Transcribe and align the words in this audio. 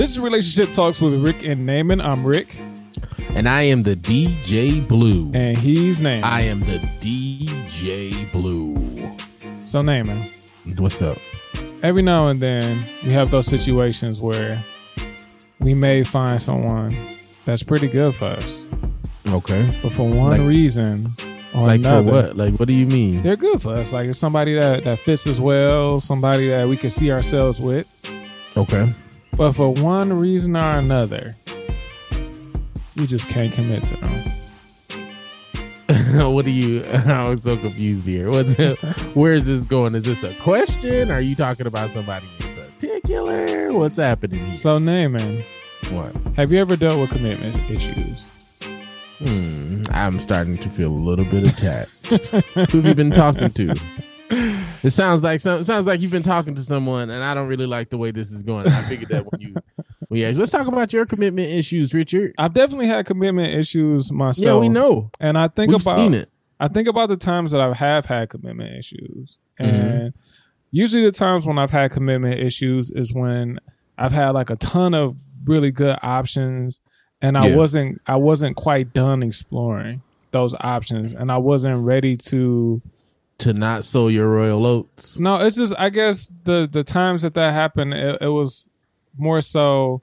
This 0.00 0.12
is 0.12 0.18
Relationship 0.18 0.72
Talks 0.72 0.98
with 1.02 1.12
Rick 1.22 1.44
and 1.44 1.66
Naaman. 1.66 2.00
I'm 2.00 2.24
Rick. 2.24 2.58
And 3.34 3.46
I 3.46 3.60
am 3.64 3.82
the 3.82 3.94
DJ 3.94 4.88
Blue. 4.88 5.30
And 5.34 5.58
he's 5.58 6.00
Naaman. 6.00 6.24
I 6.24 6.40
am 6.40 6.60
the 6.60 6.78
DJ 7.00 8.32
Blue. 8.32 8.74
So, 9.60 9.82
Naaman. 9.82 10.30
What's 10.78 11.02
up? 11.02 11.18
Every 11.82 12.00
now 12.00 12.28
and 12.28 12.40
then, 12.40 12.88
we 13.04 13.12
have 13.12 13.30
those 13.30 13.46
situations 13.46 14.22
where 14.22 14.64
we 15.60 15.74
may 15.74 16.02
find 16.02 16.40
someone 16.40 16.96
that's 17.44 17.62
pretty 17.62 17.86
good 17.86 18.14
for 18.14 18.28
us. 18.28 18.68
Okay. 19.28 19.78
But 19.82 19.92
for 19.92 20.08
one 20.08 20.30
like, 20.30 20.40
reason 20.40 21.04
or 21.52 21.64
like 21.64 21.80
another, 21.80 22.04
for 22.04 22.10
what? 22.10 22.36
Like, 22.38 22.54
what 22.54 22.68
do 22.68 22.74
you 22.74 22.86
mean? 22.86 23.20
They're 23.20 23.36
good 23.36 23.60
for 23.60 23.74
us. 23.74 23.92
Like, 23.92 24.06
it's 24.06 24.18
somebody 24.18 24.58
that, 24.58 24.82
that 24.84 25.00
fits 25.00 25.26
us 25.26 25.38
well, 25.38 26.00
somebody 26.00 26.48
that 26.48 26.66
we 26.66 26.78
can 26.78 26.88
see 26.88 27.12
ourselves 27.12 27.60
with. 27.60 27.86
Okay. 28.56 28.88
But 29.40 29.52
for 29.54 29.72
one 29.72 30.18
reason 30.18 30.54
or 30.54 30.76
another, 30.76 31.34
we 32.98 33.06
just 33.06 33.26
can't 33.30 33.50
commit 33.50 33.82
to 33.84 33.96
them. 35.88 36.34
what 36.34 36.44
are 36.44 36.50
you? 36.50 36.82
I 37.06 37.26
was 37.26 37.44
so 37.44 37.56
confused 37.56 38.06
here. 38.06 38.28
What's 38.28 38.58
it, 38.58 38.78
where 39.14 39.32
is 39.32 39.46
this 39.46 39.64
going? 39.64 39.94
Is 39.94 40.04
this 40.04 40.24
a 40.24 40.34
question? 40.34 41.10
Are 41.10 41.22
you 41.22 41.34
talking 41.34 41.66
about 41.66 41.90
somebody 41.90 42.26
in 42.40 42.54
particular? 42.54 43.72
What's 43.72 43.96
happening? 43.96 44.40
Here? 44.40 44.52
So, 44.52 44.76
Naaman, 44.76 45.42
what? 45.88 46.14
Have 46.36 46.52
you 46.52 46.58
ever 46.58 46.76
dealt 46.76 47.00
with 47.00 47.08
commitment 47.08 47.56
issues? 47.70 48.60
Hmm, 49.20 49.84
I'm 49.92 50.20
starting 50.20 50.58
to 50.58 50.68
feel 50.68 50.90
a 50.90 50.92
little 50.92 51.24
bit 51.24 51.50
attached. 51.50 52.28
Who 52.72 52.82
have 52.82 52.84
you 52.86 52.94
been 52.94 53.10
talking 53.10 53.48
to? 53.48 53.74
It 54.84 54.90
sounds 54.90 55.22
like 55.22 55.40
some, 55.40 55.62
sounds 55.62 55.86
like 55.86 56.00
you've 56.00 56.10
been 56.10 56.22
talking 56.22 56.54
to 56.54 56.62
someone, 56.62 57.10
and 57.10 57.22
I 57.22 57.34
don't 57.34 57.48
really 57.48 57.66
like 57.66 57.90
the 57.90 57.98
way 57.98 58.10
this 58.10 58.30
is 58.32 58.42
going. 58.42 58.66
I 58.66 58.82
figured 58.82 59.10
that 59.10 59.30
when 59.30 59.40
you, 59.40 59.54
when 60.08 60.20
you 60.20 60.32
let's 60.38 60.52
talk 60.52 60.66
about 60.66 60.92
your 60.92 61.04
commitment 61.06 61.50
issues, 61.52 61.92
Richard. 61.92 62.34
I've 62.38 62.54
definitely 62.54 62.86
had 62.88 63.04
commitment 63.06 63.52
issues 63.54 64.10
myself. 64.10 64.44
Yeah, 64.56 64.60
we 64.60 64.68
know, 64.68 65.10
and 65.20 65.36
I 65.36 65.48
think 65.48 65.72
We've 65.72 65.82
about 65.82 65.96
seen 65.96 66.14
it. 66.14 66.30
I 66.58 66.68
think 66.68 66.88
about 66.88 67.08
the 67.08 67.16
times 67.16 67.52
that 67.52 67.60
I 67.60 67.72
have 67.74 68.06
had 68.06 68.28
commitment 68.30 68.76
issues, 68.78 69.38
Mm-hmm. 69.60 69.74
and 69.76 70.14
usually 70.70 71.04
the 71.04 71.12
times 71.12 71.44
when 71.46 71.58
I've 71.58 71.70
had 71.70 71.90
commitment 71.90 72.40
issues 72.40 72.90
is 72.90 73.12
when 73.12 73.60
I've 73.98 74.12
had 74.12 74.30
like 74.30 74.48
a 74.50 74.56
ton 74.56 74.94
of 74.94 75.16
really 75.44 75.70
good 75.70 75.98
options, 76.02 76.80
and 77.20 77.36
I 77.36 77.48
Yeah. 77.48 77.56
wasn't 77.56 78.00
I 78.06 78.16
wasn't 78.16 78.56
quite 78.56 78.94
done 78.94 79.22
exploring 79.22 80.00
those 80.30 80.54
options, 80.60 81.12
and 81.12 81.30
I 81.30 81.36
wasn't 81.38 81.84
ready 81.84 82.16
to. 82.16 82.80
To 83.40 83.52
not 83.52 83.84
sow 83.84 84.08
your 84.08 84.28
royal 84.28 84.66
oats. 84.66 85.18
No, 85.18 85.36
it's 85.36 85.56
just 85.56 85.74
I 85.78 85.88
guess 85.90 86.32
the 86.44 86.68
the 86.70 86.84
times 86.84 87.22
that 87.22 87.34
that 87.34 87.52
happened, 87.54 87.94
it, 87.94 88.18
it 88.20 88.28
was 88.28 88.68
more 89.16 89.40
so. 89.40 90.02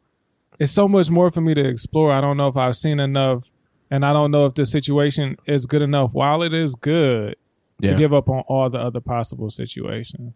It's 0.60 0.72
so 0.72 0.88
much 0.88 1.10
more 1.12 1.30
for 1.32 1.42
me 1.42 1.54
to 1.54 1.62
explore. 1.68 2.12
I 2.12 2.20
don't 2.20 2.36
know 2.38 2.48
if 2.48 2.58
I've 2.58 2.76
seen 2.76 3.00
enough, 3.00 3.52
and 3.92 4.04
I 4.06 4.12
don't 4.12 4.32
know 4.32 4.46
if 4.48 4.56
the 4.56 4.66
situation 4.66 5.38
is 5.46 5.66
good 5.68 5.82
enough. 5.84 6.14
While 6.14 6.42
it 6.42 6.54
is 6.54 6.74
good 6.76 7.36
Yeah. 7.80 7.92
to 7.92 7.96
give 7.96 8.12
up 8.14 8.28
on 8.28 8.40
all 8.48 8.70
the 8.72 8.80
other 8.80 9.00
possible 9.02 9.50
situations. 9.52 10.34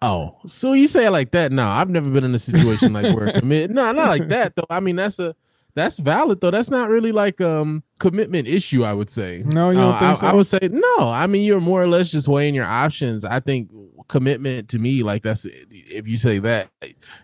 Oh, 0.00 0.36
so 0.46 0.72
you 0.74 0.86
say 0.88 1.06
it 1.06 1.10
like 1.10 1.32
that? 1.32 1.50
No, 1.52 1.66
I've 1.66 1.90
never 1.90 2.08
been 2.08 2.24
in 2.24 2.34
a 2.34 2.38
situation 2.38 2.92
like 2.92 3.14
where 3.14 3.32
commit. 3.32 3.70
No, 3.70 3.90
not 3.92 4.08
like 4.08 4.28
that 4.28 4.54
though. 4.56 4.64
I 4.70 4.80
mean, 4.80 4.96
that's 4.96 5.18
a 5.18 5.34
that's 5.78 5.98
valid 5.98 6.40
though. 6.40 6.50
That's 6.50 6.70
not 6.70 6.88
really 6.90 7.12
like 7.12 7.40
um 7.40 7.82
commitment 7.98 8.48
issue. 8.48 8.84
I 8.84 8.92
would 8.92 9.10
say. 9.10 9.42
No, 9.46 9.68
you 9.70 9.76
don't 9.76 9.94
Uh, 9.94 9.98
think 9.98 10.10
I, 10.10 10.14
so? 10.14 10.26
I 10.26 10.32
would 10.34 10.46
say 10.46 10.58
no. 10.70 10.96
I 10.98 11.26
mean, 11.26 11.44
you're 11.44 11.60
more 11.60 11.82
or 11.82 11.88
less 11.88 12.10
just 12.10 12.28
weighing 12.28 12.54
your 12.54 12.64
options. 12.64 13.24
I 13.24 13.40
think 13.40 13.70
commitment 14.08 14.68
to 14.70 14.78
me, 14.78 15.02
like 15.02 15.22
that's 15.22 15.46
if 15.70 16.08
you 16.08 16.16
say 16.16 16.38
that, 16.40 16.70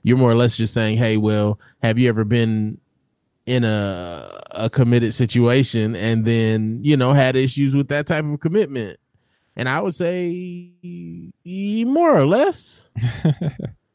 you're 0.02 0.18
more 0.18 0.30
or 0.30 0.34
less 0.34 0.56
just 0.56 0.74
saying, 0.74 0.98
hey, 0.98 1.16
well, 1.16 1.58
have 1.82 1.98
you 1.98 2.08
ever 2.08 2.24
been 2.24 2.78
in 3.46 3.62
a 3.64 4.40
a 4.52 4.70
committed 4.70 5.12
situation 5.12 5.94
and 5.94 6.24
then 6.24 6.80
you 6.82 6.96
know 6.96 7.12
had 7.12 7.36
issues 7.36 7.74
with 7.76 7.88
that 7.88 8.06
type 8.06 8.24
of 8.24 8.40
commitment? 8.40 8.98
And 9.56 9.68
I 9.68 9.80
would 9.80 9.94
say 9.94 10.72
more 11.84 12.18
or 12.18 12.26
less. 12.26 12.88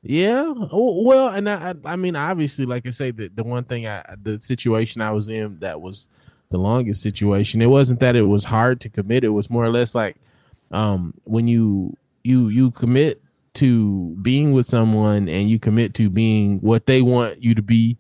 Yeah. 0.02 0.54
Well, 0.72 1.30
and 1.30 1.50
I, 1.50 1.74
I 1.84 1.96
mean, 1.96 2.16
obviously, 2.16 2.66
like 2.66 2.88
I 2.88 2.92
say, 2.92 3.12
the, 3.12 3.28
the 3.28 3.44
one 3.44 3.66
thing 3.66 3.86
I, 3.86 4.04
the 4.22 4.40
situation 4.40 5.02
I 5.02 5.12
was 5.12 5.30
in 5.30 5.58
that 5.58 5.82
was 5.82 6.08
the 6.50 6.58
longest 6.58 7.02
situation. 7.02 7.62
It 7.62 7.70
wasn't 7.70 8.00
that 8.00 8.16
it 8.16 8.24
was 8.24 8.44
hard 8.44 8.80
to 8.82 8.90
commit. 8.90 9.24
It 9.24 9.30
was 9.30 9.50
more 9.50 9.64
or 9.64 9.72
less 9.72 9.94
like, 9.94 10.18
um, 10.72 11.14
when 11.24 11.48
you 11.48 11.94
you 12.24 12.50
you 12.50 12.72
commit 12.72 13.22
to 13.56 14.16
being 14.22 14.54
with 14.54 14.66
someone 14.66 15.28
and 15.28 15.50
you 15.50 15.60
commit 15.60 15.94
to 15.96 16.10
being 16.10 16.60
what 16.60 16.86
they 16.86 17.02
want 17.02 17.44
you 17.44 17.56
to 17.56 17.62
be, 17.62 17.98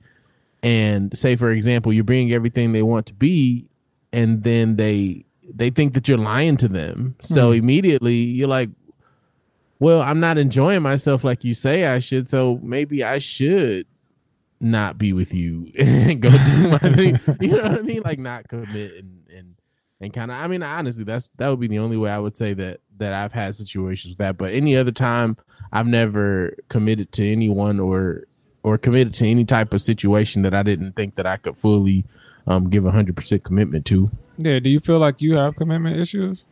and 0.64 1.16
say 1.18 1.36
for 1.36 1.52
example, 1.52 1.92
you're 1.92 2.04
being 2.04 2.31
everything 2.31 2.72
they 2.72 2.84
want 2.84 3.08
to 3.08 3.14
be, 3.14 3.68
and 4.14 4.44
then 4.44 4.78
they 4.78 5.26
they 5.54 5.70
think 5.70 5.94
that 5.96 6.08
you're 6.08 6.18
lying 6.18 6.58
to 6.58 6.68
them. 6.68 7.16
So 7.20 7.52
immediately 7.52 8.16
you're 8.16 8.48
like, 8.48 8.70
well, 9.79 10.01
I'm 10.01 10.19
not 10.19 10.38
enjoying 10.38 10.81
myself 10.81 11.23
like 11.23 11.44
you 11.44 11.53
say 11.53 11.85
I 11.85 12.00
should, 12.00 12.29
so 12.29 12.59
maybe 12.62 13.03
I 13.03 13.17
should 13.17 13.88
not 14.59 14.97
be 14.97 15.13
with 15.13 15.34
you 15.34 15.72
and 15.79 16.22
go 16.22 16.29
do 16.29 16.67
my 16.69 16.78
thing. 16.79 17.19
You 17.40 17.56
know 17.56 17.63
what 17.63 17.79
I 17.79 17.81
mean? 17.81 18.01
Like 18.03 18.19
not 18.19 18.47
commit 18.47 18.95
and 18.95 19.23
and 19.34 19.56
and 20.01 20.13
kind 20.13 20.31
of. 20.31 20.38
I 20.38 20.47
mean, 20.47 20.63
honestly, 20.63 21.03
that's 21.03 21.29
that 21.38 21.50
would 21.50 21.59
be 21.59 21.68
the 21.68 21.79
only 21.79 21.97
way 21.97 22.12
I 22.12 22.19
would 22.19 22.35
say 22.35 22.53
that 22.53 22.81
that 22.97 23.13
I've 23.13 23.34
had 23.34 23.56
situations 23.56 24.12
with 24.12 24.18
that. 24.19 24.38
But 24.38 24.53
any 24.53 24.75
other 24.75 24.91
time, 24.91 25.38
I've 25.72 25.88
never 25.88 26.56
committed 26.68 27.12
to 27.13 27.31
anyone 27.31 27.79
or 27.79 28.25
or 28.63 28.78
committed 28.78 29.13
to 29.16 29.28
any 29.28 29.45
type 29.45 29.73
of 29.73 29.81
situation 29.81 30.41
that 30.41 30.53
I 30.53 30.63
didn't 30.63 30.95
think 30.97 31.16
that 31.16 31.25
I 31.25 31.38
could 31.38 31.57
fully 31.57 32.06
um, 32.47 32.69
give 32.69 32.84
hundred 32.84 33.16
percent 33.16 33.44
commitment 33.44 33.85
to. 33.88 34.12
Yeah. 34.38 34.59
Do 34.59 34.69
you 34.69 34.79
feel 34.79 35.00
like 35.00 35.22
you 35.22 35.35
have 35.35 35.56
commitment 35.56 35.97
issues? 35.97 36.45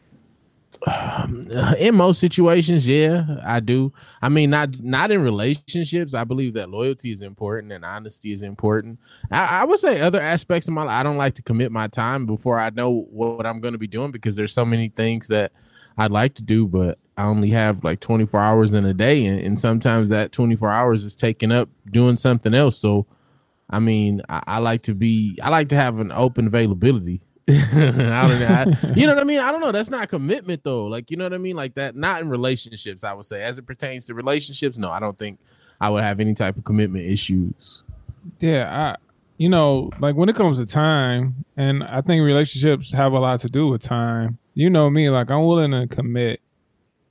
In 1.80 1.96
most 1.96 2.20
situations 2.20 2.88
yeah 2.88 3.38
i 3.44 3.60
do. 3.60 3.94
I 4.22 4.30
mean 4.30 4.50
not 4.50 4.80
not 4.82 5.12
in 5.12 5.22
relationships. 5.22 6.14
I 6.14 6.24
believe 6.24 6.54
that 6.54 6.70
loyalty 6.70 7.12
is 7.12 7.22
important 7.22 7.72
and 7.72 7.84
honesty 7.86 8.32
is 8.32 8.44
important. 8.44 9.00
I, 9.32 9.62
I 9.62 9.64
would 9.64 9.80
say 9.80 10.02
other 10.02 10.22
aspects 10.22 10.68
of 10.68 10.74
my 10.74 10.84
life 10.84 11.00
i 11.00 11.04
don't 11.04 11.18
like 11.18 11.36
to 11.36 11.42
commit 11.42 11.72
my 11.72 11.88
time 11.88 12.26
before 12.26 12.60
i 12.60 12.70
know 12.70 13.08
what, 13.10 13.46
i'm 13.46 13.60
going 13.60 13.74
to 13.74 13.78
be 13.78 13.88
doing 13.88 14.12
because 14.12 14.36
there's 14.36 14.54
so 14.54 14.66
many 14.66 14.90
things 14.90 15.28
that 15.28 15.52
i'd 15.98 16.12
like 16.12 16.34
to 16.36 16.44
do 16.44 16.68
but 16.68 16.98
i 17.18 17.24
only 17.24 17.50
have 17.50 17.84
like 17.84 18.00
24 18.00 18.40
hours 18.40 18.74
in 18.74 18.86
a 18.86 18.94
day 18.94 19.26
and, 19.26 19.40
and 19.40 19.60
sometimes 19.60 20.10
that 20.10 20.32
24 20.32 20.70
hours 20.70 21.04
is 21.04 21.16
taken 21.16 21.52
up 21.52 21.70
doing 21.90 22.16
something 22.16 22.54
else. 22.54 22.78
So 22.78 23.06
i 23.70 23.80
mean 23.80 24.22
I, 24.30 24.44
I 24.48 24.58
like 24.60 24.84
to 24.84 24.94
be 24.94 25.38
i 25.42 25.50
like 25.50 25.70
to 25.70 25.76
have 25.76 26.00
an 26.00 26.12
open 26.12 26.48
availability 26.48 27.22
I 27.50 28.28
don't 28.28 28.40
know. 28.40 28.48
I- 28.48 28.94
you 28.96 29.08
know 29.08 29.14
what 29.14 29.22
I 29.22 29.24
mean? 29.26 29.40
I 29.40 29.52
don't 29.52 29.62
know. 29.62 29.72
That's 29.72 29.90
not 29.90 30.10
commitment 30.10 30.64
though. 30.64 30.86
Like, 30.86 31.10
you 31.12 31.18
know 31.18 31.26
what 31.26 31.34
I 31.34 31.38
mean? 31.38 31.56
Like 31.56 31.76
that, 31.76 31.96
not 31.96 32.22
in 32.22 32.30
relationships, 32.30 33.04
I 33.04 33.14
would 33.14 33.26
say. 33.26 33.44
As 33.44 33.58
it 33.58 33.66
pertains 33.66 34.06
to 34.08 34.14
relationships, 34.14 34.78
no, 34.78 34.92
I 34.92 35.00
don't 35.00 35.18
think 35.18 35.40
I 35.80 35.90
would 35.90 36.04
have 36.04 36.20
any 36.20 36.34
type 36.34 36.58
of 36.58 36.64
commitment 36.64 37.06
issues. 37.06 37.84
Yeah. 38.40 38.96
I. 38.96 39.04
You 39.40 39.50
know, 39.50 39.92
like 40.00 40.16
when 40.16 40.30
it 40.30 40.36
comes 40.36 40.58
to 40.58 40.66
time, 40.66 41.46
and 41.56 41.84
I 41.84 42.02
think 42.02 42.24
relationships 42.24 42.92
have 42.94 43.14
a 43.14 43.20
lot 43.20 43.40
to 43.42 43.50
do 43.50 43.68
with 43.68 43.82
time. 43.84 44.40
You 44.56 44.68
know 44.72 44.90
me, 44.90 45.12
like 45.12 45.30
I'm 45.30 45.46
willing 45.46 45.70
to 45.72 45.86
commit 45.86 46.42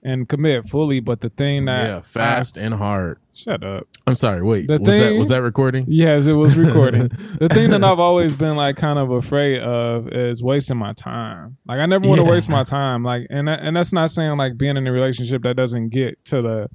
and 0.03 0.29
commit 0.29 0.67
fully, 0.69 0.99
but 0.99 1.21
the 1.21 1.29
thing 1.29 1.67
that 1.67 1.87
yeah, 1.89 2.01
fast 2.01 2.57
and 2.57 2.75
hard. 2.75 3.21
Shut 3.37 3.63
up. 3.63 3.87
I'm 4.07 4.15
sorry. 4.15 4.43
Wait, 4.43 4.67
The 4.67 4.79
was 4.79 4.89
that 4.99 5.15
was 5.19 5.29
that 5.29 5.43
recording? 5.43 5.85
Yes, 5.89 6.27
it 6.27 6.33
was 6.33 6.57
recording. 6.57 7.09
the 7.39 7.49
thing 7.49 7.71
that 7.71 7.85
I've 7.85 7.99
always 8.01 8.37
been 8.37 8.57
like 8.57 8.77
kind 8.77 8.99
of 8.99 9.11
afraid 9.11 9.61
of 9.63 10.09
is 10.09 10.43
wasting 10.43 10.77
my 10.79 10.93
time. 10.95 11.57
Like 11.67 11.81
I 11.81 11.87
never 11.87 12.09
want 12.09 12.21
to 12.21 12.25
Yeah. 12.27 12.31
waste 12.33 12.49
my 12.49 12.65
time. 12.65 13.03
Like 13.05 13.27
and 13.31 13.49
that, 13.49 13.61
and 13.61 13.77
that's 13.77 13.93
not 13.93 14.11
saying 14.11 14.37
like 14.37 14.57
being 14.57 14.77
in 14.77 14.87
a 14.87 14.93
relationship 14.93 15.43
that 15.43 15.55
doesn't 15.57 15.91
get 15.91 16.25
to 16.27 16.43
the 16.43 16.71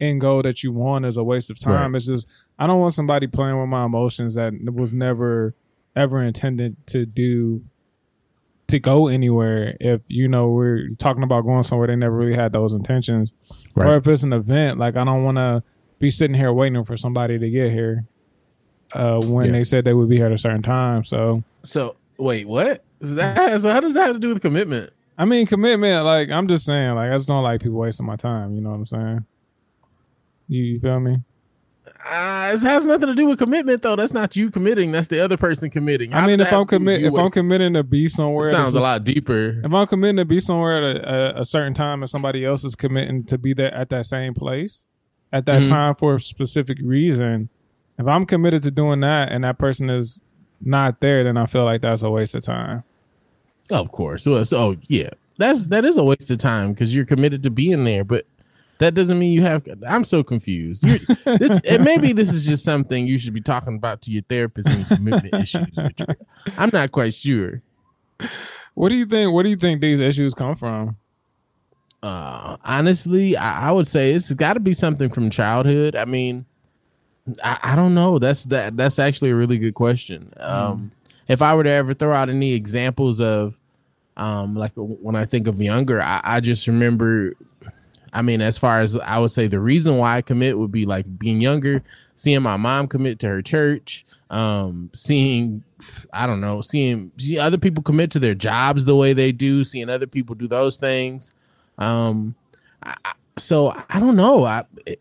end 0.00 0.20
goal 0.20 0.42
that 0.42 0.62
you 0.62 0.72
want 0.72 1.06
is 1.06 1.16
a 1.16 1.24
waste 1.24 1.50
of 1.50 1.58
time. 1.58 1.92
Right. 1.92 1.96
It's 1.96 2.06
just 2.06 2.26
I 2.58 2.66
don't 2.66 2.80
want 2.80 2.94
somebody 2.94 3.26
playing 3.26 3.58
with 3.60 3.68
my 3.68 3.84
emotions 3.84 4.34
that 4.34 4.52
was 4.72 4.92
never 4.92 5.54
ever 5.94 6.22
intended 6.22 6.76
to 6.88 7.06
do 7.06 7.62
to 8.68 8.80
go 8.80 9.06
anywhere 9.06 9.76
if 9.80 10.00
you 10.08 10.26
know 10.26 10.48
we're 10.48 10.88
talking 10.98 11.22
about 11.22 11.42
going 11.42 11.62
somewhere 11.62 11.86
they 11.86 11.94
never 11.94 12.16
really 12.16 12.34
had 12.34 12.52
those 12.52 12.74
intentions 12.74 13.32
or 13.76 13.94
if 13.96 14.08
it's 14.08 14.24
an 14.24 14.32
event 14.32 14.76
like 14.76 14.96
i 14.96 15.04
don't 15.04 15.22
want 15.22 15.36
to 15.36 15.62
be 15.98 16.10
sitting 16.10 16.34
here 16.36 16.52
waiting 16.52 16.84
for 16.84 16.96
somebody 16.96 17.38
to 17.38 17.50
get 17.50 17.70
here 17.72 18.04
uh 18.92 19.20
when 19.20 19.46
Yeah. 19.46 19.52
they 19.52 19.64
said 19.64 19.84
they 19.84 19.94
would 19.94 20.08
be 20.08 20.16
here 20.16 20.26
at 20.26 20.32
a 20.32 20.38
certain 20.38 20.62
time 20.62 21.04
so 21.04 21.42
So 21.62 21.96
wait, 22.18 22.46
what? 22.46 22.82
Is 23.00 23.14
that 23.16 23.60
so 23.60 23.70
how 23.70 23.80
does 23.80 23.94
that 23.94 24.06
have 24.06 24.14
to 24.16 24.20
do 24.20 24.28
with 24.28 24.40
commitment? 24.42 24.92
i 25.18 25.24
mean 25.24 25.46
commitment 25.46 26.04
like 26.04 26.28
i'm 26.30 26.46
just 26.46 26.64
saying 26.66 26.94
like 26.94 27.10
i 27.10 27.16
just 27.16 27.26
don't 27.28 27.42
like 27.42 27.62
people 27.62 27.78
wasting 27.78 28.04
my 28.06 28.16
time 28.16 28.54
you 28.54 28.60
know 28.60 28.68
what 28.70 28.76
i'm 28.76 28.84
saying 28.86 29.24
you, 30.48 30.62
you 30.62 30.78
feel 30.80 31.00
me 31.00 31.16
Uh, 32.04 32.52
it 32.54 32.60
has 32.62 32.84
nothing 32.84 33.08
to 33.08 33.14
do 33.14 33.26
with 33.26 33.38
commitment 33.38 33.80
though. 33.82 33.96
That's 33.96 34.12
not 34.12 34.36
you 34.36 34.50
committing. 34.50 34.92
That's 34.92 35.08
the 35.08 35.18
other 35.24 35.36
person 35.38 35.70
committing. 35.70 36.12
i 36.14 36.26
mean 36.26 36.38
if 36.40 36.52
i'm 36.52 36.58
have 36.60 36.68
to 36.68 36.78
do 36.78 36.84
with 36.84 36.98
commit 37.00 37.02
if 37.02 37.18
i'm 37.18 37.30
committing 37.30 37.72
to 37.72 37.82
be 37.82 38.08
somewhere 38.08 38.48
It 38.50 38.52
sounds 38.52 38.74
a 38.74 38.80
lot 38.80 39.04
deeper. 39.04 39.60
if 39.64 39.72
i'm 39.72 39.86
committing 39.86 40.16
to 40.18 40.24
be 40.26 40.38
somewhere 40.38 40.84
at 40.84 40.96
a, 40.96 41.36
a, 41.38 41.40
a 41.40 41.44
certain 41.46 41.72
time 41.74 42.02
and 42.02 42.10
somebody 42.10 42.44
else 42.44 42.62
is 42.64 42.74
committing 42.76 43.24
to 43.24 43.38
be 43.38 43.54
there 43.54 43.72
at 43.74 43.88
that 43.90 44.04
same 44.06 44.34
place 44.34 44.86
at 45.36 45.46
that 45.46 45.62
Mhm. 45.62 45.68
time 45.68 45.94
for 45.94 46.16
a 46.16 46.20
specific 46.20 46.78
reason 46.82 47.48
If 47.98 48.06
I'm 48.06 48.26
committed 48.26 48.62
to 48.64 48.70
doing 48.70 49.00
that 49.00 49.32
and 49.32 49.42
that 49.44 49.56
person 49.58 49.88
is 49.88 50.20
not 50.60 51.00
there, 51.00 51.24
then 51.24 51.38
I 51.38 51.46
feel 51.46 51.64
like 51.64 51.80
that's 51.80 52.02
a 52.02 52.10
waste 52.10 52.34
of 52.34 52.42
time. 52.44 52.82
Of 53.70 53.90
course. 53.90 54.24
So, 54.24 54.44
so 54.44 54.76
yeah, 54.88 55.08
that's 55.38 55.68
that 55.68 55.84
is 55.86 55.96
a 55.96 56.04
waste 56.04 56.30
of 56.30 56.36
time 56.36 56.72
because 56.74 56.94
you're 56.94 57.06
committed 57.06 57.42
to 57.44 57.50
being 57.50 57.84
there, 57.84 58.04
but 58.04 58.26
that 58.78 58.92
doesn't 58.92 59.18
mean 59.18 59.32
you 59.32 59.40
have. 59.42 59.66
I'm 59.88 60.04
so 60.04 60.22
confused. 60.22 60.82
This, 60.82 61.60
and 61.66 61.84
maybe 61.84 62.12
this 62.12 62.34
is 62.34 62.44
just 62.44 62.64
something 62.64 63.06
you 63.06 63.16
should 63.16 63.32
be 63.32 63.40
talking 63.40 63.76
about 63.76 64.02
to 64.02 64.10
your 64.10 64.22
therapist 64.28 64.68
and 64.68 64.86
commitment 64.86 65.32
issues. 65.34 65.78
I'm 66.58 66.68
not 66.74 66.92
quite 66.92 67.14
sure. 67.14 67.62
What 68.74 68.90
do 68.90 68.94
you 68.94 69.06
think? 69.06 69.32
What 69.32 69.44
do 69.44 69.48
you 69.48 69.56
think 69.56 69.80
these 69.80 70.00
issues 70.00 70.34
come 70.34 70.54
from? 70.54 70.96
Uh, 72.02 72.56
honestly, 72.64 73.36
I, 73.36 73.68
I 73.68 73.72
would 73.72 73.88
say 73.88 74.12
it's 74.12 74.32
got 74.32 74.54
to 74.54 74.60
be 74.60 74.74
something 74.74 75.10
from 75.10 75.30
childhood. 75.30 75.96
I 75.96 76.04
mean, 76.04 76.44
I, 77.42 77.58
I, 77.62 77.76
don't 77.76 77.94
know. 77.94 78.18
That's 78.18 78.44
that. 78.44 78.76
That's 78.76 78.98
actually 78.98 79.30
a 79.30 79.34
really 79.34 79.58
good 79.58 79.74
question. 79.74 80.32
Um, 80.36 80.78
mm. 80.78 81.10
If 81.26 81.42
I 81.42 81.54
were 81.54 81.64
to 81.64 81.70
ever 81.70 81.94
throw 81.94 82.12
out 82.12 82.28
any 82.28 82.52
examples 82.52 83.20
of, 83.20 83.58
um, 84.16 84.54
like 84.54 84.72
when 84.76 85.16
I 85.16 85.24
think 85.24 85.48
of 85.48 85.60
younger, 85.60 86.00
I, 86.00 86.20
I 86.22 86.40
just 86.40 86.68
remember 86.68 87.34
I 88.16 88.22
mean, 88.22 88.40
as 88.40 88.56
far 88.56 88.80
as 88.80 88.96
I 88.96 89.18
would 89.18 89.30
say, 89.30 89.46
the 89.46 89.60
reason 89.60 89.98
why 89.98 90.16
I 90.16 90.22
commit 90.22 90.56
would 90.56 90.72
be 90.72 90.86
like 90.86 91.18
being 91.18 91.42
younger, 91.42 91.82
seeing 92.14 92.42
my 92.42 92.56
mom 92.56 92.88
commit 92.88 93.18
to 93.18 93.28
her 93.28 93.42
church, 93.42 94.06
um, 94.30 94.90
seeing, 94.94 95.62
I 96.14 96.26
don't 96.26 96.40
know, 96.40 96.62
seeing, 96.62 97.12
seeing 97.18 97.40
other 97.40 97.58
people 97.58 97.82
commit 97.82 98.10
to 98.12 98.18
their 98.18 98.34
jobs 98.34 98.86
the 98.86 98.96
way 98.96 99.12
they 99.12 99.32
do, 99.32 99.64
seeing 99.64 99.90
other 99.90 100.06
people 100.06 100.34
do 100.34 100.48
those 100.48 100.78
things. 100.78 101.34
Um, 101.78 102.34
I, 102.82 102.94
so 103.36 103.74
I 103.90 104.00
don't 104.00 104.16
know. 104.16 104.44
I, 104.44 104.64
it, 104.86 105.00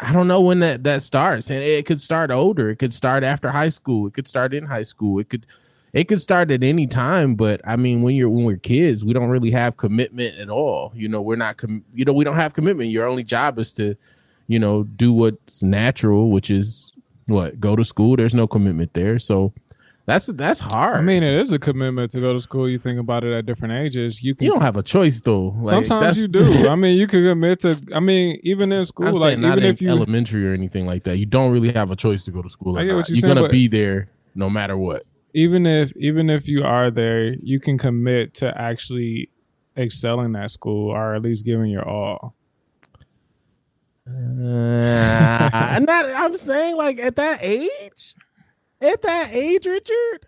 I 0.00 0.12
don't 0.12 0.28
know 0.28 0.40
when 0.40 0.60
that 0.60 0.84
that 0.84 1.02
starts, 1.02 1.50
and 1.50 1.62
it 1.62 1.86
could 1.86 2.00
start 2.00 2.30
older. 2.30 2.70
It 2.70 2.76
could 2.76 2.92
start 2.92 3.22
after 3.22 3.50
high 3.50 3.68
school. 3.68 4.06
It 4.06 4.14
could 4.14 4.26
start 4.26 4.52
in 4.52 4.66
high 4.66 4.82
school. 4.82 5.18
It 5.18 5.28
could 5.28 5.46
it 5.92 6.08
could 6.08 6.20
start 6.20 6.50
at 6.50 6.62
any 6.62 6.86
time 6.86 7.34
but 7.34 7.60
i 7.64 7.76
mean 7.76 8.02
when 8.02 8.14
you're 8.14 8.28
when 8.28 8.44
we're 8.44 8.56
kids 8.56 9.04
we 9.04 9.12
don't 9.12 9.28
really 9.28 9.50
have 9.50 9.76
commitment 9.76 10.36
at 10.38 10.48
all 10.48 10.92
you 10.94 11.08
know 11.08 11.20
we're 11.20 11.36
not 11.36 11.56
com- 11.56 11.84
you 11.94 12.04
know 12.04 12.12
we 12.12 12.24
don't 12.24 12.36
have 12.36 12.54
commitment 12.54 12.90
your 12.90 13.06
only 13.06 13.22
job 13.22 13.58
is 13.58 13.72
to 13.72 13.94
you 14.48 14.58
know 14.58 14.82
do 14.82 15.12
what's 15.12 15.62
natural 15.62 16.30
which 16.30 16.50
is 16.50 16.92
what 17.26 17.58
go 17.60 17.76
to 17.76 17.84
school 17.84 18.16
there's 18.16 18.34
no 18.34 18.46
commitment 18.46 18.92
there 18.94 19.18
so 19.18 19.52
that's 20.06 20.26
that's 20.26 20.60
hard. 20.60 20.96
I 20.96 21.00
mean, 21.00 21.22
it 21.22 21.40
is 21.40 21.52
a 21.52 21.58
commitment 21.58 22.10
to 22.12 22.20
go 22.20 22.32
to 22.32 22.40
school. 22.40 22.68
You 22.68 22.78
think 22.78 22.98
about 22.98 23.24
it 23.24 23.32
at 23.32 23.46
different 23.46 23.74
ages. 23.74 24.22
You 24.22 24.34
can. 24.34 24.46
You 24.46 24.52
don't 24.52 24.62
have 24.62 24.76
a 24.76 24.82
choice 24.82 25.20
though. 25.20 25.54
Like, 25.58 25.86
sometimes 25.86 26.18
you 26.18 26.28
do. 26.28 26.68
I 26.68 26.74
mean, 26.74 26.98
you 26.98 27.06
could 27.06 27.24
commit 27.24 27.60
to. 27.60 27.80
I 27.94 28.00
mean, 28.00 28.40
even 28.42 28.72
in 28.72 28.84
school, 28.84 29.08
I'm 29.08 29.14
like 29.14 29.38
even 29.38 29.62
if 29.64 29.80
you 29.80 29.88
elementary 29.88 30.48
or 30.48 30.52
anything 30.52 30.86
like 30.86 31.04
that, 31.04 31.18
you 31.18 31.26
don't 31.26 31.52
really 31.52 31.72
have 31.72 31.90
a 31.90 31.96
choice 31.96 32.24
to 32.24 32.30
go 32.30 32.42
to 32.42 32.48
school. 32.48 32.78
I 32.78 32.84
get 32.84 32.94
what 32.94 33.08
you're, 33.08 33.16
you're 33.16 33.22
saying, 33.22 33.34
gonna 33.36 33.48
be 33.48 33.68
there 33.68 34.10
no 34.34 34.48
matter 34.50 34.76
what 34.76 35.04
even 35.34 35.66
if 35.66 35.96
even 35.96 36.30
if 36.30 36.48
you 36.48 36.64
are 36.64 36.90
there, 36.90 37.34
you 37.34 37.60
can 37.60 37.78
commit 37.78 38.34
to 38.34 38.60
actually 38.60 39.30
excelling 39.76 40.36
at 40.36 40.50
school 40.50 40.90
or 40.90 41.14
at 41.14 41.22
least 41.22 41.44
giving 41.44 41.70
your 41.70 41.88
all. 41.88 42.34
Uh, 44.06 44.10
not, 45.80 45.88
I'm 45.88 46.36
saying 46.36 46.76
like 46.76 46.98
at 46.98 47.16
that 47.16 47.38
age, 47.42 48.14
at 48.82 49.02
that 49.02 49.30
age, 49.32 49.66
Richard, 49.66 50.26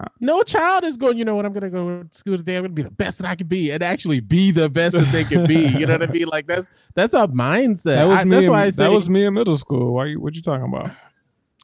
uh. 0.00 0.06
no 0.20 0.42
child 0.42 0.84
is 0.84 0.96
going. 0.96 1.18
You 1.18 1.24
know 1.24 1.36
what? 1.36 1.46
I'm 1.46 1.52
gonna 1.52 1.70
go 1.70 2.02
to 2.02 2.08
school 2.10 2.36
today. 2.36 2.56
I'm 2.56 2.64
gonna 2.64 2.74
be 2.74 2.82
the 2.82 2.90
best 2.90 3.18
that 3.18 3.28
I 3.28 3.34
can 3.34 3.46
be, 3.46 3.70
and 3.70 3.82
actually 3.82 4.20
be 4.20 4.50
the 4.50 4.68
best 4.68 4.96
that 4.96 5.10
they 5.12 5.24
can 5.24 5.46
be. 5.46 5.66
You 5.66 5.86
know 5.86 5.94
what 5.94 6.08
I 6.08 6.12
mean? 6.12 6.26
Like 6.28 6.46
that's 6.46 6.68
that's 6.94 7.14
a 7.14 7.28
mindset. 7.28 7.96
That 7.96 8.04
was 8.04 8.20
I, 8.20 8.24
me. 8.24 8.30
That's 8.30 8.46
in, 8.46 8.52
why 8.52 8.62
I 8.64 8.70
say 8.70 8.84
that 8.84 8.92
was 8.92 9.08
me 9.08 9.24
in 9.24 9.34
middle 9.34 9.56
school. 9.56 9.94
Why? 9.94 10.06
you, 10.06 10.20
What 10.20 10.34
you 10.34 10.42
talking 10.42 10.66
about? 10.66 10.90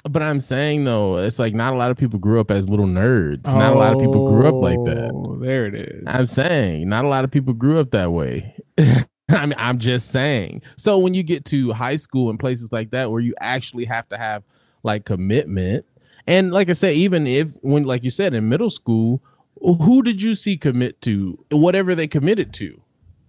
But 0.08 0.22
I'm 0.22 0.40
saying 0.40 0.84
though, 0.84 1.18
it's 1.18 1.38
like 1.38 1.54
not 1.54 1.74
a 1.74 1.76
lot 1.76 1.90
of 1.90 1.96
people 1.96 2.18
grew 2.18 2.40
up 2.40 2.50
as 2.50 2.70
little 2.70 2.86
nerds. 2.86 3.42
Oh, 3.44 3.58
not 3.58 3.72
a 3.72 3.78
lot 3.78 3.92
of 3.92 3.98
people 3.98 4.28
grew 4.28 4.48
up 4.48 4.54
like 4.54 4.82
that. 4.84 5.10
Oh, 5.12 5.36
there 5.38 5.66
it 5.66 5.74
is. 5.74 6.04
I'm 6.06 6.26
saying 6.26 6.88
not 6.88 7.04
a 7.04 7.08
lot 7.08 7.24
of 7.24 7.30
people 7.30 7.52
grew 7.52 7.78
up 7.78 7.90
that 7.90 8.12
way. 8.12 8.54
I 8.78 9.46
mean, 9.46 9.54
I'm 9.58 9.78
just 9.78 10.10
saying. 10.10 10.62
So 10.76 10.98
when 10.98 11.14
you 11.14 11.22
get 11.22 11.44
to 11.46 11.72
high 11.72 11.96
school 11.96 12.30
and 12.30 12.38
places 12.38 12.72
like 12.72 12.90
that 12.92 13.10
where 13.10 13.20
you 13.20 13.34
actually 13.40 13.84
have 13.84 14.08
to 14.08 14.16
have 14.16 14.42
like 14.82 15.04
commitment, 15.04 15.84
and 16.30 16.52
like 16.52 16.70
I 16.70 16.74
said, 16.74 16.94
even 16.94 17.26
if 17.26 17.56
when 17.60 17.82
like 17.82 18.04
you 18.04 18.10
said 18.10 18.34
in 18.34 18.48
middle 18.48 18.70
school, 18.70 19.20
who 19.60 20.02
did 20.02 20.22
you 20.22 20.36
see 20.36 20.56
commit 20.56 21.02
to 21.02 21.44
whatever 21.50 21.94
they 21.94 22.06
committed 22.06 22.54
to? 22.54 22.80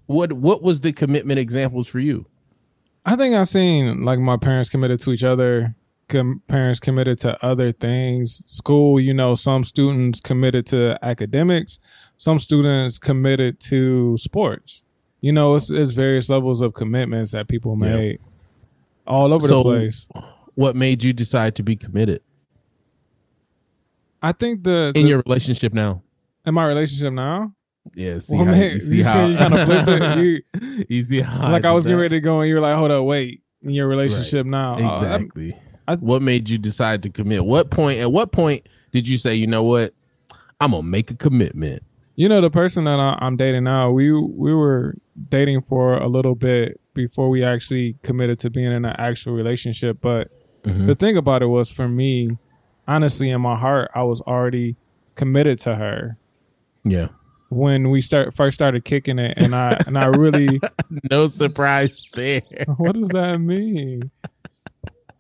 What 0.06 0.33
what 0.33 0.62
was 0.62 0.81
the 0.81 0.94
commitment 0.94 1.39
examples 1.39 1.88
for 1.88 2.00
you? 2.00 2.27
I 3.03 3.15
think 3.15 3.33
I've 3.33 3.48
seen 3.48 4.06
like 4.06 4.19
my 4.19 4.38
parents 4.38 4.69
committed 4.69 5.00
to 5.01 5.12
each 5.12 5.24
other 5.24 5.75
com- 6.12 6.44
parents 6.48 6.80
committed 6.80 7.18
to 7.19 7.44
other 7.44 7.71
things. 7.71 8.44
School, 8.45 9.00
you 9.00 9.15
know, 9.15 9.33
some 9.33 9.63
students 9.63 10.19
committed 10.19 10.68
to 10.68 11.00
academics, 11.01 11.80
some 12.18 12.38
students 12.38 13.00
committed 13.00 13.59
to 13.62 14.15
sports. 14.18 14.86
You 15.21 15.31
know, 15.31 15.56
it's, 15.56 15.71
it's 15.71 15.92
various 15.92 16.30
levels 16.30 16.62
of 16.62 16.74
commitments 16.74 17.31
that 17.31 17.48
people 17.48 17.75
made 17.75 18.19
yeah. 18.19 19.12
all 19.12 19.33
over 19.33 19.48
so 19.48 19.63
the 19.63 19.69
place. 19.69 20.07
What 20.53 20.75
made 20.75 21.03
you 21.03 21.13
decide 21.13 21.56
to 21.56 21.63
be 21.63 21.75
committed? 21.75 22.21
I 24.22 24.32
think 24.32 24.64
the, 24.64 24.92
the 24.94 25.00
in 25.00 25.08
your 25.08 25.24
relationship 25.26 25.74
now. 25.74 26.04
In 26.46 26.54
my 26.54 26.66
relationship 26.66 27.14
now. 27.14 27.54
Yeah, 27.96 28.20
see 28.20 28.38
well, 28.38 28.46
how, 28.46 28.52
man, 28.52 28.74
you 28.74 28.80
see 28.80 28.98
you 28.98 29.04
how 29.04 29.26
you 29.26 29.38
kind 29.38 29.54
of 29.54 29.66
flipped 29.68 29.88
it. 29.88 30.18
You, 30.62 30.86
you 30.88 31.04
see 31.04 31.22
how 31.22 31.52
like 31.52 31.66
I, 31.66 31.72
was 31.72 31.86
getting 31.86 32.00
ready 32.00 32.18
to 32.18 32.22
go, 32.22 32.42
and 32.42 32.48
you 32.48 32.56
were 32.56 32.62
like, 32.62 32.76
"Hold 32.76 32.92
up, 32.92 33.04
wait." 33.06 33.42
In 33.64 33.72
your 33.72 33.88
relationship 33.88 34.46
right. 34.46 34.50
now, 34.50 34.76
exactly. 34.76 35.54
Uh, 35.54 35.92
I, 35.92 35.96
what 35.96 36.24
made 36.24 36.50
you 36.50 36.58
decide 36.58 37.04
to 37.04 37.10
commit? 37.10 37.46
What 37.46 37.70
point? 37.70 38.00
At 38.00 38.12
what 38.12 38.32
point 38.32 38.68
did 38.92 39.08
you 39.08 39.18
say, 39.18 39.36
you 39.36 39.46
know 39.46 39.64
what, 39.64 39.94
I'm 40.60 40.72
gonna 40.72 40.84
make 40.84 41.12
a 41.12 41.16
commitment? 41.16 41.84
You 42.16 42.28
know, 42.28 42.42
the 42.42 42.50
person 42.50 42.86
that 42.86 43.00
I, 43.00 43.18
I'm 43.20 43.38
dating 43.38 43.64
now, 43.64 43.92
we 43.92 44.12
we 44.12 44.54
were 44.54 44.96
dating 45.30 45.62
for 45.62 45.96
a 45.96 46.08
little 46.08 46.36
bit 46.36 46.80
before 46.94 47.30
we 47.30 47.44
actually 47.44 47.98
committed 48.04 48.40
to 48.40 48.50
being 48.50 48.72
in 48.72 48.86
an 48.86 48.96
actual 48.98 49.34
relationship. 49.34 50.00
But 50.02 50.30
mm-hmm. 50.64 50.88
the 50.88 50.96
thing 50.96 51.18
about 51.18 51.42
it 51.42 51.48
was, 51.48 51.72
for 51.72 51.88
me, 51.88 52.38
honestly, 52.92 53.30
in 53.30 53.42
my 53.42 53.58
heart, 53.58 53.90
I 53.96 54.04
was 54.04 54.22
already 54.22 54.76
committed 55.16 55.60
to 55.62 55.76
her. 55.76 56.18
Yeah. 56.84 57.08
When 57.50 57.90
we 57.90 58.02
start 58.02 58.34
first 58.34 58.56
started 58.56 58.86
kicking 58.86 59.20
it, 59.20 59.38
and 59.38 59.54
I 59.54 59.78
and 59.86 59.98
I 59.98 60.06
really 60.06 60.62
no 61.12 61.28
surprise 61.28 62.04
there. 62.14 62.42
What 62.78 62.96
does 62.96 63.10
that 63.10 63.40
mean? 63.42 64.10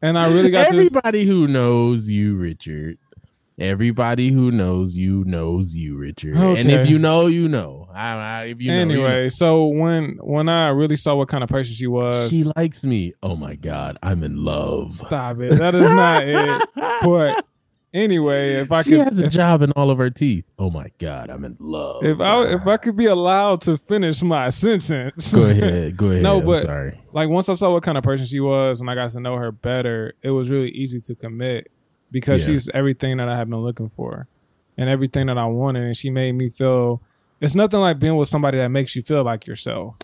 And 0.01 0.17
I 0.17 0.27
really 0.33 0.49
got 0.49 0.67
everybody 0.67 1.25
who 1.25 1.47
knows 1.47 2.09
you, 2.09 2.35
Richard. 2.35 2.97
Everybody 3.59 4.29
who 4.29 4.49
knows 4.49 4.95
you 4.95 5.23
knows 5.25 5.75
you, 5.75 5.95
Richard. 5.95 6.35
Okay. 6.35 6.61
And 6.61 6.71
if 6.71 6.89
you 6.89 6.97
know, 6.97 7.27
you 7.27 7.47
know. 7.47 7.87
I, 7.93 8.13
I, 8.13 8.43
if 8.45 8.61
you 8.61 8.71
anyway, 8.71 9.03
know, 9.03 9.15
you 9.17 9.23
know. 9.23 9.27
so 9.27 9.67
when 9.67 10.17
when 10.21 10.49
I 10.49 10.69
really 10.69 10.95
saw 10.95 11.15
what 11.15 11.27
kind 11.27 11.43
of 11.43 11.49
person 11.49 11.75
she 11.75 11.85
was, 11.85 12.31
she 12.31 12.45
likes 12.55 12.83
me. 12.85 13.13
Oh 13.21 13.35
my 13.35 13.55
god, 13.55 13.99
I'm 14.01 14.23
in 14.23 14.43
love. 14.43 14.89
Stop 14.89 15.41
it. 15.41 15.59
That 15.59 15.75
is 15.75 15.91
not 15.93 16.23
it. 16.23 16.69
But 17.03 17.45
Anyway, 17.93 18.53
if 18.53 18.71
I 18.71 18.83
could 18.83 18.85
she 18.85 18.95
could, 18.95 19.05
has 19.05 19.19
a 19.21 19.25
if, 19.25 19.33
job 19.33 19.61
in 19.61 19.71
all 19.73 19.91
of 19.91 19.97
her 19.97 20.09
teeth. 20.09 20.45
Oh 20.57 20.69
my 20.69 20.91
god, 20.97 21.29
I'm 21.29 21.43
in 21.43 21.57
love. 21.59 22.05
If 22.05 22.21
I 22.21 22.53
if 22.53 22.65
I 22.65 22.77
could 22.77 22.95
be 22.95 23.07
allowed 23.07 23.61
to 23.61 23.77
finish 23.77 24.21
my 24.21 24.47
sentence, 24.49 25.33
go 25.33 25.43
ahead, 25.43 25.97
go 25.97 26.05
ahead. 26.11 26.23
no, 26.23 26.39
but 26.39 26.59
I'm 26.59 26.63
sorry. 26.63 27.01
Like 27.11 27.27
once 27.29 27.49
I 27.49 27.53
saw 27.53 27.73
what 27.73 27.83
kind 27.83 27.97
of 27.97 28.03
person 28.03 28.25
she 28.25 28.39
was 28.39 28.79
and 28.79 28.89
I 28.89 28.95
got 28.95 29.09
to 29.11 29.19
know 29.19 29.35
her 29.35 29.51
better, 29.51 30.13
it 30.21 30.29
was 30.29 30.49
really 30.49 30.69
easy 30.69 31.01
to 31.01 31.15
commit 31.15 31.69
because 32.11 32.47
yeah. 32.47 32.53
she's 32.53 32.69
everything 32.69 33.17
that 33.17 33.27
I 33.27 33.35
have 33.35 33.49
been 33.49 33.59
looking 33.59 33.89
for 33.89 34.27
and 34.77 34.89
everything 34.89 35.27
that 35.27 35.37
I 35.37 35.45
wanted, 35.45 35.83
and 35.83 35.97
she 35.97 36.09
made 36.09 36.33
me 36.33 36.49
feel. 36.49 37.01
It's 37.41 37.55
nothing 37.55 37.79
like 37.79 37.99
being 37.99 38.15
with 38.15 38.29
somebody 38.29 38.59
that 38.59 38.69
makes 38.69 38.95
you 38.95 39.01
feel 39.01 39.23
like 39.23 39.47
yourself. 39.47 39.95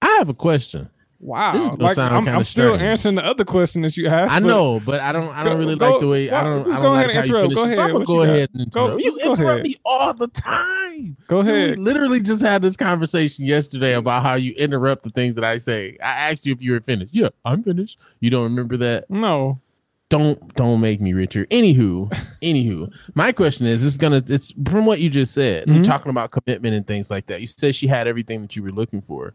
I 0.00 0.16
have 0.18 0.28
a 0.28 0.34
question. 0.34 0.90
Wow, 1.22 1.52
this 1.52 1.62
is 1.62 1.70
like, 1.78 1.96
I'm, 1.98 2.26
I'm 2.26 2.42
still 2.42 2.76
answering 2.76 3.14
the 3.14 3.24
other 3.24 3.44
question 3.44 3.82
that 3.82 3.96
you 3.96 4.08
asked. 4.08 4.34
I 4.34 4.40
know, 4.40 4.80
but 4.84 5.00
I 5.00 5.12
don't. 5.12 5.28
I 5.28 5.44
don't 5.44 5.56
really 5.56 5.76
go, 5.76 5.92
like 5.92 6.00
the 6.00 6.08
way. 6.08 6.28
I 6.28 6.42
don't. 6.42 6.64
Just 6.64 6.76
I 6.76 6.82
don't 6.82 6.82
go 6.82 6.92
like 6.94 7.06
ahead 7.06 7.16
and 7.16 7.26
interrupt. 7.28 7.54
Go 7.54 7.64
ahead. 7.64 7.76
So 7.76 7.98
go 8.00 8.22
ahead 8.22 8.50
and 8.52 8.62
interrupt. 8.62 8.74
Go, 8.74 8.98
you 8.98 9.18
interrupt 9.20 9.40
ahead. 9.40 9.62
me 9.62 9.76
all 9.84 10.12
the 10.14 10.26
time. 10.26 11.16
Go 11.28 11.38
ahead. 11.38 11.78
We 11.78 11.84
literally 11.84 12.20
just 12.20 12.42
had 12.42 12.60
this 12.60 12.76
conversation 12.76 13.44
yesterday 13.44 13.92
about 13.92 14.24
how 14.24 14.34
you 14.34 14.52
interrupt 14.54 15.04
the 15.04 15.10
things 15.10 15.36
that 15.36 15.44
I 15.44 15.58
say. 15.58 15.96
I 16.02 16.32
asked 16.32 16.44
you 16.44 16.54
if 16.54 16.60
you 16.60 16.72
were 16.72 16.80
finished. 16.80 17.14
Yeah, 17.14 17.28
I'm 17.44 17.62
finished. 17.62 18.00
You 18.18 18.30
don't 18.30 18.42
remember 18.42 18.76
that? 18.78 19.08
No. 19.08 19.60
Don't 20.08 20.52
don't 20.56 20.80
make 20.80 21.00
me 21.00 21.12
Richard. 21.12 21.48
Anywho, 21.50 22.10
anywho, 22.42 22.92
my 23.14 23.30
question 23.30 23.68
is: 23.68 23.84
It's 23.84 23.96
gonna. 23.96 24.22
It's 24.26 24.52
from 24.68 24.86
what 24.86 24.98
you 24.98 25.08
just 25.08 25.32
said. 25.32 25.62
Mm-hmm. 25.62 25.74
You're 25.76 25.84
talking 25.84 26.10
about 26.10 26.32
commitment 26.32 26.74
and 26.74 26.84
things 26.84 27.12
like 27.12 27.26
that. 27.26 27.40
You 27.40 27.46
said 27.46 27.76
she 27.76 27.86
had 27.86 28.08
everything 28.08 28.42
that 28.42 28.56
you 28.56 28.64
were 28.64 28.72
looking 28.72 29.00
for 29.00 29.34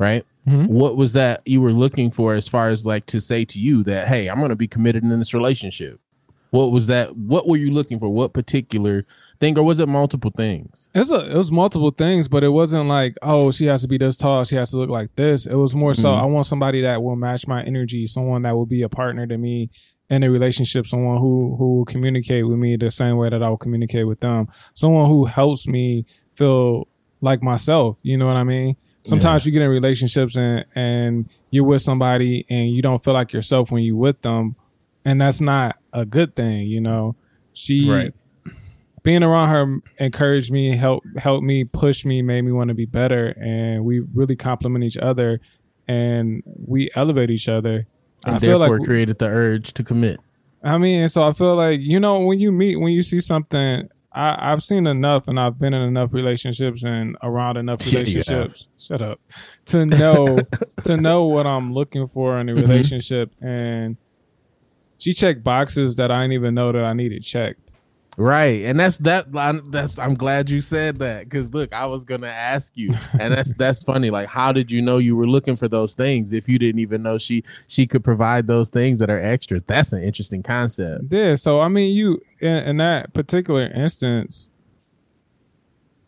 right? 0.00 0.24
Mm-hmm. 0.48 0.72
What 0.72 0.96
was 0.96 1.12
that 1.12 1.42
you 1.46 1.60
were 1.60 1.72
looking 1.72 2.10
for 2.10 2.34
as 2.34 2.48
far 2.48 2.70
as 2.70 2.86
like 2.86 3.06
to 3.06 3.20
say 3.20 3.44
to 3.44 3.58
you 3.58 3.84
that, 3.84 4.08
hey, 4.08 4.28
I'm 4.28 4.38
going 4.38 4.48
to 4.48 4.56
be 4.56 4.66
committed 4.66 5.04
in 5.04 5.16
this 5.16 5.34
relationship? 5.34 6.00
What 6.50 6.72
was 6.72 6.88
that? 6.88 7.16
What 7.16 7.46
were 7.46 7.58
you 7.58 7.70
looking 7.70 8.00
for? 8.00 8.08
What 8.08 8.32
particular 8.32 9.04
thing, 9.38 9.56
or 9.56 9.62
was 9.62 9.78
it 9.78 9.88
multiple 9.88 10.32
things? 10.36 10.90
It's 10.94 11.12
a, 11.12 11.30
it 11.30 11.36
was 11.36 11.52
multiple 11.52 11.92
things, 11.92 12.26
but 12.26 12.42
it 12.42 12.48
wasn't 12.48 12.88
like, 12.88 13.16
oh, 13.22 13.52
she 13.52 13.66
has 13.66 13.82
to 13.82 13.88
be 13.88 13.98
this 13.98 14.16
tall, 14.16 14.42
she 14.42 14.56
has 14.56 14.72
to 14.72 14.78
look 14.78 14.90
like 14.90 15.14
this. 15.14 15.46
It 15.46 15.54
was 15.54 15.76
more 15.76 15.94
so, 15.94 16.10
mm-hmm. 16.10 16.22
I 16.22 16.24
want 16.24 16.46
somebody 16.46 16.80
that 16.82 17.02
will 17.02 17.14
match 17.14 17.46
my 17.46 17.62
energy, 17.62 18.06
someone 18.06 18.42
that 18.42 18.56
will 18.56 18.66
be 18.66 18.82
a 18.82 18.88
partner 18.88 19.28
to 19.28 19.38
me 19.38 19.70
in 20.08 20.24
a 20.24 20.30
relationship, 20.30 20.88
someone 20.88 21.18
who 21.18 21.54
who 21.56 21.76
will 21.76 21.84
communicate 21.84 22.48
with 22.48 22.58
me 22.58 22.76
the 22.76 22.90
same 22.90 23.16
way 23.16 23.28
that 23.28 23.44
I 23.44 23.48
will 23.48 23.56
communicate 23.56 24.08
with 24.08 24.18
them, 24.18 24.48
someone 24.74 25.06
who 25.06 25.26
helps 25.26 25.68
me 25.68 26.04
feel 26.34 26.88
like 27.20 27.44
myself. 27.44 27.98
You 28.02 28.16
know 28.16 28.26
what 28.26 28.36
I 28.36 28.44
mean? 28.44 28.76
Sometimes 29.02 29.46
you 29.46 29.52
get 29.52 29.62
in 29.62 29.70
relationships 29.70 30.36
and 30.36 30.64
and 30.74 31.28
you're 31.50 31.64
with 31.64 31.82
somebody 31.82 32.44
and 32.50 32.70
you 32.70 32.82
don't 32.82 33.02
feel 33.02 33.14
like 33.14 33.32
yourself 33.32 33.70
when 33.70 33.82
you 33.82 33.96
with 33.96 34.20
them, 34.22 34.56
and 35.04 35.20
that's 35.20 35.40
not 35.40 35.76
a 35.92 36.04
good 36.04 36.36
thing. 36.36 36.66
You 36.66 36.80
know, 36.80 37.16
she 37.54 37.88
Right. 37.90 38.12
being 39.02 39.22
around 39.22 39.48
her 39.48 39.78
encouraged 39.98 40.52
me, 40.52 40.76
helped 40.76 41.06
helped 41.18 41.44
me, 41.44 41.64
push 41.64 42.04
me, 42.04 42.20
made 42.22 42.42
me 42.42 42.52
want 42.52 42.68
to 42.68 42.74
be 42.74 42.84
better, 42.84 43.28
and 43.40 43.84
we 43.84 44.00
really 44.14 44.36
complement 44.36 44.84
each 44.84 44.98
other, 44.98 45.40
and 45.88 46.42
we 46.44 46.90
elevate 46.94 47.30
each 47.30 47.48
other. 47.48 47.86
And 48.26 48.36
I 48.36 48.38
feel 48.38 48.58
therefore 48.58 48.78
like 48.80 48.86
created 48.86 49.18
the 49.18 49.26
urge 49.28 49.72
to 49.72 49.82
commit. 49.82 50.20
I 50.62 50.76
mean, 50.76 51.08
so 51.08 51.26
I 51.26 51.32
feel 51.32 51.56
like 51.56 51.80
you 51.80 51.98
know 51.98 52.20
when 52.20 52.38
you 52.38 52.52
meet, 52.52 52.76
when 52.76 52.92
you 52.92 53.02
see 53.02 53.20
something. 53.20 53.88
I, 54.12 54.52
I've 54.52 54.62
seen 54.62 54.86
enough, 54.86 55.28
and 55.28 55.38
I've 55.38 55.58
been 55.58 55.72
in 55.72 55.82
enough 55.82 56.12
relationships 56.12 56.82
and 56.82 57.16
around 57.22 57.56
enough 57.56 57.80
Yeah, 57.86 58.00
relationships. 58.00 58.68
Shut 58.78 59.02
up. 59.02 59.20
To 59.66 59.86
know 59.86 60.38
to 60.84 60.96
know 60.96 61.24
what 61.26 61.46
I'm 61.46 61.72
looking 61.72 62.08
for 62.08 62.38
in 62.40 62.48
a 62.48 62.52
Mhm. 62.52 62.60
relationship, 62.60 63.32
and 63.40 63.96
she 64.98 65.12
checked 65.12 65.44
boxes 65.44 65.94
that 65.96 66.10
I 66.10 66.22
didn't 66.22 66.32
even 66.34 66.54
know 66.54 66.72
that 66.72 66.84
I 66.84 66.92
needed 66.92 67.22
checked. 67.22 67.72
Right. 68.20 68.66
And 68.66 68.78
that's 68.78 68.98
that 68.98 69.32
that's 69.70 69.98
I'm 69.98 70.14
glad 70.14 70.50
you 70.50 70.60
said 70.60 70.98
that 70.98 71.30
cuz 71.30 71.54
look, 71.54 71.72
I 71.72 71.86
was 71.86 72.04
going 72.04 72.20
to 72.20 72.30
ask 72.30 72.76
you. 72.76 72.92
And 73.18 73.32
that's 73.32 73.54
that's 73.58 73.82
funny 73.82 74.10
like 74.10 74.28
how 74.28 74.52
did 74.52 74.70
you 74.70 74.82
know 74.82 74.98
you 74.98 75.16
were 75.16 75.26
looking 75.26 75.56
for 75.56 75.68
those 75.68 75.94
things 75.94 76.34
if 76.34 76.46
you 76.46 76.58
didn't 76.58 76.80
even 76.80 77.02
know 77.02 77.16
she 77.16 77.44
she 77.66 77.86
could 77.86 78.04
provide 78.04 78.46
those 78.46 78.68
things 78.68 78.98
that 78.98 79.10
are 79.10 79.18
extra? 79.18 79.60
That's 79.60 79.94
an 79.94 80.02
interesting 80.02 80.42
concept. 80.42 81.04
Yeah, 81.10 81.34
so 81.36 81.60
I 81.60 81.68
mean, 81.68 81.96
you 81.96 82.20
in, 82.40 82.56
in 82.64 82.76
that 82.76 83.14
particular 83.14 83.62
instance, 83.62 84.50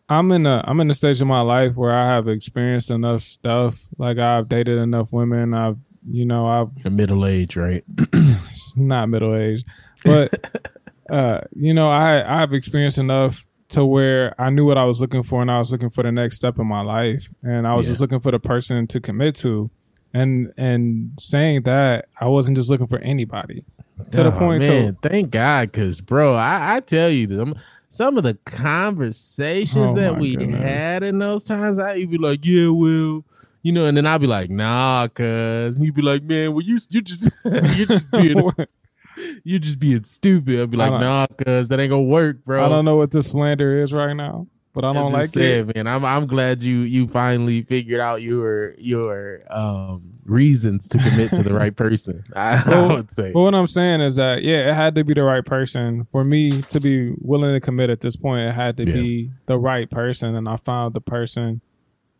I'm 0.07 0.31
in 0.31 0.45
a 0.45 0.63
I'm 0.67 0.79
in 0.81 0.91
a 0.91 0.93
stage 0.93 1.19
of 1.19 1.27
my 1.27 1.41
life 1.41 1.75
where 1.75 1.95
I 1.95 2.13
have 2.13 2.27
experienced 2.27 2.91
enough 2.91 3.23
stuff. 3.23 3.87
Like 3.97 4.19
I've 4.19 4.47
dated 4.47 4.77
enough 4.77 5.11
women. 5.11 5.55
I've 5.55 5.77
you 6.07 6.25
know 6.25 6.45
I've 6.45 6.91
Middle 6.91 7.25
age, 7.25 7.55
right? 7.57 7.83
not 8.75 9.09
middle 9.09 9.35
age, 9.35 9.63
but 10.05 10.71
uh, 11.13 11.41
you 11.55 11.73
know 11.73 11.89
I 11.89 12.41
I've 12.41 12.53
experienced 12.53 12.97
enough 12.97 13.45
to 13.69 13.85
where 13.85 14.39
I 14.39 14.49
knew 14.49 14.65
what 14.65 14.77
I 14.77 14.85
was 14.85 14.99
looking 15.01 15.23
for, 15.23 15.41
and 15.41 15.49
I 15.51 15.57
was 15.59 15.71
looking 15.71 15.89
for 15.89 16.03
the 16.03 16.11
next 16.11 16.35
step 16.37 16.59
in 16.59 16.67
my 16.67 16.81
life, 16.81 17.29
and 17.43 17.65
I 17.67 17.73
was 17.75 17.85
Yeah. 17.85 17.91
just 17.91 18.01
looking 18.01 18.19
for 18.19 18.31
the 18.31 18.39
person 18.39 18.87
to 18.87 18.99
commit 18.99 19.35
to. 19.37 19.69
And 20.15 20.53
and 20.57 21.11
saying 21.19 21.63
that, 21.63 22.05
I 22.21 22.27
wasn't 22.27 22.55
just 22.57 22.69
looking 22.69 22.85
for 22.87 22.99
anybody. 22.99 23.65
To 24.11 24.23
the 24.23 24.29
Oh, 24.29 24.39
point, 24.39 24.59
man, 24.59 24.97
thank 25.01 25.31
God 25.31 25.73
cuz 25.73 26.01
bro, 26.01 26.35
I 26.35 26.75
I 26.75 26.79
tell 26.81 27.09
you 27.09 27.25
them 27.25 27.55
some 27.89 28.17
of 28.17 28.23
the 28.23 28.35
conversations 28.45 29.91
Oh, 29.91 29.95
that 29.95 30.17
we 30.19 30.35
goodness. 30.35 30.61
had 30.61 31.03
in 31.03 31.19
those 31.19 31.45
times, 31.45 31.79
I'd 31.79 32.09
be 32.09 32.17
like, 32.17 32.45
yeah, 32.45 32.69
well, 32.69 33.23
you 33.63 33.71
know, 33.71 33.85
and 33.85 33.95
then 33.97 34.05
I'd 34.05 34.21
be 34.21 34.27
like, 34.27 34.49
nah, 34.49 35.07
cuz, 35.07 35.75
and 35.75 35.83
you'd 35.85 35.95
be 35.95 36.01
like, 36.01 36.23
man, 36.23 36.53
well, 36.53 36.61
you 36.63 36.77
you 36.89 37.01
just 37.01 37.29
you 37.45 37.85
just 37.85 38.11
being 38.11 38.35
to 38.37 38.67
you 39.43 39.59
just 39.59 39.79
being 39.79 40.03
stupid. 40.03 40.59
I'd 40.61 40.69
be 40.71 40.77
like, 40.77 40.91
nah, 40.99 41.27
cuz 41.27 41.69
that 41.69 41.79
ain't 41.79 41.89
gonna 41.91 42.03
work, 42.03 42.43
bro. 42.45 42.65
I 42.65 42.69
don't 42.69 42.85
know 42.85 42.95
what 42.95 43.11
this 43.11 43.29
slander 43.31 43.81
is 43.81 43.93
right 43.93 44.13
now, 44.13 44.47
but 44.73 44.83
I 44.85 44.93
don't 44.93 45.11
like 45.11 45.35
it. 45.35 45.75
man. 45.75 45.87
I'm 45.87 46.03
I'm 46.05 46.27
glad 46.27 46.63
you 46.63 46.79
you 46.81 47.07
finally 47.07 47.61
figured 47.63 47.99
out 47.99 48.21
your 48.21 48.73
your 48.77 49.39
um 49.49 50.11
reasons 50.25 50.87
to 50.87 50.97
commit 50.99 51.31
to 51.33 51.43
the 51.43 51.53
right 51.61 51.75
person. 51.75 52.23
I, 52.35 52.55
I 52.65 52.69
Well, 52.69 52.89
would 52.95 53.11
say. 53.11 53.31
But 53.33 53.41
what 53.41 53.53
I'm 53.53 53.67
saying 53.67 53.99
is 54.01 54.15
that 54.15 54.41
yeah, 54.43 54.69
it 54.69 54.73
had 54.73 54.95
to 54.95 55.03
be 55.03 55.13
the 55.13 55.23
right 55.23 55.45
person 55.45 56.05
for 56.11 56.23
me 56.23 56.61
to 56.63 56.79
be 56.79 57.13
willing 57.19 57.53
to 57.53 57.59
commit 57.59 57.89
at 57.89 57.99
this 57.99 58.15
point. 58.15 58.47
It 58.49 58.53
had 58.55 58.77
to 58.77 58.85
Yeah. 58.87 58.93
be 58.93 59.31
the 59.47 59.57
right 59.57 59.89
person, 59.89 60.35
and 60.35 60.47
I 60.47 60.55
found 60.57 60.93
the 60.93 61.01
person, 61.01 61.59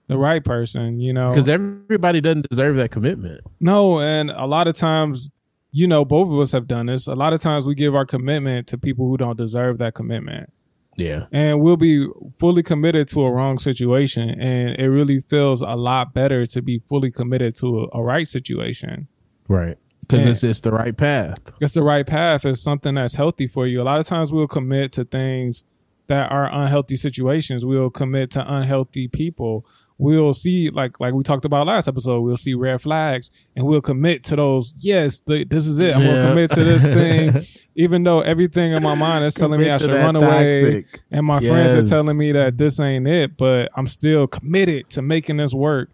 the 0.07 0.17
right 0.17 0.43
person. 0.43 0.99
You 0.99 1.13
know, 1.13 1.29
Because 1.29 1.47
everybody 1.47 2.19
doesn't 2.19 2.49
deserve 2.49 2.75
that 2.75 2.91
commitment. 2.91 3.39
no, 3.61 3.99
and 4.01 4.29
a 4.31 4.45
lot 4.45 4.67
of 4.67 4.75
times, 4.75 5.29
you 5.73 5.87
know, 5.87 6.05
both 6.05 6.29
of 6.31 6.39
us 6.39 6.51
have 6.53 6.67
done 6.67 6.85
this. 6.85 7.07
A 7.07 7.15
lot 7.15 7.33
of 7.33 7.41
times, 7.41 7.65
we 7.67 7.75
give 7.75 7.93
our 7.95 8.05
commitment 8.05 8.67
to 8.67 8.77
people 8.77 9.07
who 9.07 9.17
don't 9.17 9.37
deserve 9.37 9.79
that 9.79 9.93
commitment. 9.95 10.53
Yeah. 10.95 11.25
and 11.31 11.59
we'll 11.59 11.75
be 11.75 12.07
fully 12.37 12.61
committed 12.61 13.07
to 13.09 13.21
a 13.23 13.31
wrong 13.31 13.57
situation 13.57 14.29
and 14.29 14.75
it 14.79 14.87
really 14.91 15.21
feels 15.21 15.63
a 15.63 15.75
lot 15.75 16.13
better 16.13 16.45
to 16.45 16.61
be 16.61 16.77
fully 16.77 17.09
committed 17.09 17.55
to 17.55 17.89
a, 17.91 17.97
a 17.97 18.03
right 18.03 18.27
situation 18.27 19.07
Right. 19.47 19.75
Because 20.01 20.23
it's 20.27 20.43
it's 20.43 20.59
the 20.61 20.71
right 20.71 20.95
path. 20.95 21.39
it's 21.59 21.73
the 21.73 21.81
right 21.81 22.05
path 22.05 22.45
is 22.45 22.61
something 22.61 22.93
that's 22.93 23.15
healthy 23.15 23.47
for 23.47 23.65
you 23.65 23.81
a 23.81 23.85
lot 23.91 23.97
of 23.99 24.05
times 24.05 24.31
we'll 24.31 24.45
commit 24.47 24.91
to 24.91 25.03
things 25.03 25.63
that 26.05 26.31
are 26.31 26.45
unhealthy 26.53 26.95
situations 26.95 27.65
we'll 27.65 27.89
commit 27.89 28.29
to 28.29 28.53
unhealthy 28.53 29.07
people 29.07 29.65
we'll 29.97 30.33
see 30.33 30.69
like 30.69 30.99
like 30.99 31.13
we 31.13 31.23
talked 31.23 31.45
about 31.45 31.67
last 31.67 31.87
episode 31.87 32.19
we'll 32.21 32.35
see 32.35 32.53
red 32.53 32.81
flags 32.81 33.29
and 33.55 33.65
we'll 33.65 33.81
commit 33.81 34.23
to 34.23 34.35
those 34.35 34.73
yes 34.79 35.19
th- 35.19 35.47
this 35.49 35.67
is 35.67 35.79
it 35.79 35.95
i'm 35.95 36.01
Yeah. 36.01 36.07
gonna 36.15 36.29
commit 36.29 36.51
to 36.51 36.63
this 36.63 36.85
thing 36.85 37.45
even 37.75 38.03
though 38.03 38.21
everything 38.21 38.71
in 38.73 38.81
my 38.83 38.95
mind 38.95 39.23
is 39.25 39.33
telling 39.35 39.59
me 39.61 39.69
i 39.69 39.77
should 39.77 39.91
run 39.93 40.15
away 40.15 40.81
toxic. 40.83 41.01
and 41.11 41.25
my 41.25 41.39
friends 41.39 41.73
are 41.75 41.83
telling 41.85 42.17
me 42.17 42.31
that 42.31 42.57
this 42.57 42.79
ain't 42.79 43.07
it, 43.07 43.37
but 43.37 43.69
I'm 43.75 43.87
still 43.87 44.27
committed 44.27 44.89
to 44.91 45.01
making 45.01 45.37
this 45.37 45.53
work. 45.53 45.89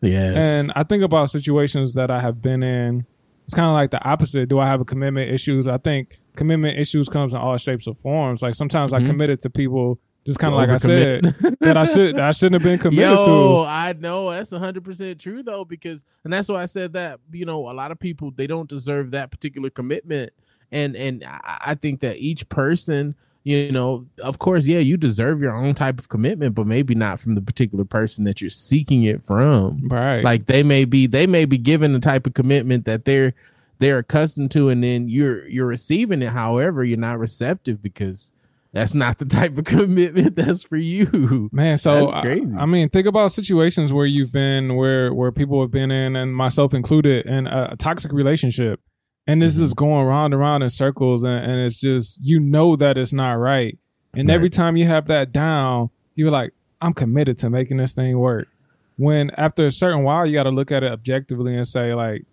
Yes. 0.00 0.36
And 0.36 0.72
I 0.76 0.82
think 0.84 1.02
about 1.02 1.30
situations 1.30 1.94
that 1.94 2.10
I 2.10 2.20
have 2.20 2.40
been 2.40 2.62
in. 2.62 3.04
It's 3.44 3.54
kind 3.54 3.66
of 3.66 3.72
like 3.72 3.90
the 3.90 4.02
opposite. 4.06 4.48
Do 4.48 4.58
I 4.58 4.66
have 4.66 4.80
a 4.80 4.84
commitment 4.84 5.30
issues? 5.30 5.66
I 5.66 5.78
think 5.78 6.20
commitment 6.36 6.78
issues 6.78 7.08
comes 7.08 7.32
in 7.32 7.40
all 7.40 7.56
shapes 7.56 7.86
or 7.88 7.94
forms. 7.94 8.42
Like 8.42 8.54
sometimes 8.54 8.92
I 8.92 9.00
Mhm. 9.00 9.06
committed 9.06 9.40
to 9.40 9.50
people 9.50 9.98
just 10.28 10.38
kind 10.38 10.52
of 10.52 10.58
like 10.58 10.68
I 10.68 10.76
said 10.76 11.24
that 11.60 11.78
I 11.78 11.84
should 11.84 12.16
that 12.16 12.22
I 12.22 12.32
shouldn't 12.32 12.60
have 12.60 12.62
been 12.62 12.78
committed 12.90 13.16
to. 13.16 13.22
Yo, 13.22 13.64
to. 13.64 13.68
I 13.68 13.94
know 13.98 14.30
that's 14.30 14.50
hundred 14.50 14.84
percent 14.84 15.18
true 15.18 15.42
though, 15.42 15.64
because 15.64 16.04
and 16.22 16.32
that's 16.32 16.50
why 16.50 16.62
I 16.62 16.66
said 16.66 16.92
that 16.92 17.18
you 17.32 17.46
know 17.46 17.70
a 17.70 17.72
lot 17.72 17.90
of 17.90 17.98
people 17.98 18.30
they 18.30 18.46
don't 18.46 18.68
deserve 18.68 19.12
that 19.12 19.30
particular 19.30 19.70
commitment, 19.70 20.32
and 20.70 20.94
and 20.96 21.24
I, 21.24 21.58
I 21.68 21.74
think 21.76 22.00
that 22.00 22.18
each 22.18 22.46
person, 22.50 23.14
you 23.42 23.72
know, 23.72 24.04
of 24.22 24.38
course, 24.38 24.66
yeah, 24.66 24.80
you 24.80 24.98
deserve 24.98 25.40
your 25.40 25.56
own 25.56 25.72
type 25.72 25.98
of 25.98 26.10
commitment, 26.10 26.54
but 26.54 26.66
maybe 26.66 26.94
not 26.94 27.20
from 27.20 27.32
the 27.32 27.40
particular 27.40 27.86
person 27.86 28.24
that 28.24 28.42
you're 28.42 28.50
seeking 28.50 29.04
it 29.04 29.24
from. 29.24 29.76
Right. 29.84 30.22
Like 30.22 30.44
they 30.44 30.62
may 30.62 30.84
be 30.84 31.06
they 31.06 31.26
may 31.26 31.46
be 31.46 31.56
given 31.56 31.94
the 31.94 32.00
type 32.00 32.26
of 32.26 32.34
commitment 32.34 32.84
that 32.84 33.06
they're 33.06 33.32
they're 33.78 33.98
accustomed 33.98 34.50
to, 34.50 34.68
and 34.68 34.84
then 34.84 35.08
you're 35.08 35.48
you're 35.48 35.66
receiving 35.66 36.20
it. 36.20 36.28
However, 36.28 36.84
you're 36.84 36.98
not 36.98 37.18
receptive 37.18 37.82
because 37.82 38.34
that's 38.72 38.94
not 38.94 39.18
the 39.18 39.24
type 39.24 39.56
of 39.58 39.64
commitment 39.64 40.36
that's 40.36 40.62
for 40.62 40.76
you. 40.76 41.48
Man, 41.52 41.78
so 41.78 41.94
That's 42.00 42.12
I- 42.12 42.20
crazy. 42.20 42.54
I, 42.56 42.66
mean, 42.66 42.88
think 42.90 43.06
about 43.06 43.32
situations 43.32 43.92
where 43.92 44.06
you've 44.06 44.32
been, 44.32 44.76
where 44.76 45.12
where 45.14 45.32
people 45.32 45.60
have 45.62 45.70
been 45.70 45.90
in, 45.90 46.16
and 46.16 46.34
myself 46.34 46.74
included, 46.74 47.26
in 47.26 47.46
a, 47.46 47.70
a 47.72 47.76
toxic 47.76 48.12
relationship, 48.12 48.80
and 49.26 49.40
this 49.42 49.58
Mhm. 49.58 49.62
is 49.62 49.74
going 49.74 50.06
round 50.06 50.34
and 50.34 50.40
round 50.40 50.62
in 50.62 50.70
circles, 50.70 51.22
and, 51.22 51.44
and 51.44 51.60
it's 51.60 51.76
just 51.80 52.20
you 52.24 52.40
know 52.40 52.76
that 52.76 52.98
it's 52.98 53.12
not 53.12 53.32
right, 53.32 53.78
and 54.14 54.28
Right. 54.28 54.34
every 54.34 54.50
time 54.50 54.76
you 54.76 54.86
have 54.86 55.06
that 55.08 55.32
down, 55.32 55.90
you're 56.14 56.30
like, 56.30 56.52
I'm 56.80 56.92
committed 56.92 57.38
to 57.38 57.50
making 57.50 57.78
this 57.78 57.92
thing 57.92 58.18
work. 58.18 58.48
When 58.96 59.30
after 59.36 59.66
a 59.66 59.70
certain 59.72 60.02
while, 60.02 60.26
you 60.26 60.32
got 60.34 60.42
to 60.44 60.50
look 60.50 60.70
at 60.72 60.82
it 60.82 60.90
objectively 60.92 61.54
and 61.56 61.66
say, 61.66 61.94
like, 61.94 62.24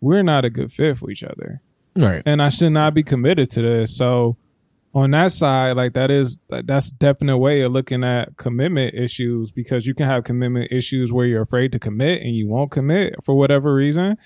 we're 0.00 0.22
not 0.22 0.44
a 0.44 0.50
good 0.50 0.72
fit 0.72 0.96
for 0.96 1.10
each 1.10 1.22
other 1.24 1.60
Right. 1.96 2.22
and 2.24 2.40
I 2.40 2.48
should 2.50 2.72
not 2.72 2.94
be 2.94 3.02
committed 3.02 3.50
to 3.50 3.62
this. 3.62 3.96
So 3.96 4.36
on 4.94 5.10
that 5.10 5.32
side, 5.32 5.76
like 5.76 5.92
that 5.94 6.10
is 6.10 6.38
that's 6.48 6.90
definite 6.90 7.38
way 7.38 7.60
of 7.60 7.72
looking 7.72 8.04
at 8.04 8.36
commitment 8.36 8.94
issues 8.94 9.52
because 9.52 9.86
you 9.86 9.94
can 9.94 10.06
have 10.06 10.24
commitment 10.24 10.72
issues 10.72 11.12
where 11.12 11.26
you're 11.26 11.42
afraid 11.42 11.72
to 11.72 11.78
commit 11.78 12.22
and 12.22 12.34
you 12.34 12.48
won't 12.48 12.70
commit 12.70 13.14
for 13.22 13.34
whatever 13.36 13.74
reason. 13.74 14.16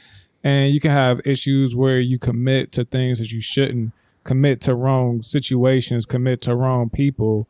And 0.44 0.72
you 0.72 0.80
can 0.80 0.90
have 0.90 1.20
issues 1.24 1.76
where 1.76 2.00
you 2.00 2.18
commit 2.18 2.72
to 2.72 2.84
things 2.84 3.18
that 3.18 3.30
you 3.32 3.40
shouldn't 3.40 3.92
commit 4.24 4.60
to 4.62 4.74
wrong 4.74 5.22
situations, 5.22 6.06
commit 6.06 6.40
to 6.42 6.54
wrong 6.54 6.90
people. 6.90 7.48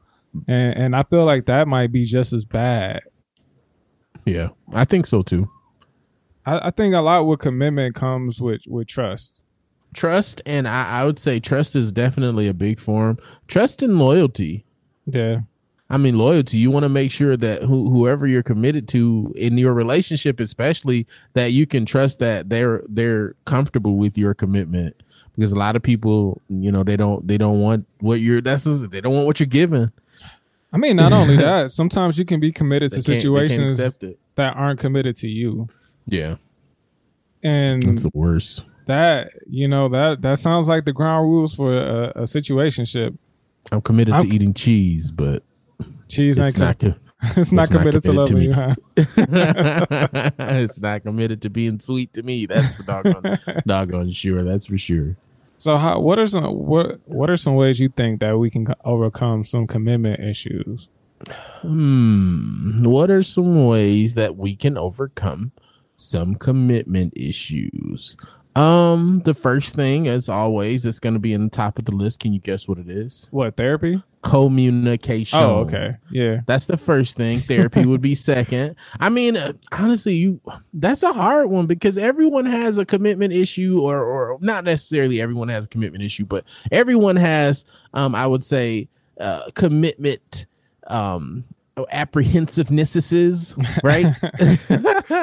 And 0.49 0.77
and 0.77 0.97
I 0.97 1.03
feel 1.03 1.25
like 1.25 1.47
that 1.47 1.69
might 1.69 1.93
be 1.93 2.05
just 2.05 2.33
as 2.33 2.45
bad. 2.45 3.03
Yeah, 4.25 4.49
I 4.73 4.85
think 4.85 5.07
so 5.07 5.23
too. 5.23 5.51
I, 6.47 6.69
I 6.69 6.71
think 6.71 6.95
a 6.95 7.01
lot 7.01 7.27
with 7.27 7.41
commitment 7.41 7.95
comes 7.95 8.41
with 8.41 8.63
with 8.67 8.89
trust. 8.89 9.42
Trust 9.95 10.41
and 10.47 10.67
I, 10.67 11.01
I 11.01 11.05
would 11.05 11.19
say 11.19 11.41
trust 11.41 11.77
is 11.77 11.93
definitely 11.93 12.49
a 12.49 12.55
big 12.55 12.79
form. 12.79 13.19
Trust 13.47 13.83
and 13.83 13.99
loyalty. 13.99 14.65
Yeah. 15.07 15.41
I 15.91 15.99
mean, 15.99 16.17
loyalty. 16.17 16.57
You 16.57 16.71
want 16.71 16.85
to 16.85 16.89
make 16.89 17.11
sure 17.11 17.37
that 17.37 17.65
who, 17.65 17.91
whoever 17.91 18.27
you're 18.27 18.43
committed 18.43 18.89
to 18.89 19.31
in 19.37 19.59
your 19.59 19.75
relationship, 19.75 20.41
especially, 20.41 21.07
that 21.35 21.53
you 21.53 21.67
can 21.67 21.85
trust 21.85 22.19
that 22.21 22.49
they're 22.49 22.83
they're 22.89 23.35
comfortable 23.45 23.97
with 23.97 24.17
your 24.17 24.33
commitment. 24.33 25.03
Because 25.35 25.53
a 25.53 25.57
lot 25.57 25.77
of 25.77 25.83
people, 25.83 26.41
you 26.49 26.73
know, 26.73 26.83
they 26.83 26.97
don't 26.97 27.29
they 27.29 27.37
don't 27.37 27.61
want 27.61 27.87
what 28.01 28.21
you're. 28.21 28.41
That's 28.41 28.65
they 28.65 29.03
don't 29.03 29.13
want 29.13 29.27
what 29.27 29.39
you're 29.39 29.47
giving. 29.47 29.93
I 30.73 30.79
mean, 30.79 30.97
not 30.97 31.13
only 31.13 31.37
that, 31.49 31.73
sometimes 31.73 32.19
you 32.19 32.25
can 32.25 32.41
be 32.41 32.53
committed 32.53 32.91
to 32.93 32.97
can't, 32.97 33.07
they 33.07 33.13
can't 33.13 33.23
situations 33.23 33.99
that 34.37 34.57
aren't 34.57 34.81
committed 34.81 35.17
to 35.17 35.29
you. 35.29 35.69
Yeah, 36.07 36.37
And 37.43 37.83
that's 37.83 38.03
the 38.03 38.11
worst. 38.15 38.65
That 38.87 39.31
you 39.49 39.69
know 39.69 39.89
that 39.91 40.23
that 40.23 40.39
sounds 40.39 40.69
like 40.69 40.85
the 40.85 40.93
ground 40.93 41.29
rules 41.31 41.55
for 41.55 41.77
a, 41.77 42.09
a 42.11 42.23
situationship. 42.23 43.17
I'm 43.71 43.81
committed 43.81 44.15
I'm- 44.15 44.29
to 44.29 44.35
eating 44.35 44.55
cheese, 44.55 45.11
but 45.11 45.43
Cheese 46.09 46.39
ain't 46.39 46.51
it's 46.51 46.59
not. 46.59 46.79
com- 46.79 46.93
co- 46.93 46.99
it's 47.41 47.53
not 47.53 47.65
it's 47.65 47.73
not 47.73 47.79
committed 47.79 48.03
to 48.03 48.11
committed 48.11 48.29
to 48.29 48.35
loving 48.35 48.39
me. 48.39 48.45
you, 48.47 48.53
huh? 48.53 50.31
it's 50.39 50.81
not 50.81 51.03
committed 51.05 51.41
to 51.43 51.51
being 51.51 51.79
sweet 51.79 52.13
to 52.15 52.23
me. 52.23 52.47
That's 52.47 52.75
for 52.75 52.83
doggone, 52.83 53.39
doggone 53.67 54.11
sure. 54.11 54.43
That's 54.43 54.67
for 54.67 54.77
sure. 54.79 55.17
So, 55.59 55.79
how, 55.79 56.01
what 56.01 56.19
are 56.19 56.27
some 56.27 56.45
what 56.67 56.99
what 57.07 57.31
are 57.31 57.37
some 57.37 57.55
ways 57.55 57.79
you 57.79 57.89
think 57.91 58.19
that 58.21 58.39
we 58.39 58.51
can 58.51 58.67
overcome 58.85 59.45
some 59.45 59.69
commitment 59.69 60.19
issues? 60.21 60.89
Hmm. 61.61 62.83
What 62.83 63.11
are 63.11 63.23
some 63.23 63.67
ways 63.67 64.15
that 64.15 64.37
we 64.37 64.57
can 64.57 64.77
overcome 64.77 65.53
some 65.97 66.35
commitment 66.35 67.13
issues? 67.17 68.17
Um, 68.55 69.23
the 69.25 69.35
first 69.35 69.75
thing, 69.75 70.09
as 70.09 70.29
always, 70.29 70.85
it's 70.85 70.99
going 70.99 71.15
to 71.15 71.21
be 71.21 71.33
in 71.33 71.45
the 71.45 71.51
top 71.51 71.79
of 71.79 71.85
the 71.87 71.93
list. 71.93 72.21
Can 72.21 72.33
you 72.33 72.41
guess 72.41 72.69
what 72.69 72.79
it 72.79 72.89
is? 72.89 73.29
What 73.31 73.57
therapy? 73.57 74.03
Communication. 74.23 75.41
Oh, 75.43 75.61
okay, 75.61 75.97
yeah. 76.11 76.41
That's 76.47 76.67
the 76.67 76.77
first 76.77 77.17
thing. 77.17 77.39
Therapy 77.39 77.85
would 77.87 78.01
be 78.03 78.15
second. 78.15 78.77
I 79.01 79.09
mean, 79.09 79.37
uh, 79.37 79.55
honestly, 79.73 80.15
you 80.15 80.41
that's 80.75 81.03
a 81.03 81.13
hard 81.13 81.51
one 81.51 81.67
because 81.67 81.99
everyone 81.99 82.47
has 82.47 82.79
a 82.79 82.85
commitment 82.85 83.33
issue, 83.33 83.81
or 83.81 83.99
or 84.01 84.39
not 84.41 84.65
necessarily 84.65 85.21
everyone 85.21 85.49
has 85.49 85.65
a 85.65 85.69
commitment 85.69 86.05
issue, 86.05 86.25
but 86.25 86.45
everyone 86.71 87.17
has, 87.17 87.65
um, 87.95 88.15
I 88.15 88.27
would 88.27 88.45
say, 88.45 88.89
uh, 89.19 89.51
commitment, 89.55 90.47
um, 90.87 91.45
apprehensivenesses, 91.77 93.55
right? 93.83 94.15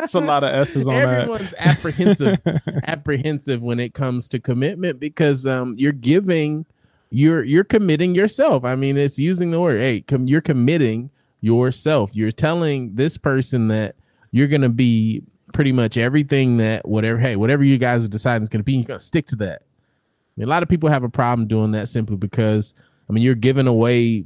It's 0.01 0.13
a 0.15 0.19
lot 0.19 0.43
of 0.43 0.49
S's 0.49 0.87
on 0.87 0.95
that. 0.95 1.07
Everyone's 1.07 1.53
apprehensive, 1.57 2.39
apprehensive 2.83 3.61
when 3.61 3.79
it 3.79 3.93
comes 3.93 4.27
to 4.29 4.39
commitment 4.39 4.99
because 4.99 5.45
um, 5.45 5.75
you're 5.77 5.91
giving, 5.91 6.65
you're 7.11 7.43
you're 7.43 7.63
committing 7.63 8.15
yourself. 8.15 8.65
I 8.65 8.75
mean, 8.75 8.97
it's 8.97 9.19
using 9.19 9.51
the 9.51 9.59
word. 9.59 9.79
Hey, 9.79 10.01
com- 10.01 10.27
you're 10.27 10.41
committing 10.41 11.11
yourself. 11.41 12.15
You're 12.15 12.31
telling 12.31 12.95
this 12.95 13.17
person 13.17 13.67
that 13.69 13.95
you're 14.31 14.47
gonna 14.47 14.69
be 14.69 15.23
pretty 15.53 15.71
much 15.71 15.97
everything 15.97 16.57
that 16.57 16.87
whatever. 16.87 17.19
Hey, 17.19 17.35
whatever 17.35 17.63
you 17.63 17.77
guys 17.77 18.05
are 18.05 18.09
deciding 18.09 18.43
is 18.43 18.49
gonna 18.49 18.63
be, 18.63 18.73
you're 18.73 18.83
gonna 18.85 18.99
stick 18.99 19.25
to 19.27 19.35
that. 19.37 19.61
I 19.61 20.31
mean, 20.37 20.47
a 20.47 20.49
lot 20.49 20.63
of 20.63 20.69
people 20.69 20.89
have 20.89 21.03
a 21.03 21.09
problem 21.09 21.47
doing 21.47 21.71
that 21.71 21.89
simply 21.89 22.17
because 22.17 22.73
I 23.09 23.13
mean, 23.13 23.23
you're 23.23 23.35
giving 23.35 23.67
away 23.67 24.25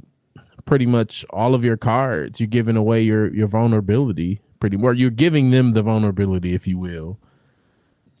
pretty 0.64 0.86
much 0.86 1.24
all 1.30 1.54
of 1.54 1.64
your 1.64 1.76
cards. 1.76 2.40
You're 2.40 2.46
giving 2.46 2.76
away 2.76 3.02
your 3.02 3.32
your 3.34 3.46
vulnerability, 3.48 4.40
pretty 4.60 4.76
more. 4.76 4.92
You're 4.94 5.10
giving 5.10 5.50
them 5.50 5.72
the 5.72 5.82
vulnerability, 5.82 6.54
if 6.54 6.66
you 6.66 6.78
will, 6.78 7.18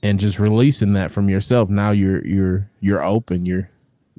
and 0.02 0.18
just 0.20 0.38
releasing 0.38 0.92
that 0.94 1.10
from 1.10 1.28
yourself. 1.28 1.70
Now 1.70 1.90
you're 1.90 2.24
you're 2.26 2.70
you're 2.80 3.02
open. 3.04 3.46
You're 3.46 3.70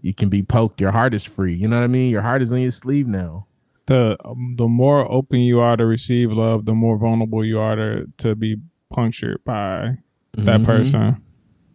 you 0.01 0.13
can 0.13 0.29
be 0.29 0.44
poked. 0.44 0.79
Your 0.82 0.91
heart 0.91 1.13
is 1.13 1.24
free. 1.24 1.53
You 1.53 1.67
know 1.67 1.77
what 1.77 1.84
I 1.84 1.88
mean? 1.88 2.12
Your 2.12 2.22
heart 2.22 2.41
is 2.41 2.53
on 2.53 2.62
your 2.62 2.72
sleeve 2.72 3.08
now. 3.08 3.48
the 3.88 4.17
um, 4.25 4.55
the 4.58 4.67
more 4.67 5.10
open 5.12 5.39
you 5.41 5.60
are 5.60 5.77
to 5.77 5.86
receive 5.86 6.32
love, 6.32 6.65
the 6.65 6.74
more 6.74 6.98
vulnerable 6.98 7.46
you 7.46 7.60
are 7.60 7.75
to 7.75 8.05
to 8.17 8.36
be 8.36 8.58
punctured 8.94 9.39
by 9.46 9.98
that 10.34 10.62
Mhm. 10.62 10.65
person. 10.65 11.17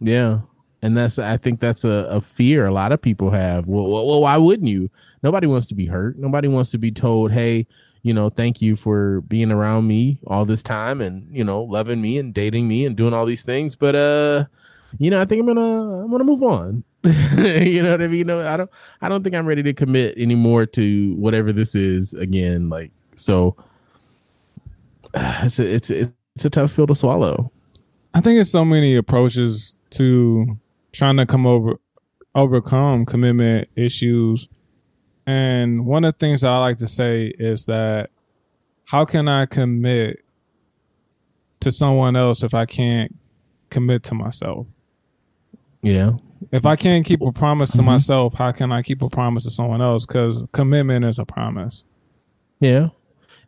Yeah. 0.01 0.41
And 0.83 0.97
that's 0.97 1.19
I 1.19 1.37
think 1.37 1.61
that's 1.61 1.85
a, 1.85 2.07
a 2.11 2.21
fear 2.21 2.67
a 2.67 2.73
lot 2.73 2.93
of 2.93 3.03
people 3.03 3.31
have. 3.31 3.67
Well, 3.67 3.87
well, 3.89 4.23
why 4.23 4.37
wouldn't 4.37 4.69
you? 4.69 4.91
Nobody 5.23 5.47
wants 5.47 5.67
to 5.69 5.75
be 5.75 5.87
hurt. 5.87 6.19
Nobody 6.19 6.49
wants 6.49 6.71
to 6.71 6.79
be 6.79 6.91
told, 6.91 7.33
"Hey, 7.33 7.67
you 8.03 8.15
know, 8.15 8.31
thank 8.31 8.63
you 8.63 8.77
for 8.77 9.21
being 9.23 9.53
around 9.53 9.87
me 9.87 10.19
all 10.27 10.47
this 10.47 10.63
time 10.63 11.01
and 11.03 11.29
you 11.31 11.45
know, 11.45 11.63
loving 11.63 12.01
me 12.01 12.17
and 12.19 12.33
dating 12.33 12.67
me 12.67 12.87
and 12.87 12.97
doing 12.97 13.13
all 13.13 13.27
these 13.27 13.43
things." 13.43 13.77
But 13.77 13.95
uh, 13.95 14.45
you 14.99 15.11
know, 15.11 15.21
I 15.21 15.27
think 15.27 15.41
I'm 15.41 15.47
gonna 15.47 16.03
I'm 16.05 16.11
gonna 16.11 16.25
move 16.25 16.43
on. 16.43 16.83
you 17.05 17.83
know 17.83 17.93
what 17.93 18.03
I 18.03 18.09
mean? 18.09 18.19
You 18.19 18.25
know, 18.25 18.47
I 18.47 18.57
don't 18.57 18.71
I 19.03 19.09
don't 19.09 19.23
think 19.23 19.35
I'm 19.35 19.47
ready 19.47 19.63
to 19.63 19.75
commit 19.75 20.17
anymore 20.17 20.65
to 20.67 21.15
whatever 21.17 21.53
this 21.53 21.75
is 21.75 22.15
again. 22.15 22.71
Like 22.71 22.91
so, 23.17 23.55
it's 25.15 25.59
a, 25.59 25.75
it's 25.75 25.91
a, 25.91 26.13
it's 26.35 26.45
a 26.45 26.51
tough 26.51 26.75
pill 26.75 26.87
to 26.87 26.95
swallow. 26.95 27.53
I 28.15 28.21
think 28.21 28.41
it's 28.41 28.51
so 28.51 28.65
many 28.65 28.97
approaches 28.97 29.77
to 29.91 30.59
trying 30.93 31.17
to 31.17 31.27
come 31.27 31.47
over 31.47 31.77
overcome 32.35 33.05
commitment 33.07 33.69
issues. 33.77 34.49
And 35.27 35.85
one 35.87 36.05
of 36.05 36.15
the 36.15 36.19
things 36.19 36.41
that 36.43 36.51
I 36.53 36.59
like 36.59 36.79
to 36.79 36.87
say 36.87 37.27
is 37.39 37.65
that 37.67 38.11
how 38.87 39.05
can 39.05 39.29
I 39.29 39.47
commit 39.47 40.25
to 41.61 41.71
someone 41.73 42.17
else 42.17 42.43
if 42.43 42.55
I 42.55 42.67
can't 42.67 43.15
commit 43.69 44.03
to 44.05 44.15
myself? 44.15 44.67
Yeah. 45.83 46.13
If 46.53 46.67
I 46.67 46.77
can't 46.77 47.05
keep 47.05 47.21
a 47.21 47.33
promise 47.33 47.73
to 47.73 47.83
Mhm. 47.83 47.87
myself, 47.87 48.35
how 48.35 48.51
can 48.53 48.73
I 48.73 48.83
keep 48.83 49.03
a 49.03 49.11
promise 49.11 49.45
to 49.45 49.51
someone 49.51 49.83
else? 49.83 50.07
Because 50.07 50.45
commitment 50.53 51.05
is 51.05 51.19
a 51.19 51.25
promise. 51.25 51.85
Yeah. 52.61 52.89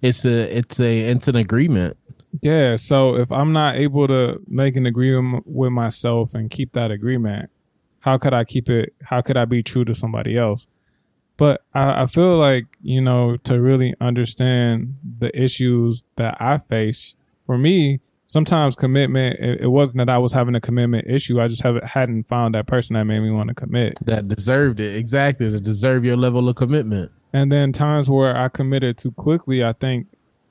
It's 0.03 0.25
a 0.25 0.57
it's 0.57 0.81
a 0.81 0.99
it's 1.01 1.29
an 1.29 1.37
agreement. 1.37 1.97
Yeah. 2.41 2.77
So 2.77 3.17
if 3.17 3.31
I'm 3.31 3.53
not 3.53 3.77
able 3.77 4.09
to 4.09 4.41
make 4.47 4.77
an 4.77 4.87
agreement 4.87 5.45
with 5.47 5.73
myself 5.73 6.35
and 6.35 6.51
keep 6.51 6.73
that 6.73 6.91
agreement, 6.91 7.51
how 8.01 8.19
could 8.19 8.33
I 8.33 8.45
keep 8.45 8.69
it? 8.69 8.95
How 9.03 9.21
could 9.21 9.37
I 9.37 9.45
be 9.45 9.63
true 9.63 9.85
to 9.85 9.95
somebody 9.95 10.37
else? 10.37 10.67
But 11.37 11.63
I, 11.75 12.03
I 12.03 12.07
feel 12.07 12.37
like, 12.39 12.67
you 12.83 13.01
know, 13.01 13.37
to 13.39 13.61
really 13.61 13.95
understand 14.01 14.97
the 15.19 15.37
issues 15.41 16.05
that 16.17 16.37
I 16.41 16.59
face, 16.59 17.17
for 17.47 17.59
me, 17.59 18.01
sometimes 18.27 18.75
commitment, 18.75 19.39
it, 19.39 19.61
it 19.63 19.69
wasn't 19.69 19.99
that 19.99 20.09
I 20.09 20.19
was 20.19 20.33
having 20.33 20.55
a 20.55 20.61
commitment 20.61 21.07
issue. 21.09 21.41
I 21.41 21.49
just 21.49 21.63
haven't 21.63 21.85
hadn't 21.85 22.29
found 22.29 22.55
that 22.55 22.67
person 22.67 22.95
that 22.95 23.05
made 23.05 23.21
me 23.21 23.31
want 23.31 23.49
to 23.49 23.55
commit. 23.55 23.99
that 24.07 24.29
deserved 24.29 24.81
it 24.81 24.97
exactly 24.97 25.51
to 25.51 25.61
deserve 25.61 26.05
your 26.05 26.17
level 26.17 26.49
of 26.49 26.57
commitment. 26.57 27.13
And 27.33 27.51
then 27.53 27.73
times 27.73 28.11
where 28.11 28.37
I 28.37 28.49
committed 28.49 28.99
too 28.99 29.13
quickly, 29.13 29.65
I 29.65 29.73
think 29.73 30.07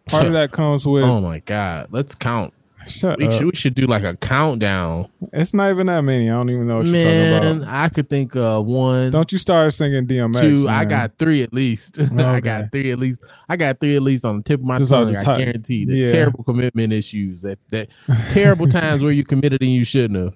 part 0.08 0.26
of 0.28 0.34
that 0.34 0.52
comes 0.52 0.86
with 0.86 1.04
Oh 1.04 1.22
my 1.22 1.40
god, 1.40 1.88
let's 1.92 2.16
count. 2.16 2.54
shut 2.88 3.20
We 3.20 3.28
up. 3.28 3.34
should, 3.34 3.46
we 3.46 3.52
should 3.56 3.76
do 3.76 3.86
like 3.86 4.04
a 4.04 4.16
countdown. 4.18 5.08
It's 5.34 5.54
not 5.54 5.70
even 5.70 5.86
that 5.88 6.02
many. 6.02 6.30
I 6.30 6.34
don't 6.34 6.50
even 6.50 6.68
know 6.68 6.78
what 6.80 6.88
you're 6.88 7.00
talking 7.00 7.12
Man, 7.20 7.58
about. 7.62 7.68
I 7.74 7.90
could 7.90 8.10
think 8.10 8.36
of 8.36 8.66
one, 8.66 9.12
Don't 9.12 9.32
you 9.32 9.38
start 9.38 9.74
singing 9.74 10.08
DMX. 10.08 10.40
two. 10.62 10.68
I 10.68 10.86
got 10.86 11.18
three 11.20 11.44
at 11.44 11.54
least. 11.54 12.00
I 12.18 12.40
got 12.40 12.72
three 12.72 12.92
at 12.92 12.98
least. 13.00 13.24
I 13.48 13.56
got 13.56 13.80
three 13.80 13.96
at 13.96 14.02
least 14.02 14.26
on 14.26 14.38
the 14.38 14.44
tip 14.44 14.60
of 14.62 14.66
my 14.66 14.78
Just 14.78 14.92
tongue. 14.92 15.12
the 15.12 15.20
I 15.20 15.38
guarantee 15.38 15.86
that 15.86 15.94
Yeah. 15.96 16.08
terrible 16.08 16.44
commitment 16.44 16.92
issues. 16.92 17.42
That 17.44 17.60
that 17.70 17.90
terrible 18.30 18.68
times 18.80 19.04
where 19.04 19.12
you 19.12 19.24
committed 19.24 19.62
and 19.62 19.72
you 19.72 19.84
shouldn't 19.84 20.20
have. 20.20 20.36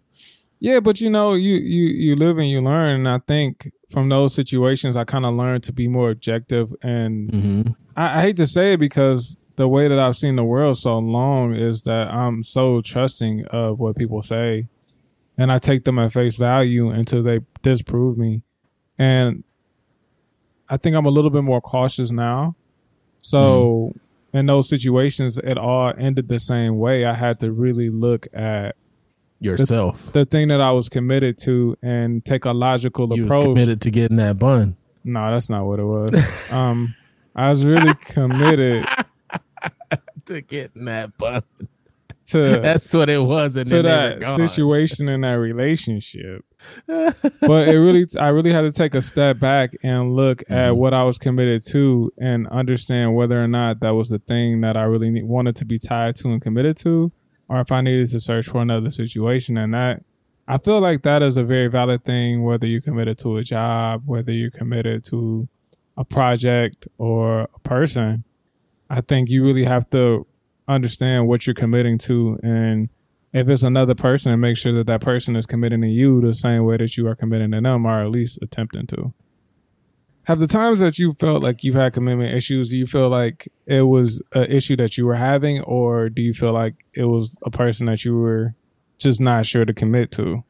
Yeah, 0.59 0.79
but 0.79 1.01
you 1.01 1.09
know, 1.09 1.33
you 1.33 1.55
you 1.55 1.85
you 1.87 2.15
live 2.15 2.37
and 2.37 2.47
you 2.49 2.61
learn. 2.61 2.95
And 3.05 3.09
I 3.09 3.19
think 3.27 3.69
from 3.89 4.07
those 4.09 4.33
situations, 4.33 4.95
I 4.95 5.03
kind 5.03 5.25
of 5.25 5.33
learned 5.35 5.63
to 5.63 5.73
be 5.73 5.87
more 5.87 6.11
objective. 6.11 6.73
And 6.83 7.29
Mm-hmm. 7.31 7.71
I, 7.97 8.19
I 8.19 8.21
hate 8.21 8.37
to 8.37 8.47
say 8.47 8.73
it 8.73 8.79
because 8.79 9.35
the 9.55 9.67
way 9.67 9.87
that 9.87 9.99
I've 9.99 10.15
seen 10.15 10.35
the 10.35 10.43
world 10.43 10.77
so 10.77 10.97
long 10.97 11.53
is 11.55 11.83
that 11.83 12.09
I'm 12.09 12.43
so 12.43 12.81
trusting 12.81 13.45
of 13.45 13.79
what 13.79 13.95
people 13.95 14.21
say, 14.21 14.67
and 15.37 15.51
I 15.51 15.57
take 15.59 15.83
them 15.85 15.99
at 15.99 16.11
face 16.13 16.35
value 16.35 16.89
until 16.89 17.23
they 17.23 17.39
disprove 17.61 18.17
me. 18.17 18.41
And 18.97 19.43
I 20.69 20.77
think 20.77 20.95
I'm 20.95 21.05
a 21.05 21.09
little 21.09 21.29
bit 21.29 21.43
more 21.43 21.61
cautious 21.61 22.11
now. 22.11 22.55
So 23.19 23.93
in 24.33 24.45
those 24.45 24.69
situations, 24.69 25.37
it 25.37 25.57
all 25.57 25.93
ended 25.97 26.27
the 26.27 26.39
same 26.39 26.77
way. 26.77 27.05
I 27.05 27.13
had 27.13 27.39
to 27.41 27.51
really 27.51 27.89
look 27.89 28.27
at 28.33 28.75
Yourself. 29.39 30.11
the 30.13 30.25
thing 30.25 30.47
that 30.47 30.61
I 30.61 30.71
was 30.71 30.89
committed 30.89 31.37
to 31.39 31.77
and 31.81 32.23
take 32.23 32.45
a 32.45 32.51
logical 32.51 33.15
you 33.15 33.25
approach. 33.25 33.43
committed 33.43 33.81
to 33.81 33.91
getting 33.91 34.17
that 34.17 34.39
bun. 34.39 34.77
No, 35.03 35.31
that's 35.31 35.49
not 35.49 35.65
what 35.65 35.79
it 35.79 35.83
was. 35.83 36.51
um, 36.51 36.95
I 37.35 37.49
was 37.49 37.65
really 37.65 37.93
committed 38.05 38.85
To 40.25 40.41
getting 40.41 40.85
that 40.85 41.15
bun. 41.19 41.43
to 42.29 42.37
That's 42.63 42.91
what 42.95 43.09
it 43.11 43.21
was. 43.21 43.55
And 43.57 43.67
to 43.69 43.83
then 43.83 43.83
they 43.83 44.15
were 44.17 44.23
that 44.23 44.35
situation 44.49 45.07
in 45.07 45.21
that 45.21 45.33
relationship. 45.33 46.43
but 46.87 47.67
it 47.67 47.79
really, 47.79 48.07
I 48.19 48.29
really 48.29 48.51
had 48.51 48.61
to 48.63 48.71
take 48.71 48.95
a 48.95 49.01
step 49.03 49.37
back 49.39 49.75
and 49.83 50.15
look 50.15 50.41
at 50.49 50.71
Mhm. 50.71 50.77
what 50.77 50.95
I 50.95 51.03
was 51.03 51.19
committed 51.19 51.61
to 51.67 52.11
and 52.17 52.47
understand 52.47 53.13
whether 53.15 53.39
or 53.43 53.47
not 53.47 53.81
that 53.81 53.91
was 53.91 54.09
the 54.09 54.17
thing 54.17 54.61
that 54.61 54.75
I 54.75 54.83
really 54.83 55.11
need, 55.11 55.25
wanted 55.25 55.55
to 55.57 55.65
be 55.65 55.77
tied 55.77 56.15
to 56.17 56.29
and 56.29 56.41
committed 56.41 56.75
to, 56.77 57.11
or 57.47 57.59
if 57.61 57.71
I 57.71 57.81
needed 57.81 58.09
to 58.09 58.19
search 58.19 58.47
for 58.47 58.63
another 58.63 58.89
situation. 58.89 59.57
And 59.59 59.75
that, 59.75 60.03
I 60.47 60.57
feel 60.57 60.79
like 60.79 61.03
that 61.03 61.21
is 61.21 61.37
a 61.37 61.43
very 61.43 61.67
valid 61.67 62.03
thing, 62.03 62.43
whether 62.43 62.65
you're 62.65 62.81
committed 62.81 63.19
to 63.19 63.37
a 63.37 63.43
job, 63.43 64.01
whether 64.07 64.31
you're 64.31 64.49
committed 64.49 65.03
to 65.05 65.47
a 65.97 66.03
project 66.03 66.87
or 66.97 67.41
a 67.41 67.59
person. 67.63 68.23
I 68.89 69.01
think 69.01 69.29
you 69.29 69.43
really 69.43 69.63
have 69.63 69.89
to 69.91 70.27
understand 70.67 71.27
what 71.27 71.45
you're 71.45 71.53
committing 71.53 71.97
to. 71.99 72.39
And 72.43 72.89
if 73.35 73.49
it's 73.49 73.63
another 73.63 73.95
person 73.95 74.39
make 74.39 74.55
sure 74.55 74.71
that 74.73 74.87
that 74.87 75.01
person 75.01 75.35
is 75.35 75.45
committing 75.45 75.81
to 75.81 75.89
you 75.89 76.21
the 76.21 76.33
same 76.33 76.63
way 76.63 76.77
that 76.77 76.95
you 76.95 77.05
are 77.07 77.15
committing 77.15 77.51
to 77.51 77.61
them 77.61 77.85
or 77.85 78.01
at 78.01 78.09
least 78.09 78.39
attempting 78.41 78.87
to. 78.87 79.13
Have 80.23 80.39
the 80.39 80.47
times 80.47 80.79
that 80.79 80.97
you 80.97 81.13
felt 81.13 81.43
like 81.43 81.63
you've 81.63 81.75
had 81.75 81.93
commitment 81.93 82.33
issues 82.33 82.69
do 82.69 82.77
you 82.77 82.87
feel 82.87 83.09
like 83.09 83.47
it 83.65 83.83
was 83.83 84.23
an 84.33 84.45
issue 84.45 84.77
that 84.77 84.97
you 84.97 85.05
were 85.05 85.15
having 85.15 85.61
or 85.63 86.09
do 86.09 86.21
you 86.21 86.33
feel 86.33 86.53
like 86.53 86.75
it 86.93 87.05
was 87.05 87.35
a 87.45 87.51
person 87.51 87.87
that 87.87 88.05
you 88.05 88.17
were 88.17 88.55
just 88.97 89.19
not 89.19 89.45
sure 89.45 89.65
to 89.65 89.73
commit 89.73 90.11
to 90.11 90.43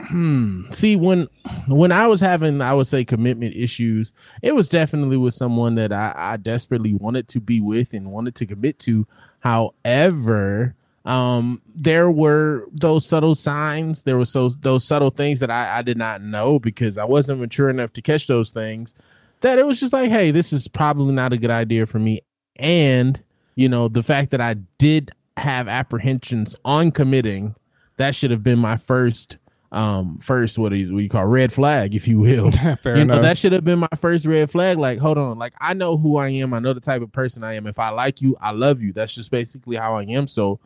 hmm, 0.00 0.70
see 0.70 0.96
when 0.96 1.28
when 1.68 1.92
I 1.92 2.06
was 2.06 2.20
having 2.20 2.60
I 2.60 2.74
would 2.74 2.86
say 2.86 3.04
commitment 3.04 3.54
issues, 3.54 4.12
it 4.42 4.54
was 4.54 4.68
definitely 4.68 5.16
with 5.16 5.34
someone 5.34 5.74
that 5.76 5.92
I, 5.92 6.12
I 6.16 6.36
desperately 6.36 6.94
wanted 6.94 7.28
to 7.28 7.40
be 7.40 7.60
with 7.60 7.92
and 7.92 8.12
wanted 8.12 8.34
to 8.36 8.46
commit 8.46 8.78
to. 8.80 9.06
However, 9.40 10.74
um, 11.04 11.62
there 11.74 12.10
were 12.10 12.66
those 12.72 13.06
subtle 13.06 13.34
signs, 13.34 14.02
there 14.02 14.18
were 14.18 14.24
so 14.24 14.50
those 14.50 14.84
subtle 14.84 15.10
things 15.10 15.40
that 15.40 15.50
I, 15.50 15.78
I 15.78 15.82
did 15.82 15.96
not 15.96 16.22
know 16.22 16.58
because 16.58 16.98
I 16.98 17.04
wasn't 17.04 17.40
mature 17.40 17.70
enough 17.70 17.92
to 17.94 18.02
catch 18.02 18.26
those 18.26 18.50
things. 18.50 18.94
That 19.40 19.58
it 19.58 19.66
was 19.66 19.78
just 19.78 19.92
like, 19.92 20.10
hey, 20.10 20.32
this 20.32 20.52
is 20.52 20.66
probably 20.66 21.14
not 21.14 21.32
a 21.32 21.38
good 21.38 21.50
idea 21.50 21.86
for 21.86 21.98
me. 21.98 22.20
And 22.56 23.22
you 23.54 23.68
know, 23.68 23.88
the 23.88 24.02
fact 24.02 24.30
that 24.30 24.40
I 24.40 24.54
did 24.78 25.10
have 25.36 25.66
apprehensions 25.66 26.54
on 26.64 26.90
committing, 26.92 27.54
that 27.96 28.14
should 28.14 28.30
have 28.30 28.42
been 28.42 28.58
my 28.58 28.76
first 28.76 29.38
um 29.70 30.16
first 30.18 30.58
what 30.58 30.72
is 30.72 30.90
what 30.90 31.02
you 31.02 31.08
call 31.10 31.26
red 31.26 31.52
flag 31.52 31.94
if 31.94 32.08
you 32.08 32.18
will. 32.18 32.50
Fair 32.82 32.96
you 32.96 33.02
enough. 33.02 33.16
know 33.16 33.22
that 33.22 33.36
should 33.36 33.52
have 33.52 33.64
been 33.64 33.78
my 33.80 33.88
first 34.00 34.24
red 34.26 34.50
flag. 34.50 34.78
Like 34.78 34.98
hold 34.98 35.18
on. 35.18 35.38
Like 35.38 35.52
i 35.60 35.74
know 35.74 35.96
who 35.98 36.16
i 36.16 36.28
am. 36.28 36.54
I 36.54 36.58
know 36.58 36.72
the 36.72 36.80
type 36.80 37.02
of 37.02 37.12
person 37.12 37.44
i 37.44 37.54
am. 37.54 37.66
If 37.66 37.78
i 37.78 37.90
like 37.90 38.22
you 38.22 38.36
i 38.40 38.50
love 38.50 38.82
you. 38.82 38.92
That's 38.92 39.14
just 39.14 39.30
basically 39.30 39.76
how 39.76 39.96
i 39.96 40.04
am. 40.04 40.26
So 40.26 40.58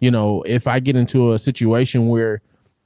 you 0.00 0.10
know 0.10 0.42
if 0.46 0.66
i 0.66 0.80
get 0.80 0.96
into 0.96 1.32
a 1.32 1.38
situation 1.38 2.08
where 2.08 2.40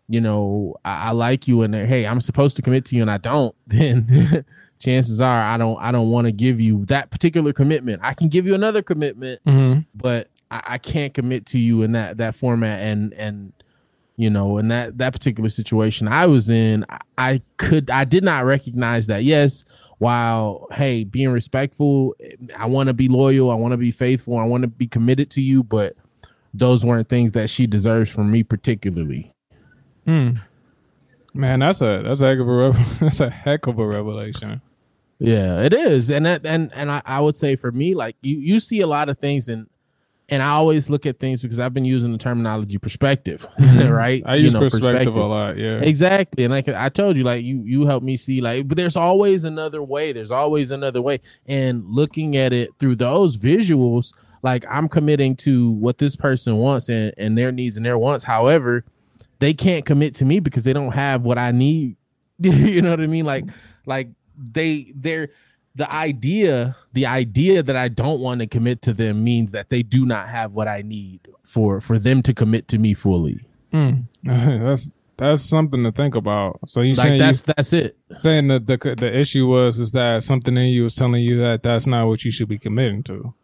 you 0.08 0.20
know 0.20 0.74
i, 0.84 1.08
I 1.08 1.10
like 1.12 1.46
you 1.48 1.62
and 1.62 1.74
hey 1.74 2.04
i'm 2.06 2.20
supposed 2.20 2.54
to 2.56 2.62
commit 2.62 2.84
to 2.86 2.96
you 2.96 3.02
and 3.02 3.10
i 3.10 3.16
don't 3.18 3.54
then 3.66 4.44
chances 4.80 5.20
are 5.20 5.40
i 5.42 5.56
don't 5.56 5.76
i 5.80 5.92
don't 5.92 6.10
want 6.10 6.26
to 6.26 6.32
give 6.32 6.60
you 6.60 6.84
that 6.86 7.10
particular 7.10 7.52
commitment. 7.52 8.00
I 8.02 8.14
can 8.14 8.28
give 8.28 8.46
you 8.46 8.54
another 8.54 8.82
commitment 8.82 9.40
Mhm. 9.46 9.86
but 9.94 10.28
I, 10.50 10.62
I 10.66 10.78
can't 10.78 11.14
commit 11.14 11.46
to 11.46 11.58
you 11.60 11.82
in 11.82 11.92
that 11.92 12.16
that 12.16 12.34
format. 12.34 12.80
And 12.80 13.12
and 13.14 13.52
you 14.20 14.28
know 14.28 14.58
in 14.58 14.68
that 14.68 14.98
that 14.98 15.12
particular 15.12 15.48
situation 15.48 16.06
i 16.08 16.26
was 16.26 16.48
in 16.48 16.84
I, 16.88 16.98
I 17.16 17.42
could 17.56 17.90
i 17.90 18.04
did 18.04 18.22
not 18.22 18.44
recognize 18.44 19.06
that 19.06 19.24
yes 19.24 19.64
while 19.98 20.66
hey 20.72 21.04
being 21.04 21.30
respectful 21.30 22.14
i 22.56 22.66
want 22.66 22.88
to 22.88 22.94
be 22.94 23.08
loyal 23.08 23.50
i 23.50 23.54
want 23.54 23.72
to 23.72 23.78
be 23.78 23.90
faithful 23.90 24.36
i 24.36 24.44
want 24.44 24.62
to 24.62 24.68
be 24.68 24.86
committed 24.86 25.30
to 25.30 25.40
you 25.40 25.62
but 25.62 25.96
those 26.52 26.84
weren't 26.84 27.08
things 27.08 27.32
that 27.32 27.48
she 27.48 27.66
deserves 27.66 28.10
from 28.10 28.30
me 28.30 28.42
particularly 28.42 29.32
Hmm. 30.06 30.30
Man, 31.34 31.60
that's 31.60 31.80
a 31.80 32.02
that's 32.02 32.20
a 32.20 32.26
heck 32.26 32.38
of 32.38 32.48
a 32.48 32.72
that's 33.00 33.20
a 33.20 33.30
heck 33.30 33.66
of 33.66 33.78
a 33.78 33.86
revelation. 33.86 34.60
Yeah, 35.18 35.60
it 35.60 35.72
is, 35.74 36.10
and 36.10 36.26
that 36.26 36.44
and 36.44 36.72
and 36.74 36.90
I, 36.90 37.02
I 37.04 37.20
would 37.20 37.36
say 37.36 37.54
for 37.54 37.70
me, 37.70 37.94
like 37.94 38.16
you 38.22 38.36
you 38.36 38.58
see 38.58 38.80
a 38.80 38.86
lot 38.86 39.08
of 39.08 39.18
things, 39.18 39.48
and 39.48 39.68
and 40.30 40.42
I 40.42 40.50
always 40.50 40.88
look 40.88 41.06
at 41.06 41.18
things 41.18 41.42
because 41.42 41.58
I've 41.58 41.74
been 41.74 41.84
using 41.84 42.12
the 42.12 42.18
terminology 42.18 42.78
perspective, 42.78 43.46
mm-hmm. 43.58 43.88
right? 43.88 44.22
I 44.24 44.36
You 44.36 44.44
use 44.44 44.54
know, 44.54 44.60
perspective, 44.60 45.16
a 45.16 45.20
lot. 45.20 45.58
Yeah. 45.58 45.80
Exactly, 45.80 46.44
and 46.44 46.52
like 46.52 46.68
I 46.68 46.88
told 46.88 47.16
you, 47.16 47.24
like 47.24 47.44
you 47.44 47.62
you 47.64 47.86
helped 47.86 48.06
me 48.06 48.16
see, 48.16 48.40
like, 48.40 48.68
but 48.68 48.76
there's 48.76 48.96
always 48.96 49.44
another 49.44 49.82
way. 49.82 50.12
There's 50.12 50.30
always 50.30 50.70
another 50.70 51.02
way, 51.02 51.20
and 51.46 51.84
looking 51.84 52.36
at 52.36 52.52
it 52.52 52.70
through 52.78 52.96
those 52.96 53.36
visuals, 53.36 54.14
like 54.42 54.64
I'm 54.70 54.88
committing 54.88 55.34
to 55.36 55.72
what 55.72 55.98
this 55.98 56.16
person 56.16 56.56
wants 56.56 56.88
and 56.88 57.12
and 57.18 57.36
their 57.36 57.50
needs 57.50 57.76
and 57.76 57.84
their 57.84 57.98
wants. 57.98 58.24
However, 58.24 58.84
they 59.40 59.52
can't 59.52 59.84
commit 59.84 60.14
to 60.16 60.24
me 60.24 60.38
because 60.38 60.64
they 60.64 60.72
don't 60.72 60.92
have 60.92 61.24
what 61.24 61.38
I 61.38 61.50
need. 61.50 61.96
you 62.38 62.82
know 62.82 62.90
what 62.90 63.00
I 63.00 63.06
mean? 63.06 63.26
Like 63.26 63.44
like 63.84 64.08
they 64.36 64.92
they're 64.94 65.30
the 65.74 65.92
idea 65.92 66.76
the 66.92 67.06
idea 67.06 67.62
that 67.62 67.76
I 67.76 67.88
don't 67.88 68.20
want 68.20 68.40
to 68.40 68.46
commit 68.46 68.82
to 68.82 68.92
them 68.92 69.22
means 69.22 69.52
that 69.52 69.70
they 69.70 69.82
do 69.82 70.04
not 70.04 70.28
have 70.28 70.52
what 70.52 70.68
I 70.68 70.82
need 70.82 71.28
for 71.42 71.80
for 71.80 71.98
them 71.98 72.22
to 72.22 72.34
commit 72.34 72.68
to 72.68 72.78
me 72.78 72.94
fully. 72.94 73.46
Hmm. 73.72 73.90
that's 74.24 74.90
that's 75.16 75.42
something 75.42 75.84
to 75.84 75.92
think 75.92 76.14
about. 76.14 76.58
So 76.66 76.80
you 76.80 76.94
Like 76.94 77.06
saying 77.06 77.18
that's 77.18 77.42
that's 77.42 77.72
it. 77.72 77.96
saying 78.16 78.48
that 78.48 78.66
the 78.66 78.76
the 78.76 79.16
issue 79.16 79.46
was 79.46 79.78
is 79.78 79.92
that 79.92 80.22
something 80.22 80.56
in 80.56 80.68
you 80.68 80.84
was 80.84 80.94
telling 80.94 81.22
you 81.22 81.38
that 81.38 81.62
that's 81.62 81.86
not 81.86 82.06
what 82.08 82.24
you 82.24 82.30
should 82.30 82.48
be 82.48 82.58
committing 82.58 83.02
to. 83.04 83.34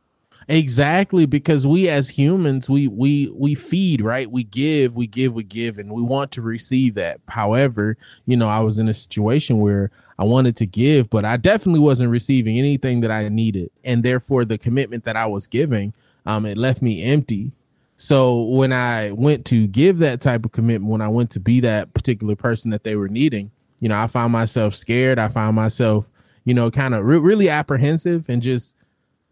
Exactly, 0.49 1.27
because 1.27 1.67
we 1.67 1.89
as 1.89 2.09
humans, 2.11 2.71
we 2.71 2.87
we 2.87 3.29
we 3.35 3.57
feed, 3.57 4.01
right? 4.01 4.31
We 4.31 4.45
give, 4.45 4.95
we 4.95 5.09
give, 5.09 5.35
we 5.35 5.43
give, 5.43 5.77
and 5.79 5.91
we 5.93 6.03
want 6.03 6.31
to 6.33 6.43
receive 6.43 6.95
that. 6.95 7.21
However, 7.27 7.97
you 8.27 8.37
know, 8.37 8.49
I 8.49 8.61
was 8.61 8.79
in 8.79 8.89
a 8.89 8.95
situation 8.95 9.59
where 9.59 9.91
I 10.21 10.25
wanted 10.25 10.55
to 10.59 10.67
give, 10.67 11.11
but 11.11 11.25
I 11.25 11.37
definitely 11.37 11.81
wasn't 11.81 12.11
receiving 12.11 12.59
anything 12.59 13.01
that 13.01 13.11
I 13.11 13.29
needed, 13.29 13.71
and 13.83 14.05
therefore 14.05 14.45
the 14.45 14.57
commitment 14.57 15.03
that 15.05 15.17
I 15.17 15.27
was 15.27 15.49
giving, 15.49 15.93
um, 16.27 16.47
it 16.47 16.57
left 16.57 16.81
me 16.81 17.03
empty. 17.03 17.51
So 17.97 18.43
when 18.45 18.73
I 18.73 19.11
went 19.11 19.47
to 19.47 19.67
give 19.67 19.99
that 19.99 20.21
type 20.21 20.45
of 20.45 20.53
commitment, 20.53 20.93
when 20.93 21.01
I 21.01 21.09
went 21.09 21.31
to 21.31 21.41
be 21.41 21.59
that 21.61 21.93
particular 21.93 22.37
person 22.37 22.71
that 22.71 22.85
they 22.85 22.95
were 22.95 23.09
needing, 23.09 23.51
you 23.81 23.89
know, 23.89 23.97
I 23.97 24.07
found 24.07 24.33
myself 24.33 24.75
scared. 24.75 25.19
I 25.19 25.27
found 25.29 25.57
myself, 25.57 26.09
you 26.45 26.55
know, 26.55 26.71
kind 26.71 26.95
of 26.95 27.05
re- 27.05 27.19
really 27.19 27.49
apprehensive 27.49 28.29
and 28.29 28.43
just 28.43 28.77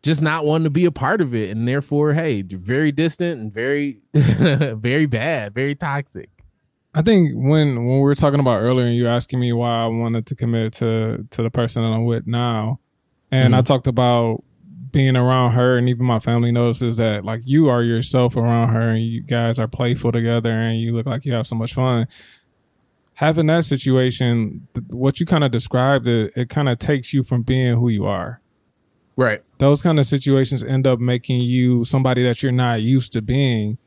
just 0.05 0.23
not 0.23 0.45
wanting 0.45 0.64
to 0.64 0.71
be 0.71 0.85
a 0.85 0.93
part 0.93 1.21
of 1.21 1.35
it 1.35 1.51
and 1.51 1.67
therefore 1.67 2.12
hey 2.12 2.43
very 2.43 2.93
distant 2.93 3.40
and 3.40 3.53
very 3.53 4.01
very 4.14 5.07
bad 5.07 5.55
very 5.55 5.75
toxic 5.75 6.31
I 6.95 7.03
think 7.03 7.33
when 7.35 7.75
when 7.75 7.97
we 7.97 8.01
were 8.01 8.14
talking 8.14 8.38
about 8.38 8.61
earlier, 8.61 8.87
and 8.87 8.95
you 8.95 9.09
asking 9.09 9.40
me 9.40 9.53
why 9.53 9.83
I 9.83 9.87
wanted 9.87 10.27
to 10.27 10.37
commit 10.37 10.75
to 10.75 11.27
to 11.29 11.43
the 11.43 11.51
person 11.51 11.83
that 11.83 11.88
I'm 11.88 12.05
with 12.05 12.27
now, 12.27 12.79
and 13.33 13.55
I 13.55 13.59
mm-hmm. 13.59 13.64
talked 13.64 13.88
about 13.88 14.45
being 14.93 15.17
around 15.17 15.53
her, 15.53 15.77
and 15.77 15.88
even 15.88 16.07
my 16.07 16.21
family 16.21 16.53
notices 16.53 16.99
that 16.99 17.25
like 17.25 17.40
you 17.45 17.69
are 17.69 17.83
yourself 17.83 18.37
around 18.37 18.73
her, 18.73 18.90
and 18.90 19.05
you 19.05 19.23
guys 19.23 19.59
are 19.59 19.67
playful 19.67 20.12
together, 20.12 20.53
and 20.53 20.81
you 20.81 20.95
look 20.95 21.07
like 21.07 21.25
you 21.25 21.33
have 21.33 21.49
so 21.49 21.57
much 21.57 21.75
fun. 21.75 22.07
Having 23.14 23.47
that 23.47 23.64
situation, 23.64 24.69
what 24.90 25.19
you 25.19 25.27
kind 25.27 25.43
of 25.43 25.51
described, 25.51 26.07
it, 26.07 26.33
it 26.37 26.49
kind 26.49 26.69
of 26.69 26.79
takes 26.79 27.12
you 27.12 27.25
from 27.25 27.43
being 27.43 27.75
who 27.75 27.88
you 27.88 28.07
are. 28.07 28.40
Right. 29.16 29.42
Those 29.59 29.83
kind 29.83 29.98
of 29.98 30.07
situations 30.07 30.62
end 30.62 30.87
up 30.87 30.98
making 31.00 31.40
you 31.42 31.85
somebody 31.85 32.22
that 32.24 32.42
you're 32.42 32.53
not 32.53 32.83
used 32.83 33.12
to 33.14 33.22
being. 33.22 33.79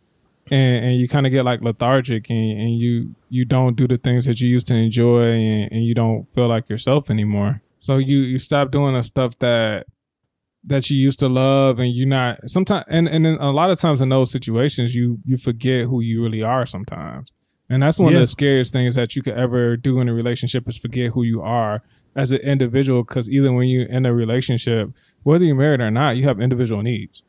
And, 0.50 0.86
and 0.86 0.98
you 1.02 1.10
kind 1.10 1.26
of 1.26 1.34
get 1.34 1.44
like 1.44 1.62
lethargic 1.62 2.30
and, 2.30 2.52
and 2.62 2.78
you 2.78 3.14
you 3.30 3.44
don't 3.44 3.76
do 3.76 3.86
the 3.86 3.98
things 3.98 4.26
that 4.28 4.40
you 4.40 4.48
used 4.48 4.68
to 4.68 4.76
enjoy 4.76 5.24
and, 5.32 5.72
and 5.74 5.84
you 5.84 5.94
don't 5.94 6.26
feel 6.34 6.48
like 6.48 6.70
yourself 6.70 7.10
anymore. 7.10 7.62
So 7.80 7.98
you 7.98 8.20
you 8.20 8.38
stop 8.38 8.72
doing 8.72 8.94
the 8.94 9.04
stuff 9.04 9.38
that 9.40 9.88
that 10.64 10.90
you 10.90 10.98
used 10.98 11.20
to 11.20 11.28
love 11.28 11.80
and 11.80 11.94
you're 11.94 12.08
not 12.08 12.40
sometimes 12.50 12.86
and 12.88 13.10
and 13.10 13.26
then 13.26 13.38
a 13.40 13.52
lot 13.52 13.70
of 13.72 13.80
times 13.80 14.00
in 14.00 14.08
those 14.08 14.32
situations 14.32 14.96
you 14.96 15.20
you 15.26 15.36
forget 15.36 15.86
who 15.86 16.00
you 16.00 16.24
really 16.24 16.44
are 16.44 16.66
sometimes. 16.66 17.34
And 17.70 17.84
that's 17.84 18.00
one 18.00 18.14
Yeah. 18.14 18.20
of 18.20 18.22
the 18.22 18.28
scariest 18.28 18.72
things 18.72 18.96
that 18.96 19.18
you 19.18 19.22
could 19.22 19.34
ever 19.36 19.76
do 19.76 20.00
in 20.00 20.08
a 20.08 20.14
relationship 20.14 20.70
is 20.70 20.78
forget 20.78 21.12
who 21.12 21.24
you 21.24 21.42
are 21.42 21.82
as 22.18 22.32
an 22.34 22.40
individual 22.40 23.04
because 23.04 23.30
even 23.30 23.56
when 23.56 23.68
you're 23.70 23.88
in 23.88 24.06
a 24.06 24.14
relationship 24.14 24.90
whether 25.24 25.46
you're 25.46 25.56
married 25.56 25.80
or 25.80 25.92
not 25.92 26.18
you 26.18 26.24
have 26.26 26.42
individual 26.42 26.82
needs. 26.82 27.24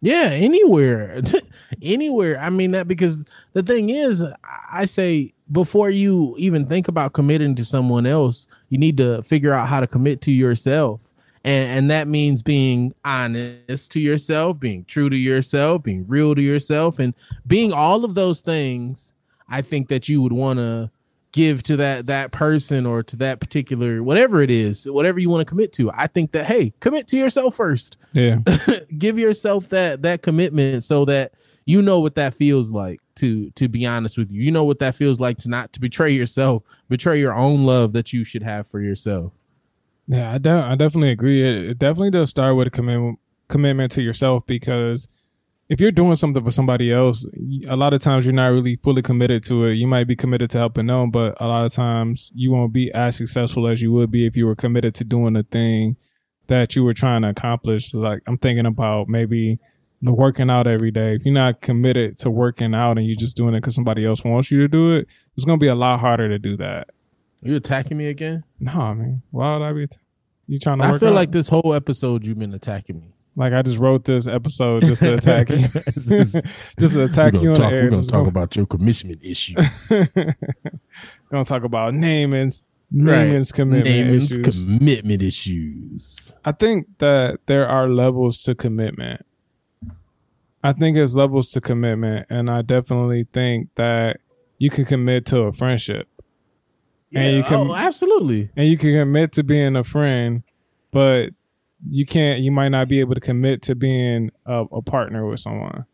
Yeah 0.00 0.30
anywhere. 0.32 1.20
Anywhere. 1.82 2.38
I 2.38 2.50
mean 2.50 2.70
that 2.72 2.88
because 2.88 3.24
the 3.52 3.62
thing 3.62 3.88
is 3.90 4.24
I- 4.70 4.84
say 4.86 5.32
before 5.50 5.90
you 5.90 6.34
even 6.38 6.66
think 6.66 6.88
about 6.88 7.12
committing 7.12 7.54
to 7.56 7.64
someone 7.64 8.06
else 8.06 8.46
you 8.68 8.78
need 8.78 8.96
to 8.96 9.22
figure 9.22 9.52
out 9.52 9.68
how 9.68 9.80
to 9.80 9.86
commit 9.86 10.20
to 10.22 10.32
yourself. 10.32 11.00
And 11.44 11.78
and 11.78 11.90
that 11.90 12.08
means 12.08 12.42
being 12.42 12.94
honest 13.04 13.90
to 13.92 14.00
yourself 14.00 14.60
being 14.60 14.84
true 14.84 15.10
to 15.10 15.16
yourself 15.16 15.82
being 15.82 16.06
real 16.06 16.34
to 16.34 16.42
yourself 16.42 16.98
and 17.00 17.14
being 17.46 17.72
all 17.72 18.04
of 18.04 18.14
those 18.14 18.40
things 18.40 19.12
i 19.48 19.60
think 19.60 19.88
that 19.88 20.08
you 20.08 20.22
would 20.22 20.32
want 20.32 20.58
to 20.60 20.88
give 21.32 21.62
to 21.62 21.78
that 21.78 22.06
that 22.06 22.30
person 22.30 22.86
or 22.86 23.02
to 23.02 23.16
that 23.16 23.40
particular 23.40 24.02
whatever 24.02 24.42
it 24.42 24.50
is 24.50 24.88
whatever 24.90 25.18
you 25.18 25.30
want 25.30 25.40
to 25.40 25.50
commit 25.50 25.72
to. 25.72 25.90
I 25.92 26.06
think 26.06 26.32
that 26.32 26.46
hey 26.46 26.72
commit 26.80 27.08
to 27.08 27.16
yourself 27.16 27.56
first. 27.56 27.96
Yeah. 28.12 28.38
Give 28.98 29.18
yourself 29.18 29.70
that 29.70 30.02
that 30.02 30.22
commitment 30.22 30.84
so 30.84 31.06
that 31.06 31.32
you 31.64 31.80
know 31.80 32.00
what 32.00 32.14
that 32.16 32.34
feels 32.34 32.70
like 32.72 33.00
to 33.16 33.50
to 33.52 33.68
be 33.68 33.86
honest 33.86 34.18
with 34.18 34.30
you. 34.30 34.42
You 34.42 34.50
know 34.50 34.64
what 34.64 34.78
that 34.80 34.94
feels 34.94 35.18
like 35.18 35.38
to 35.38 35.48
not 35.48 35.72
to 35.72 35.80
betray 35.80 36.10
yourself 36.10 36.62
betray 36.88 37.18
your 37.18 37.34
own 37.34 37.64
love 37.64 37.92
that 37.92 38.12
you 38.12 38.24
should 38.24 38.42
have 38.42 38.66
for 38.66 38.80
yourself. 38.80 39.32
Yeah, 40.06 40.32
I, 40.32 40.38
de- 40.38 40.50
I 40.50 40.74
definitely 40.74 41.10
agree. 41.10 41.42
It, 41.42 41.70
it 41.70 41.78
definitely 41.78 42.10
does 42.10 42.28
start 42.28 42.56
with 42.56 42.66
a 42.66 42.70
commitment 42.70 43.18
commitment 43.48 43.92
to 43.92 44.02
yourself 44.02 44.46
because 44.46 45.08
if 45.72 45.80
you're 45.80 45.90
doing 45.90 46.16
something 46.16 46.44
for 46.44 46.50
somebody 46.50 46.92
else, 46.92 47.26
a 47.66 47.76
lot 47.76 47.94
of 47.94 48.02
times 48.02 48.26
you're 48.26 48.34
not 48.34 48.48
really 48.48 48.76
fully 48.76 49.00
committed 49.00 49.42
to 49.44 49.64
it. 49.64 49.74
You 49.74 49.86
might 49.86 50.04
be 50.06 50.14
committed 50.14 50.50
to 50.50 50.58
helping 50.58 50.86
them, 50.86 51.10
but 51.10 51.34
a 51.40 51.46
lot 51.48 51.64
of 51.64 51.72
times 51.72 52.30
you 52.34 52.50
won't 52.52 52.74
be 52.74 52.92
as 52.92 53.16
successful 53.16 53.66
as 53.66 53.80
you 53.80 53.90
would 53.92 54.10
be 54.10 54.26
if 54.26 54.36
you 54.36 54.44
were 54.46 54.54
committed 54.54 54.94
to 54.96 55.04
doing 55.04 55.32
the 55.32 55.44
thing 55.44 55.96
that 56.48 56.76
you 56.76 56.84
were 56.84 56.92
trying 56.92 57.22
to 57.22 57.30
accomplish. 57.30 57.90
So, 57.90 58.00
like 58.00 58.20
I'm 58.26 58.36
thinking 58.36 58.66
about 58.66 59.08
maybe 59.08 59.58
the 60.02 60.12
working 60.12 60.50
out 60.50 60.66
every 60.66 60.90
day. 60.90 61.14
If 61.14 61.24
you're 61.24 61.32
not 61.32 61.62
committed 61.62 62.18
to 62.18 62.30
working 62.30 62.74
out 62.74 62.98
and 62.98 63.06
you're 63.06 63.16
just 63.16 63.36
doing 63.36 63.54
it 63.54 63.60
because 63.62 63.74
somebody 63.74 64.04
else 64.04 64.22
wants 64.24 64.50
you 64.50 64.58
to 64.60 64.68
do 64.68 64.96
it, 64.96 65.08
it's 65.36 65.46
gonna 65.46 65.56
be 65.56 65.68
a 65.68 65.74
lot 65.74 66.00
harder 66.00 66.28
to 66.28 66.38
do 66.38 66.56
that. 66.58 66.90
you 67.40 67.56
attacking 67.56 67.96
me 67.96 68.08
again 68.08 68.44
No, 68.60 68.72
I 68.72 68.92
mean, 68.94 69.22
why 69.30 69.56
would 69.56 69.64
I 69.64 69.72
be? 69.72 69.86
T- 69.86 69.96
you 70.48 70.58
trying 70.58 70.78
to 70.80 70.84
i 70.84 70.90
work 70.90 71.00
feel 71.00 71.10
out? 71.10 71.14
like 71.14 71.30
this 71.32 71.48
whole 71.48 71.72
episode 71.72 72.26
you've 72.26 72.38
been 72.38 72.52
attacking 72.52 72.98
me 73.00 73.14
Like 73.34 73.52
I 73.54 73.62
just 73.62 73.78
wrote 73.78 74.04
this 74.04 74.26
episode 74.26 74.84
just 74.84 75.02
to 75.02 75.14
attack 75.14 75.48
you, 75.48 75.56
just 76.78 76.94
to 76.94 77.04
attack 77.04 77.32
you 77.34 77.50
on 77.50 77.54
talk, 77.56 77.70
the 77.70 77.76
air. 77.76 77.82
We're 77.84 77.88
gonna 77.90 77.96
Just 78.02 78.10
talk 78.10 78.24
go- 78.24 78.28
about 78.28 78.54
your 78.56 78.66
commitment 78.66 79.24
issue. 79.24 79.54
gonna 81.30 81.44
talk 81.44 81.64
about 81.64 81.94
Naaman's, 81.94 82.62
Naaman's, 82.90 83.52
commitment 83.52 83.86
Naaman's 83.96 84.32
issues. 84.38 84.64
commitment 84.64 85.22
issues. 85.22 86.34
I 86.44 86.52
think 86.52 86.86
that 86.98 87.38
there 87.46 87.66
are 87.66 87.88
levels 87.88 88.42
to 88.42 88.54
commitment. 88.54 89.24
I 90.62 90.72
think 90.72 90.96
it's 90.96 91.14
levels 91.14 91.50
to 91.52 91.60
commitment, 91.60 92.26
and 92.30 92.48
I 92.50 92.62
definitely 92.62 93.26
think 93.32 93.70
that 93.76 94.18
you 94.58 94.70
can 94.70 94.84
commit 94.84 95.26
to 95.26 95.40
a 95.40 95.52
friendship, 95.52 96.06
And 97.14 97.36
you 97.38 97.42
can- 97.42 97.68
oh, 97.70 97.74
absolutely. 97.74 98.50
and 98.56 98.68
you 98.68 98.76
can 98.78 98.92
commit 98.92 99.32
to 99.32 99.42
being 99.42 99.74
a 99.74 99.82
friend, 99.82 100.42
but 100.92 101.30
you 101.90 102.06
can't. 102.06 102.40
You 102.40 102.52
might 102.52 102.68
not 102.68 102.88
be 102.88 103.00
able 103.00 103.14
to 103.14 103.20
commit 103.20 103.62
to 103.62 103.74
being 103.74 104.30
a, 104.46 104.64
a 104.72 104.82
partner 104.82 105.26
with 105.26 105.40
someone. 105.40 105.84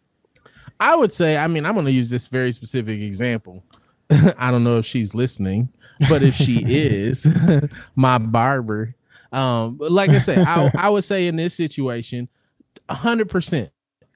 I 0.81 0.94
would 0.94 1.12
say, 1.12 1.37
I 1.37 1.48
mean, 1.48 1.66
I'm 1.66 1.74
going 1.74 1.87
to 1.87 1.92
use 1.92 2.11
this 2.11 2.29
very 2.29 2.53
specific 2.53 3.01
example. 3.01 3.64
I 4.38 4.51
don't 4.51 4.64
know 4.64 4.79
if 4.79 4.87
she's 4.87 5.14
listening, 5.14 5.70
but 6.09 6.22
if 6.22 6.35
she 6.35 6.59
is, 6.66 7.27
my 7.96 8.18
barber. 8.18 8.94
Um, 9.33 9.77
but 9.77 9.90
like 9.92 10.11
I 10.11 10.18
said, 10.18 10.38
I, 10.38 10.70
I 10.77 10.88
would 10.88 11.05
say 11.05 11.27
in 11.27 11.37
this 11.37 11.55
situation, 11.55 12.29
100%. 12.88 13.70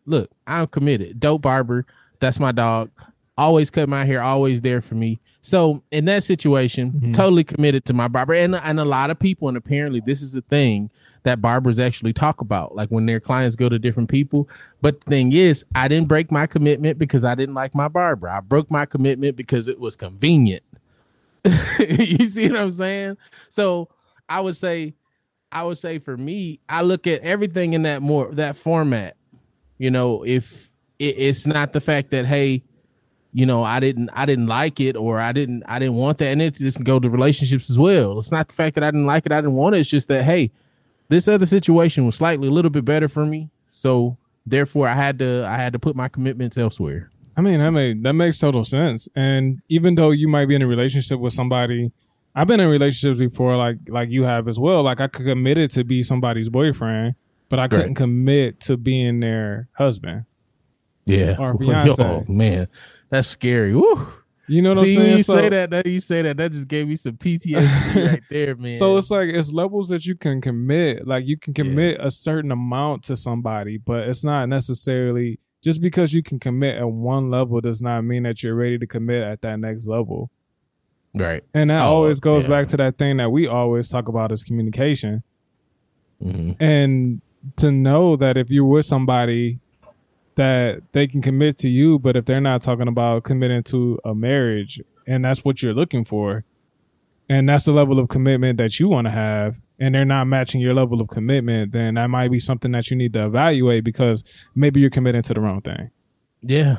Look, 0.06 0.30
I'm 0.46 0.66
committed. 0.68 1.20
Dope 1.20 1.42
barber. 1.42 1.87
That's 2.20 2.40
my 2.40 2.52
dog. 2.52 2.90
Always 3.37 3.70
cut 3.70 3.88
my 3.88 4.04
hair, 4.04 4.20
always 4.22 4.61
there 4.61 4.80
for 4.80 4.94
me. 4.94 5.18
So 5.40 5.82
in 5.90 6.04
that 6.06 6.22
situation, 6.22 6.92
Mhm. 6.92 7.14
totally 7.14 7.44
committed 7.44 7.85
to 7.87 7.92
my 7.92 8.08
barber. 8.08 8.35
And, 8.35 8.54
and 8.54 8.78
a 8.78 8.85
lot 8.85 9.11
of 9.11 9.18
people, 9.18 9.48
and 9.48 9.56
apparently 9.56 10.00
this 10.04 10.22
is 10.22 10.35
a 10.35 10.42
thing 10.42 10.90
that 11.24 11.40
barbers 11.40 11.78
actually 11.78 12.12
talk 12.12 12.40
about, 12.40 12.74
like 12.74 12.88
when 12.88 13.06
their 13.06 13.20
clients 13.20 13.56
go 13.56 13.68
to 13.68 13.78
different 13.78 14.08
people. 14.08 14.48
But 14.80 15.00
the 15.02 15.11
thing 15.11 15.32
is, 15.32 15.64
I 15.74 15.88
didn't 15.88 16.08
break 16.08 16.32
my 16.32 16.46
commitment 16.46 16.98
because 16.98 17.24
I 17.24 17.35
didn't 17.35 17.54
like 17.54 17.74
my 17.74 17.88
barber. 17.88 18.28
I 18.28 18.40
broke 18.40 18.70
my 18.70 18.87
commitment 18.87 19.37
because 19.37 19.68
it 19.68 19.78
was 19.78 19.96
convenient. 19.96 20.64
you 21.78 22.28
see 22.28 22.48
what 22.48 22.61
I'm 22.61 22.72
saying? 22.72 23.16
So 23.48 23.88
I 24.28 24.40
would 24.40 24.56
say, 24.56 24.94
I 25.50 25.64
would 25.64 25.78
say 25.78 25.98
for 25.98 26.16
me, 26.16 26.61
I 26.68 26.82
look 26.82 27.06
at 27.06 27.20
everything 27.22 27.74
in 27.74 27.82
that 27.82 28.02
more 28.02 28.32
that 28.32 28.56
format. 28.56 29.16
You 29.78 29.90
know, 29.90 30.24
if 30.24 30.70
it, 30.98 31.16
it's 31.18 31.46
not 31.46 31.72
the 31.72 31.80
fact 31.80 32.11
that 32.11 32.26
hey, 32.26 32.62
you 33.32 33.46
know, 33.46 33.62
I 33.62 33.80
didn't 33.80 34.11
I 34.12 34.24
didn't 34.24 34.46
like 34.46 34.80
it 34.80 34.96
or 34.96 35.18
I 35.18 35.32
didn't 35.32 35.64
I 35.66 35.78
didn't 35.78 35.96
want 35.96 36.18
that, 36.18 36.28
and 36.28 36.40
it 36.40 36.54
just 36.54 36.76
can 36.76 36.85
go 36.85 36.98
to 36.98 37.08
relationships 37.11 37.68
as 37.70 37.78
well. 37.78 38.18
It's 38.18 38.32
not 38.32 38.48
the 38.48 38.54
fact 38.54 38.74
that 38.76 38.85
I 38.85 38.88
didn't 38.88 39.06
like 39.06 39.26
it, 39.26 39.32
I 39.32 39.40
didn't 39.40 39.54
want 39.54 39.74
it. 39.74 39.80
It's 39.80 39.90
just 39.90 40.08
that 40.08 40.22
hey, 40.22 40.52
this 41.12 41.29
other 41.29 41.46
situation 41.46 42.07
was 42.07 42.16
slightly 42.16 42.48
a 42.48 42.51
little 42.51 42.70
bit 42.70 42.85
better 42.85 43.07
for 43.09 43.25
me, 43.27 43.51
so 43.66 44.16
therefore 44.46 44.88
I 44.88 44.94
had 44.94 45.18
to 45.20 45.44
I 45.46 45.57
had 45.57 45.72
to 45.75 45.79
put 45.79 45.94
my 45.94 46.09
commitments 46.09 46.57
elsewhere. 46.59 47.11
I 47.37 47.40
mean, 47.40 47.61
that 47.61 47.70
make 47.70 48.03
that 48.03 48.12
makes 48.14 48.38
total 48.38 48.64
sense. 48.64 49.09
And 49.14 49.61
even 49.68 49.94
though 49.94 50.11
you 50.11 50.29
might 50.29 50.46
be 50.46 50.55
in 50.55 50.62
a 50.62 50.66
relationship 50.66 51.18
with 51.20 51.33
somebody, 51.33 51.92
I've 52.35 52.46
been 52.46 52.61
in 52.61 52.68
relationships 52.68 53.18
before, 53.18 53.57
like 53.57 53.77
like 53.88 54.09
you 54.11 54.25
have 54.25 54.48
as 54.48 54.59
well. 54.59 54.83
Like 54.83 55.01
I 55.01 55.07
could 55.09 55.27
committed 55.27 55.70
to 55.72 55.85
be 55.85 56.03
somebody's 56.03 56.48
boyfriend, 56.48 57.14
but 57.48 57.59
I 57.59 57.68
couldn't 57.68 57.88
Right. 57.88 57.96
commit 57.96 58.61
to 58.61 58.77
being 58.77 59.20
their 59.20 59.68
husband. 59.75 60.25
Yeah, 61.05 61.37
Or 61.38 61.55
Beyonce. 61.59 62.01
oh 62.01 62.25
man, 62.33 62.68
that's 63.09 63.29
scary. 63.29 63.75
Woo. 63.75 64.09
You 64.48 64.61
know 64.61 64.70
what 64.70 64.85
See, 64.85 64.96
I'm 64.96 65.02
saying? 65.02 65.16
you 65.18 65.22
So- 65.22 65.37
say 65.37 65.48
that, 65.50 65.70
that 65.70 65.87
you 65.87 66.00
say 66.00 66.22
that, 66.22 66.37
that 66.37 66.52
just 66.52 66.66
gave 66.68 66.88
me 66.88 66.96
some 66.96 67.16
PTSD 67.16 68.07
right 68.11 68.22
there, 68.28 68.57
man. 68.57 68.74
So 68.74 68.96
it's 68.96 69.11
like 69.11 69.28
it's 69.28 69.52
levels 69.52 69.88
that 69.90 70.05
you 70.05 70.14
can 70.16 70.40
commit. 70.40 71.07
Like 71.07 71.26
you 71.26 71.37
can 71.38 71.55
commit 71.55 71.98
a 72.00 72.11
certain 72.11 72.50
amount 72.50 73.05
to 73.05 73.16
somebody, 73.16 73.78
but 73.78 74.09
it's 74.09 74.24
not 74.24 74.48
necessarily 74.48 75.38
just 75.62 75.81
because 75.81 76.12
you 76.12 76.22
can 76.24 76.40
commit 76.40 76.76
at 76.76 76.88
one 76.90 77.31
level 77.31 77.61
does 77.61 77.81
not 77.81 78.02
mean 78.02 78.24
that 78.24 78.42
you're 78.42 78.57
ready 78.57 78.78
to 78.78 78.87
commit 78.87 79.22
at 79.22 79.42
that 79.42 79.61
next 79.61 79.87
level. 79.87 80.28
right. 81.14 81.44
And 81.55 81.70
that 81.70 81.83
Oh, 81.83 81.94
always 81.94 82.18
goes 82.18 82.42
yeah. 82.44 82.50
back 82.50 82.66
to 82.68 82.76
that 82.78 82.98
thing 82.98 83.18
that 83.18 83.31
we 83.31 83.46
always 83.46 83.88
talk 83.88 84.09
about 84.09 84.33
is 84.33 84.42
communication. 84.42 85.22
hmm 86.20 86.52
And 86.59 87.20
to 87.57 87.70
know 87.70 88.16
that 88.16 88.37
if 88.37 88.50
you're 88.50 88.64
with 88.64 88.87
somebody 88.87 89.61
that 90.37 90.83
they 90.92 91.07
can 91.07 91.23
commit 91.23 91.59
to 91.59 91.68
you, 91.68 91.99
but 91.99 92.16
if 92.16 92.25
they're 92.25 92.40
not 92.40 92.62
talking 92.62 92.88
about 92.88 93.25
committing 93.25 93.62
to 93.64 93.99
a 94.05 94.14
marriage 94.14 94.81
and 95.07 95.25
that's 95.25 95.45
what 95.45 95.62
you're 95.62 95.75
looking 95.75 96.05
for, 96.05 96.45
and 97.29 97.49
that's 97.49 97.64
the 97.64 97.73
level 97.73 97.99
of 97.99 98.09
commitment 98.09 98.59
that 98.59 98.79
you 98.79 98.88
want 98.88 99.07
to 99.07 99.11
have, 99.11 99.61
and 99.79 99.95
they're 99.95 100.05
not 100.05 100.27
matching 100.27 100.61
your 100.61 100.75
level 100.75 101.01
of 101.01 101.09
commitment, 101.09 101.73
then 101.73 101.95
that 101.95 102.09
might 102.09 102.31
be 102.31 102.38
something 102.38 102.73
that 102.73 102.90
you 102.90 102.97
need 102.97 103.12
to 103.14 103.27
evaluate 103.27 103.85
because 103.85 104.23
maybe 104.55 104.81
you're 104.81 104.90
committing 104.90 105.23
to 105.23 105.35
the 105.35 105.40
wrong 105.40 105.61
thing. 105.61 105.90
Yeah, 106.40 106.79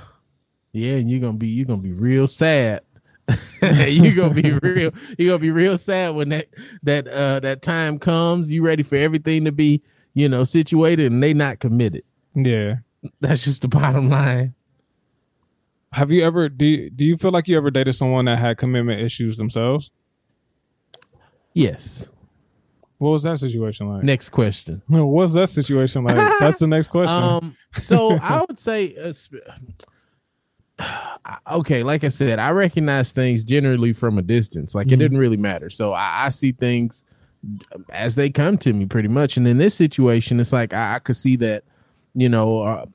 yeah, 0.72 0.94
and 0.96 1.10
you're 1.10 1.20
gonna 1.20 1.38
be 1.38 1.48
you're 1.48 1.66
gonna 1.66 1.82
be 1.82 1.94
real 1.94 2.28
sad. 2.28 2.82
you're 3.62 4.16
gonna 4.16 4.34
be 4.34 4.52
real. 4.62 4.92
You're 5.18 5.30
gonna 5.30 5.40
be 5.40 5.52
real 5.52 5.78
sad 5.78 6.16
when 6.16 6.30
that 6.30 6.48
that 6.84 7.08
uh 7.08 7.40
that 7.40 7.62
time 7.62 8.00
comes. 8.00 8.52
You 8.52 8.66
ready 8.66 8.84
for 8.84 8.96
everything 8.96 9.46
to 9.46 9.52
be 9.52 9.82
you 10.14 10.28
know 10.28 10.44
situated, 10.44 11.12
and 11.12 11.24
they 11.24 11.34
not 11.34 11.60
committed. 11.60 12.04
Yeah. 12.36 12.78
That's 13.22 13.44
just 13.44 13.62
the 13.62 13.68
bottom 13.68 14.10
line. 14.10 14.54
Have 15.94 16.10
you 16.12 16.24
ever 16.24 16.50
do 16.50 16.66
you, 16.66 16.90
do 16.90 17.06
you 17.06 17.18
feel 17.18 17.32
like 17.32 17.48
you 17.48 17.56
ever 17.58 17.70
dated 17.70 17.96
someone 17.96 18.26
that 18.26 18.40
had 18.40 18.58
commitment 18.58 19.02
issues 19.02 19.38
themselves? 19.38 19.92
Yes. 21.54 22.10
What 22.98 23.12
was 23.12 23.24
that 23.24 23.38
situation 23.38 23.90
like? 23.90 24.04
Next 24.04 24.30
question. 24.30 24.82
What's 24.88 25.34
that 25.34 25.50
situation 25.50 26.04
like? 26.04 26.16
That's 26.40 26.60
the 26.60 26.68
next 26.68 26.88
question. 26.88 27.24
Um, 27.24 27.58
so 27.74 28.18
I 28.22 28.44
would 28.48 28.60
say, 28.60 28.96
uh, 28.96 29.14
okay, 31.52 31.84
like 31.84 32.04
I 32.04 32.10
said, 32.10 32.40
I 32.40 32.52
recognize 32.52 33.12
things 33.12 33.44
generally 33.44 33.94
from 33.94 34.18
a 34.18 34.22
distance. 34.22 34.74
Like 34.74 34.88
it 34.88 34.96
Mhm. 34.96 35.00
didn't 35.00 35.18
really 35.18 35.38
matter. 35.38 35.70
So 35.70 35.94
I, 35.94 36.26
I 36.26 36.30
see 36.30 36.52
things 36.54 37.06
as 37.92 38.16
they 38.16 38.30
come 38.30 38.58
to 38.60 38.74
me, 38.74 38.86
pretty 38.86 39.10
much. 39.10 39.38
And 39.38 39.48
in 39.48 39.58
this 39.58 39.76
situation, 39.76 40.40
it's 40.40 40.54
like 40.54 40.74
I, 40.74 40.96
I 40.96 41.00
could 41.00 41.16
see 41.18 41.36
that, 41.38 41.64
you 42.14 42.30
know, 42.30 42.62
uh, 42.62 42.86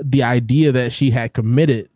the 0.00 0.22
idea 0.22 0.72
that 0.72 0.92
she 0.92 1.10
had 1.10 1.32
committed. 1.32 1.88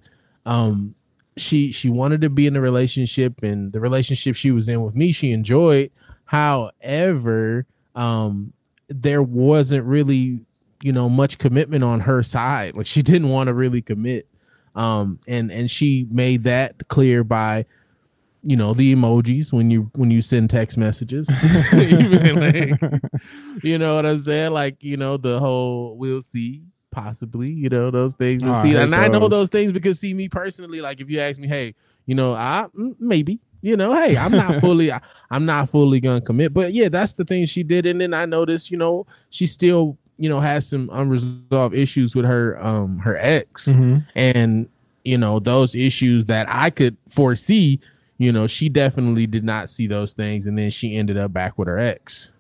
Um, 0.45 0.95
she 1.37 1.73
she 1.73 1.89
wanted 1.89 2.21
to 2.23 2.31
be 2.31 2.47
in 2.47 2.57
a 2.57 2.61
relationship, 2.61 3.43
and 3.43 3.73
the 3.73 3.81
relationship 3.81 4.37
she 4.37 4.51
was 4.51 4.69
in 4.69 4.83
with 4.83 4.95
me, 4.95 5.13
she 5.13 5.31
enjoyed. 5.31 5.91
However, 6.27 7.67
um, 7.95 8.53
there 8.89 9.23
wasn't 9.23 9.85
really 9.85 10.41
you 10.83 10.93
know 10.93 11.09
much 11.09 11.39
commitment 11.39 11.85
on 11.85 12.01
her 12.01 12.23
side 12.23 12.75
like 12.75 12.87
she 12.87 13.03
didn't 13.03 13.29
want 13.29 13.47
to 13.47 13.55
really 13.55 13.81
commit 13.81 14.27
um 14.75 15.19
and 15.29 15.51
and 15.51 15.71
she 15.71 16.07
made 16.11 16.43
that 16.43 16.89
clear 16.89 17.23
by 17.23 17.65
you 18.43 18.57
know 18.57 18.75
the 18.75 18.95
emojis 18.95 19.53
when 19.53 19.71
you 19.71 19.91
when 19.95 20.11
you 20.11 20.21
send 20.21 20.51
text 20.51 20.77
messages 20.77 21.29
like, 21.73 21.91
you 23.63 23.79
know 23.79 23.95
what 23.95 24.05
i'm 24.05 24.19
saying 24.19 24.51
like 24.51 24.83
you 24.83 24.97
know 24.97 25.17
the 25.17 25.39
whole 25.39 25.97
we'll 25.97 26.21
see 26.21 26.63
possibly 26.93 27.51
you 27.51 27.69
know 27.69 27.91
those 27.91 28.15
things 28.15 28.45
we'll 28.45 28.55
Oh, 28.55 28.63
see 28.63 28.69
hate 28.69 28.77
and 28.77 28.95
i 28.95 29.09
know 29.09 29.19
those. 29.21 29.31
those 29.31 29.49
things 29.49 29.73
because 29.73 29.99
see 29.99 30.15
me 30.15 30.29
personally 30.29 30.81
like 30.81 31.01
if 31.01 31.11
you 31.11 31.19
ask 31.19 31.41
me 31.41 31.49
hey 31.49 31.75
you 32.07 32.15
know 32.15 32.35
i 32.35 32.67
mm, 32.79 32.95
maybe 33.01 33.41
you 33.63 33.77
know 33.77 33.93
hey 33.95 34.17
i'm 34.17 34.31
not 34.31 34.57
fully 34.61 34.93
I, 34.93 35.01
i'm 35.31 35.45
not 35.45 35.69
fully 35.71 35.99
gonna 36.01 36.21
commit. 36.21 36.53
But 36.55 36.73
yeah 36.73 36.89
that's 36.89 37.15
the 37.15 37.25
thing 37.25 37.47
she 37.47 37.63
did. 37.65 37.87
And 37.87 38.01
then 38.01 38.13
i 38.15 38.25
noticed 38.27 38.71
you 38.71 38.77
know 38.77 39.07
she 39.31 39.47
still 39.47 39.99
you 40.19 40.29
know 40.29 40.39
has 40.41 40.69
some 40.69 40.89
unresolved 40.93 41.75
issues 41.75 42.15
with 42.15 42.27
her 42.27 42.63
um 42.65 42.99
her 42.99 43.17
ex. 43.19 43.69
Mhm. 43.69 44.07
and 44.15 44.69
you 45.05 45.17
know 45.19 45.41
those 45.41 45.75
issues 45.75 46.27
that 46.27 46.47
i 46.49 46.71
could 46.71 46.97
foresee 47.09 47.81
you 48.19 48.31
know 48.31 48.47
she 48.47 48.69
definitely 48.69 49.27
did 49.27 49.43
not 49.45 49.69
see 49.71 49.87
those 49.89 50.13
things. 50.13 50.47
And 50.47 50.57
then 50.57 50.71
she 50.71 50.95
ended 50.97 51.17
up 51.17 51.33
back 51.33 51.59
with 51.59 51.67
her 51.69 51.79
ex 51.79 52.33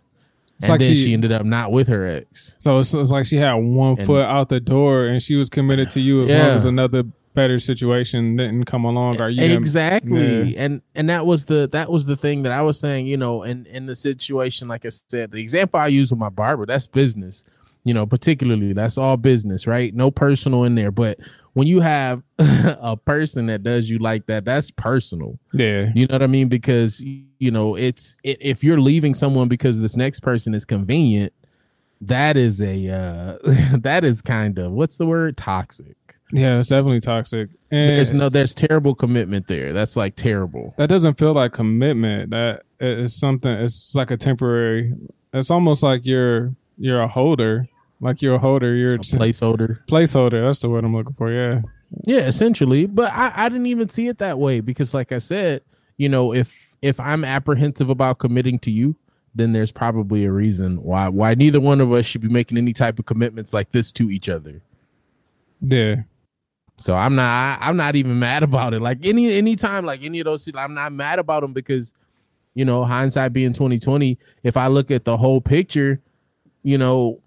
It's 0.62 0.68
and 0.68 0.70
like 0.74 0.80
then 0.80 0.90
she- 0.90 1.04
she, 1.04 1.12
ended 1.12 1.32
up 1.32 1.44
not 1.44 1.72
with 1.72 1.88
her 1.88 2.06
ex 2.06 2.54
So 2.58 2.78
it's, 2.78 2.94
it's 2.94 3.10
like 3.10 3.26
she 3.26 3.36
had 3.36 3.54
one 3.54 3.96
And- 3.98 4.06
foot 4.06 4.24
out 4.24 4.48
the 4.48 4.60
door 4.60 5.06
and 5.06 5.20
she 5.20 5.34
was 5.36 5.48
committed 5.48 5.90
to 5.90 6.00
you 6.00 6.22
as 6.22 6.30
long 6.30 6.38
as 6.38 6.64
another 6.64 7.02
better 7.34 7.58
situation 7.58 8.36
didn't 8.36 8.66
come 8.66 8.84
along. 8.84 9.20
Are 9.20 9.30
you 9.30 9.42
exactly 9.42 10.52
Yeah. 10.52 10.64
and 10.64 10.82
and 10.94 11.08
that 11.10 11.26
was 11.26 11.46
the 11.46 11.68
that 11.72 11.90
was 11.90 12.04
the 12.06 12.14
thing 12.16 12.42
that 12.42 12.52
i 12.52 12.60
was 12.60 12.78
saying 12.78 13.06
you 13.06 13.16
know 13.16 13.42
in 13.42 13.64
in 13.66 13.86
the 13.86 13.94
situation 13.94 14.68
like 14.68 14.84
i 14.84 14.90
said 14.90 15.30
the 15.32 15.38
example 15.40 15.80
i 15.80 15.86
use 15.86 16.10
with 16.10 16.20
my 16.20 16.28
barber 16.28 16.66
that's 16.66 16.86
business 16.86 17.44
you 17.84 17.92
know 17.92 18.06
particularly 18.06 18.72
that's 18.72 18.98
all 18.98 19.16
business 19.16 19.66
right? 19.66 19.94
No 19.94 20.10
personal 20.10 20.64
in 20.64 20.74
there 20.74 20.90
but 20.90 21.18
when 21.54 21.66
you 21.66 21.80
have 21.80 22.22
a 22.38 22.96
person 22.96 23.46
that 23.46 23.62
does 23.62 23.90
you 23.90 23.98
like 23.98 24.26
that 24.26 24.44
that's 24.44 24.70
personal. 24.70 25.38
Yeah. 25.52 25.90
you 25.94 26.06
know 26.06 26.14
what 26.14 26.22
i 26.22 26.26
mean? 26.26 26.48
Because 26.48 27.00
you 27.00 27.50
know 27.50 27.74
it's 27.74 28.16
it, 28.22 28.38
if 28.40 28.64
you're 28.64 28.80
leaving 28.80 29.14
someone 29.14 29.48
because 29.48 29.80
this 29.80 29.96
next 29.96 30.20
person 30.20 30.54
is 30.54 30.64
convenient 30.64 31.32
that 32.00 32.36
is 32.36 32.60
a 32.60 32.88
uh 32.88 33.38
that 33.78 34.04
is 34.04 34.20
kind 34.22 34.58
of 34.58 34.72
what's 34.72 34.96
the 34.96 35.06
word? 35.06 35.36
Toxic. 35.36 35.96
Yeah, 36.34 36.58
it's 36.58 36.68
definitely 36.68 37.00
toxic. 37.00 37.50
And 37.70 37.90
there's 37.90 38.12
no 38.12 38.28
there's 38.28 38.54
terrible 38.54 38.94
commitment 38.94 39.48
there. 39.48 39.72
That's 39.72 39.96
like 39.96 40.16
terrible. 40.16 40.74
That 40.78 40.88
doesn't 40.88 41.18
feel 41.18 41.34
like 41.34 41.52
commitment. 41.52 42.30
That 42.30 42.62
is 42.80 43.14
something 43.14 43.52
it's 43.52 43.94
like 43.94 44.10
a 44.10 44.16
temporary 44.16 44.94
it's 45.32 45.50
almost 45.50 45.82
like 45.82 46.04
you're 46.04 46.54
you're 46.82 47.00
a 47.00 47.08
holder 47.08 47.66
Like 48.00 48.20
you're 48.20 48.34
a 48.34 48.38
holder, 48.38 48.74
you're 48.74 48.96
a 48.96 48.98
placeholder. 48.98 49.78
Placeholder. 49.86 50.44
That's 50.44 50.60
the 50.60 50.68
word 50.68 50.84
I'm 50.84 50.94
looking 50.94 51.14
for. 51.14 51.30
Yeah. 51.32 51.62
Yeah, 52.04 52.26
essentially. 52.26 52.86
But 52.86 53.12
I, 53.12 53.32
I 53.36 53.48
didn't 53.48 53.66
even 53.66 53.88
see 53.88 54.08
it 54.08 54.18
that 54.18 54.38
way 54.38 54.60
because, 54.60 54.94
like 54.94 55.12
I 55.12 55.18
said, 55.18 55.62
you 55.96 56.08
know, 56.08 56.34
if 56.34 56.74
if 56.82 56.98
I'm 56.98 57.24
apprehensive 57.24 57.90
about 57.90 58.18
committing 58.18 58.58
to 58.60 58.70
you, 58.70 58.96
then 59.34 59.52
there's 59.52 59.70
probably 59.70 60.24
a 60.24 60.32
reason 60.32 60.82
why 60.82 61.08
why 61.08 61.34
neither 61.34 61.60
one 61.60 61.80
of 61.80 61.92
us 61.92 62.06
should 62.06 62.22
be 62.22 62.28
making 62.28 62.58
any 62.58 62.72
type 62.72 62.98
of 62.98 63.06
commitments 63.06 63.54
like 63.54 63.70
this 63.70 63.92
to 63.92 64.10
each 64.10 64.28
other. 64.28 64.62
Yeah. 65.60 66.02
So 66.78 66.96
I'm 66.96 67.14
not 67.14 67.58
I'm 67.60 67.76
not 67.76 67.94
even 67.94 68.18
mad 68.18 68.42
about 68.42 68.74
it. 68.74 68.80
Like 68.80 69.04
any 69.04 69.32
any 69.34 69.54
time 69.54 69.84
like 69.84 70.02
any 70.02 70.18
of 70.20 70.24
those 70.24 70.50
I'm 70.56 70.74
not 70.74 70.92
mad 70.92 71.20
about 71.20 71.42
them 71.42 71.52
because 71.52 71.94
you 72.54 72.64
know, 72.64 72.84
hindsight 72.84 73.32
being 73.32 73.52
2020, 73.52 74.18
if 74.42 74.56
I 74.56 74.66
look 74.66 74.90
at 74.90 75.04
the 75.04 75.16
whole 75.16 75.40
picture, 75.40 76.00
you 76.62 76.78
know, 76.78 77.22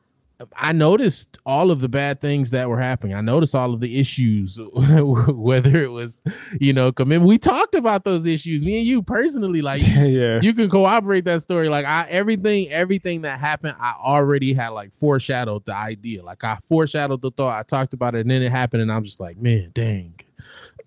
I 0.58 0.74
noticed 0.74 1.38
all 1.46 1.72
of 1.72 1.80
the 1.80 1.88
bad 1.88 2.20
things 2.20 2.52
that 2.52 2.70
were 2.70 2.80
happening. 2.80 3.16
I 3.16 3.22
noticed 3.22 3.56
all 3.56 3.74
of 3.74 3.80
the 3.80 4.00
issues, 4.00 4.60
whether 4.74 5.82
it 5.82 5.92
was, 5.92 6.22
you 6.60 6.74
know, 6.74 6.92
commit. 6.92 7.22
We 7.22 7.38
talked 7.38 7.74
about 7.74 8.04
those 8.04 8.26
issues, 8.26 8.66
me 8.66 8.80
and 8.80 8.88
you 8.88 9.02
personally. 9.02 9.62
Like, 9.62 9.82
yeah, 9.86 10.40
you 10.42 10.54
can 10.54 10.70
corroborate 10.70 11.24
that 11.26 11.42
story. 11.42 11.70
Like, 11.70 11.86
I 11.86 12.08
everything, 12.10 12.70
everything 12.70 13.22
that 13.22 13.40
happened, 13.40 13.78
I 13.80 13.94
already 13.98 14.54
had 14.54 14.70
like 14.70 14.94
foreshadowed 14.94 15.66
the 15.66 15.76
idea. 15.76 16.22
Like, 16.22 16.44
I 16.44 16.58
foreshadowed 16.68 17.22
the 17.22 17.32
thought. 17.32 17.58
I 17.58 17.64
talked 17.64 17.94
about 17.94 18.16
it, 18.16 18.22
and 18.22 18.32
then 18.32 18.42
it 18.42 18.52
happened, 18.52 18.82
and 18.82 18.92
I'm 18.92 19.04
just 19.04 19.22
like, 19.22 19.38
man, 19.38 19.72
dang. 19.74 20.16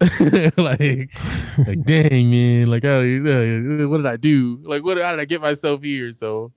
like, 0.56 1.11
like, 1.66 1.82
dang, 1.84 2.30
man. 2.30 2.70
Like, 2.70 2.84
oh, 2.84 3.88
what 3.88 3.96
did 3.96 4.06
I 4.06 4.16
do? 4.18 4.61
Like, 4.64 4.84
what? 4.84 5.00
How 5.00 5.12
did 5.12 5.20
I 5.20 5.24
get 5.24 5.40
myself 5.40 5.82
here? 5.82 6.12
So, 6.12 6.52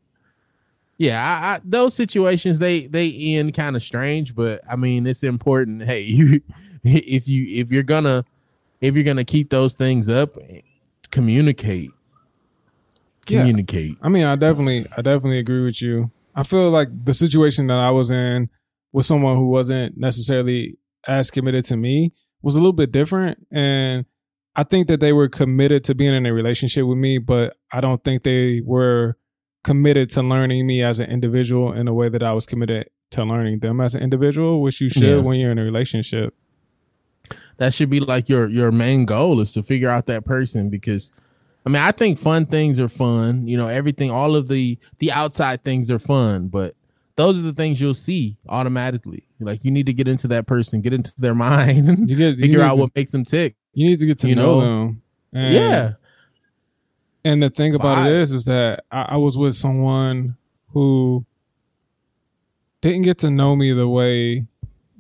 yeah, 1.02 1.20
I, 1.20 1.56
I, 1.56 1.62
those 1.66 1.96
situations 1.96 2.60
they 2.60 2.86
they 2.86 3.10
end 3.12 3.56
kind 3.56 3.76
of 3.76 3.82
strange, 3.82 4.36
but 4.36 4.62
I 4.70 4.76
mean 4.76 5.08
it's 5.08 5.24
important. 5.24 5.82
Hey, 5.92 6.02
you 6.02 6.42
if 6.84 7.28
you 7.28 7.60
if 7.60 7.72
you're 7.72 7.82
gonna 7.82 8.24
if 8.82 8.94
you're 8.94 9.04
gonna 9.04 9.26
keep 9.26 9.50
those 9.50 9.74
things 9.74 10.10
up, 10.10 10.38
communicate. 11.10 11.90
Communicate. 13.26 13.92
Yeah. 13.92 14.06
I 14.06 14.10
mean, 14.10 14.26
I 14.26 14.36
definitely 14.36 14.86
I 14.96 15.02
definitely 15.02 15.40
agree 15.40 15.66
with 15.66 15.82
you. 15.82 16.12
I 16.36 16.44
feel 16.44 16.70
like 16.70 16.90
the 17.06 17.16
situation 17.16 17.66
that 17.68 17.80
I 17.80 17.90
was 17.90 18.12
in 18.12 18.52
with 18.92 19.08
someone 19.08 19.38
who 19.38 19.48
wasn't 19.48 19.98
necessarily 19.98 20.78
as 21.08 21.32
committed 21.32 21.66
to 21.66 21.78
me 21.78 22.14
was 22.44 22.54
a 22.54 22.60
little 22.60 22.74
bit 22.74 22.92
different 22.92 23.48
and 23.52 24.06
I 24.56 24.64
think 24.64 24.88
that 24.88 25.00
they 25.00 25.14
were 25.14 25.30
committed 25.30 25.84
to 25.86 25.96
being 25.96 26.14
in 26.14 26.26
a 26.26 26.34
relationship 26.34 26.86
with 26.86 26.98
me, 26.98 27.18
but 27.18 27.56
I 27.72 27.80
don't 27.82 28.04
think 28.04 28.24
they 28.24 28.62
were 28.62 29.16
committed 29.64 30.10
to 30.12 30.24
learning 30.24 30.66
me 30.66 30.82
as 30.82 31.00
an 31.00 31.10
individual 31.10 31.72
in 31.72 31.88
a 31.88 31.94
way 31.94 32.10
that 32.10 32.24
I 32.24 32.34
was 32.34 32.46
committed 32.46 32.90
to 33.12 33.24
learning 33.24 33.60
them 33.60 33.80
as 33.82 33.96
an 33.96 34.02
individual, 34.02 34.62
which 34.62 34.82
you 34.82 34.90
should 34.90 35.04
yeah. 35.04 35.18
when 35.18 35.40
you're 35.40 35.52
in 35.52 35.60
a 35.60 35.64
relationship. 35.64 36.34
That 37.58 37.74
should 37.74 37.90
be 37.90 38.00
like 38.00 38.28
your 38.28 38.50
your 38.50 38.72
main 38.72 39.06
goal 39.06 39.40
is 39.40 39.54
to 39.54 39.64
figure 39.64 39.90
out 39.90 40.08
that 40.08 40.26
person 40.26 40.70
because 40.70 41.12
I 41.66 41.70
mean, 41.70 41.82
I 41.82 41.92
think 41.92 42.18
fun 42.18 42.46
things 42.46 42.80
are 42.80 42.88
fun. 42.88 43.48
You 43.48 43.58
know, 43.58 43.68
everything 43.68 44.10
all 44.10 44.36
of 44.36 44.48
the 44.48 44.80
the 44.98 45.12
outside 45.12 45.64
things 45.64 45.92
are 45.92 46.00
fun, 46.00 46.48
but 46.48 46.76
those 47.16 47.38
are 47.38 47.44
the 47.44 47.54
things 47.54 47.80
you'll 47.80 47.94
see 47.94 48.38
automatically. 48.50 49.28
Like 49.40 49.64
you 49.64 49.72
need 49.72 49.86
to 49.86 49.94
get 49.94 50.08
into 50.08 50.28
that 50.30 50.48
person, 50.48 50.82
get 50.82 50.94
into 50.94 51.14
their 51.18 51.36
mind, 51.50 52.10
you 52.10 52.16
get, 52.16 52.38
you 52.38 52.42
figure 52.42 52.62
out 52.62 52.76
to, 52.76 52.82
what 52.82 52.96
makes 52.96 53.12
them 53.12 53.26
tick. 53.26 53.56
You 53.74 53.88
need 53.88 54.00
to 54.00 54.06
get 54.08 54.20
to 54.20 54.30
you 54.30 54.36
know, 54.36 54.60
know 54.60 54.62
them. 54.62 55.02
And 55.34 55.54
yeah. 55.54 55.94
And 57.24 57.44
the 57.44 57.50
thing 57.50 57.76
about 57.76 58.10
it 58.10 58.14
is, 58.14 58.32
is 58.32 58.46
that 58.46 58.86
I, 58.92 59.02
I 59.10 59.18
was 59.18 59.38
with 59.38 59.56
someone 59.56 60.38
who 60.70 61.26
didn't 62.82 63.04
get 63.04 63.20
to 63.20 63.30
know 63.30 63.56
me 63.56 63.72
the 63.74 63.88
way 63.88 64.48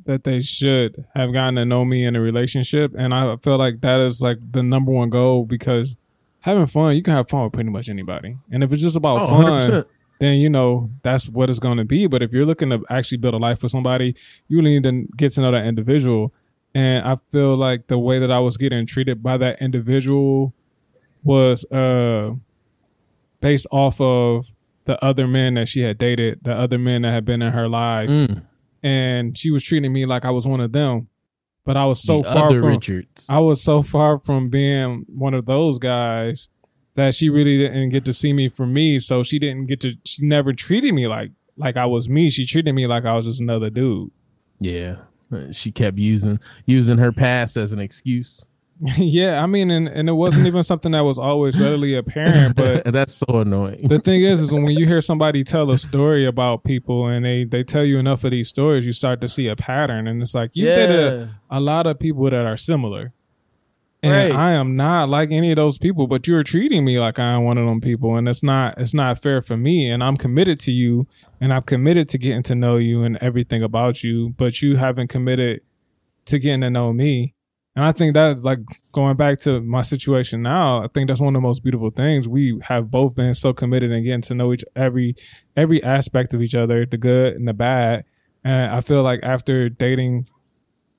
that 0.05 0.23
they 0.23 0.41
should 0.41 1.05
have 1.15 1.33
gotten 1.33 1.55
to 1.55 1.65
know 1.65 1.85
me 1.85 2.03
in 2.05 2.15
a 2.15 2.21
relationship. 2.21 2.93
And 2.97 3.13
I 3.13 3.35
feel 3.37 3.57
like 3.57 3.81
that 3.81 3.99
is 3.99 4.21
like 4.21 4.37
the 4.51 4.63
number 4.63 4.91
one 4.91 5.09
goal 5.09 5.45
because 5.45 5.95
having 6.41 6.65
fun, 6.67 6.95
you 6.95 7.03
can 7.03 7.13
have 7.13 7.29
fun 7.29 7.43
with 7.43 7.53
pretty 7.53 7.69
much 7.69 7.89
anybody. 7.89 8.37
And 8.51 8.63
if 8.63 8.71
it's 8.71 8.81
just 8.81 8.95
about 8.95 9.21
oh, 9.21 9.27
fun, 9.27 9.71
100%. 9.71 9.85
then 10.19 10.37
you 10.37 10.49
know 10.49 10.89
that's 11.03 11.27
what 11.29 11.49
it's 11.49 11.59
going 11.59 11.77
to 11.77 11.85
be. 11.85 12.07
But 12.07 12.21
if 12.21 12.31
you're 12.31 12.45
looking 12.45 12.69
to 12.69 12.83
actually 12.89 13.17
build 13.17 13.33
a 13.33 13.37
life 13.37 13.63
with 13.63 13.71
somebody, 13.71 14.15
you 14.47 14.57
really 14.57 14.79
need 14.79 14.83
to 14.83 15.07
get 15.15 15.33
to 15.33 15.41
know 15.41 15.51
that 15.51 15.65
individual. 15.65 16.33
And 16.73 17.05
I 17.05 17.17
feel 17.31 17.55
like 17.55 17.87
the 17.87 17.99
way 17.99 18.19
that 18.19 18.31
I 18.31 18.39
was 18.39 18.57
getting 18.57 18.85
treated 18.85 19.21
by 19.21 19.37
that 19.37 19.61
individual 19.61 20.53
was 21.23 21.63
uh 21.71 22.31
based 23.39 23.67
off 23.71 23.99
of 23.99 24.51
the 24.85 25.03
other 25.03 25.27
men 25.27 25.55
that 25.55 25.67
she 25.67 25.81
had 25.81 25.97
dated, 25.97 26.39
the 26.43 26.53
other 26.53 26.77
men 26.77 27.03
that 27.03 27.11
had 27.11 27.25
been 27.25 27.41
in 27.41 27.53
her 27.53 27.67
life. 27.67 28.09
Mm. 28.09 28.43
And 28.83 29.37
she 29.37 29.51
was 29.51 29.63
treating 29.63 29.93
me 29.93 30.05
like 30.05 30.25
I 30.25 30.31
was 30.31 30.47
one 30.47 30.59
of 30.59 30.71
them. 30.71 31.07
But 31.63 31.77
I 31.77 31.85
was 31.85 32.01
so 32.01 32.21
the 32.21 32.31
far 32.31 32.49
from 32.49 32.63
Richards. 32.63 33.29
I 33.29 33.39
was 33.39 33.61
so 33.61 33.83
far 33.83 34.17
from 34.17 34.49
being 34.49 35.05
one 35.07 35.35
of 35.35 35.45
those 35.45 35.77
guys 35.77 36.49
that 36.95 37.13
she 37.13 37.29
really 37.29 37.57
didn't 37.57 37.89
get 37.89 38.03
to 38.05 38.13
see 38.13 38.33
me 38.33 38.49
for 38.49 38.65
me. 38.65 38.97
So 38.97 39.21
she 39.21 39.37
didn't 39.37 39.67
get 39.67 39.79
to 39.81 39.93
she 40.03 40.25
never 40.25 40.53
treated 40.53 40.93
me 40.93 41.07
like 41.07 41.31
like 41.57 41.77
I 41.77 41.85
was 41.85 42.09
me. 42.09 42.31
She 42.31 42.45
treated 42.47 42.73
me 42.73 42.87
like 42.87 43.05
I 43.05 43.13
was 43.15 43.25
just 43.25 43.41
another 43.41 43.69
dude. 43.69 44.09
Yeah. 44.59 44.97
She 45.51 45.71
kept 45.71 45.97
using 45.97 46.39
using 46.65 46.97
her 46.97 47.11
past 47.11 47.57
as 47.57 47.71
an 47.71 47.79
excuse. 47.79 48.43
Yeah, 48.97 49.43
I 49.43 49.45
mean, 49.45 49.69
and, 49.69 49.87
and 49.87 50.09
it 50.09 50.13
wasn't 50.13 50.47
even 50.47 50.63
something 50.63 50.93
that 50.93 51.01
was 51.01 51.19
always 51.19 51.59
readily 51.59 51.93
apparent. 51.95 52.55
But 52.55 52.85
that's 52.91 53.13
so 53.13 53.41
annoying. 53.41 53.87
the 53.87 53.99
thing 53.99 54.23
is, 54.23 54.41
is 54.41 54.51
when 54.51 54.65
you 54.67 54.87
hear 54.87 55.01
somebody 55.01 55.43
tell 55.43 55.69
a 55.69 55.77
story 55.77 56.25
about 56.25 56.63
people 56.63 57.05
and 57.05 57.23
they 57.23 57.43
they 57.43 57.63
tell 57.63 57.85
you 57.85 57.99
enough 57.99 58.23
of 58.23 58.31
these 58.31 58.49
stories, 58.49 58.85
you 58.85 58.91
start 58.91 59.21
to 59.21 59.27
see 59.27 59.47
a 59.47 59.55
pattern, 59.55 60.07
and 60.07 60.19
it's 60.21 60.33
like 60.33 60.51
you 60.55 60.65
yeah. 60.65 60.75
did 60.87 61.29
a, 61.51 61.59
lot 61.59 61.85
of 61.85 61.99
people 61.99 62.23
that 62.23 62.33
are 62.33 62.57
similar. 62.57 63.13
And 64.01 64.33
right. 64.33 64.39
I 64.39 64.51
am 64.53 64.75
not 64.75 65.09
like 65.09 65.29
any 65.29 65.51
of 65.51 65.57
those 65.57 65.77
people, 65.77 66.07
but 66.07 66.25
you're 66.25 66.41
treating 66.41 66.83
me 66.83 66.99
like 66.99 67.19
I 67.19 67.33
am 67.33 67.43
one 67.43 67.59
of 67.59 67.67
them 67.67 67.81
people, 67.81 68.15
and 68.15 68.27
it's 68.27 68.41
not 68.41 68.79
it's 68.79 68.95
not 68.95 69.21
fair 69.21 69.43
for 69.43 69.57
me. 69.57 69.91
And 69.91 70.03
I'm 70.03 70.17
committed 70.17 70.59
to 70.61 70.71
you, 70.71 71.05
and 71.39 71.53
I've 71.53 71.67
committed 71.67 72.09
to 72.09 72.17
getting 72.17 72.41
to 72.43 72.55
know 72.55 72.77
you 72.77 73.03
and 73.03 73.17
everything 73.17 73.61
about 73.61 74.03
you, 74.03 74.29
but 74.37 74.63
you 74.63 74.77
haven't 74.77 75.09
committed 75.09 75.61
to 76.25 76.39
getting 76.39 76.61
to 76.61 76.71
know 76.71 76.93
me 76.93 77.35
and 77.75 77.85
I 77.85 77.93
think 77.93 78.15
that 78.15 78.43
like 78.43 78.59
going 78.91 79.15
back 79.15 79.39
to 79.39 79.61
my 79.61 79.81
situation 79.81 80.41
now, 80.41 80.83
I 80.83 80.87
think 80.87 81.07
that's 81.07 81.21
one 81.21 81.33
of 81.35 81.41
the 81.41 81.47
most 81.47 81.63
beautiful 81.63 81.89
things. 81.89 82.27
We 82.27 82.59
have 82.63 82.91
both 82.91 83.15
been 83.15 83.33
so 83.33 83.53
committed 83.53 83.91
and 83.91 84.03
getting 84.03 84.21
to 84.23 84.35
know 84.35 84.51
each 84.51 84.65
every 84.75 85.15
every 85.55 85.81
aspect 85.81 86.33
of 86.33 86.41
each 86.41 86.55
other, 86.55 86.85
the 86.85 86.97
good 86.97 87.35
and 87.35 87.47
the 87.47 87.53
bad. 87.53 88.03
And 88.43 88.73
I 88.73 88.81
feel 88.81 89.03
like 89.03 89.21
after 89.23 89.69
dating 89.69 90.25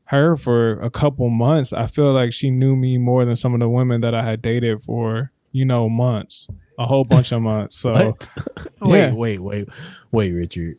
her 0.04 0.36
for 0.36 0.80
a 0.80 0.88
couple 0.88 1.28
months, 1.28 1.74
I 1.74 1.86
feel 1.86 2.12
like 2.12 2.32
she 2.32 2.50
knew 2.50 2.74
me 2.74 2.96
more 2.96 3.24
than 3.26 3.36
some 3.36 3.52
of 3.52 3.60
the 3.60 3.68
women 3.68 4.00
that 4.00 4.14
I 4.14 4.22
had 4.22 4.40
dated 4.40 4.82
for, 4.82 5.30
you 5.50 5.66
know, 5.66 5.90
months. 5.90 6.48
A 6.78 6.86
whole 6.86 7.04
bunch 7.04 7.32
of 7.32 7.42
months. 7.42 7.76
So 7.76 7.92
wait, 7.92 8.28
yeah. 8.82 9.12
wait, 9.12 9.40
wait, 9.40 9.68
wait, 10.10 10.32
Richard. 10.32 10.78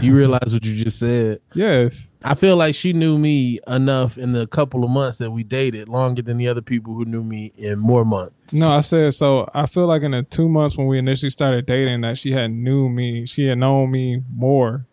You 0.00 0.16
realize 0.16 0.52
what 0.52 0.64
you 0.64 0.84
just 0.84 0.98
said? 0.98 1.40
Yes. 1.54 2.12
I 2.22 2.34
feel 2.34 2.56
like 2.56 2.74
she 2.74 2.92
knew 2.92 3.18
me 3.18 3.58
enough 3.66 4.16
in 4.16 4.32
the 4.32 4.46
couple 4.46 4.84
of 4.84 4.90
months 4.90 5.18
that 5.18 5.32
we 5.32 5.42
dated, 5.42 5.88
longer 5.88 6.22
than 6.22 6.36
the 6.36 6.46
other 6.46 6.62
people 6.62 6.94
who 6.94 7.04
knew 7.04 7.24
me 7.24 7.52
in 7.56 7.78
more 7.78 8.04
months. 8.04 8.54
No, 8.54 8.72
I 8.72 8.80
said 8.80 9.14
so. 9.14 9.50
I 9.54 9.66
feel 9.66 9.86
like 9.86 10.02
in 10.02 10.12
the 10.12 10.22
two 10.22 10.48
months 10.48 10.76
when 10.76 10.86
we 10.86 10.98
initially 10.98 11.30
started 11.30 11.66
dating, 11.66 12.02
that 12.02 12.18
she 12.18 12.32
had 12.32 12.52
knew 12.52 12.88
me, 12.88 13.26
she 13.26 13.46
had 13.46 13.58
known 13.58 13.90
me 13.90 14.22
more 14.32 14.86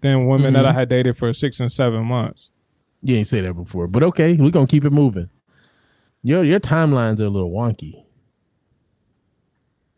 than 0.00 0.26
women 0.26 0.46
mm-hmm. 0.46 0.54
that 0.54 0.66
I 0.66 0.72
had 0.72 0.88
dated 0.88 1.16
for 1.16 1.32
six 1.32 1.60
and 1.60 1.70
seven 1.70 2.04
months. 2.04 2.50
You 3.02 3.16
ain't 3.16 3.26
say 3.26 3.40
that 3.42 3.54
before, 3.54 3.86
but 3.86 4.02
okay, 4.02 4.34
we're 4.34 4.50
gonna 4.50 4.66
keep 4.66 4.84
it 4.84 4.90
moving. 4.90 5.30
Your 6.22 6.42
your 6.42 6.60
timelines 6.60 7.20
are 7.20 7.26
a 7.26 7.30
little 7.30 7.52
wonky. 7.52 8.04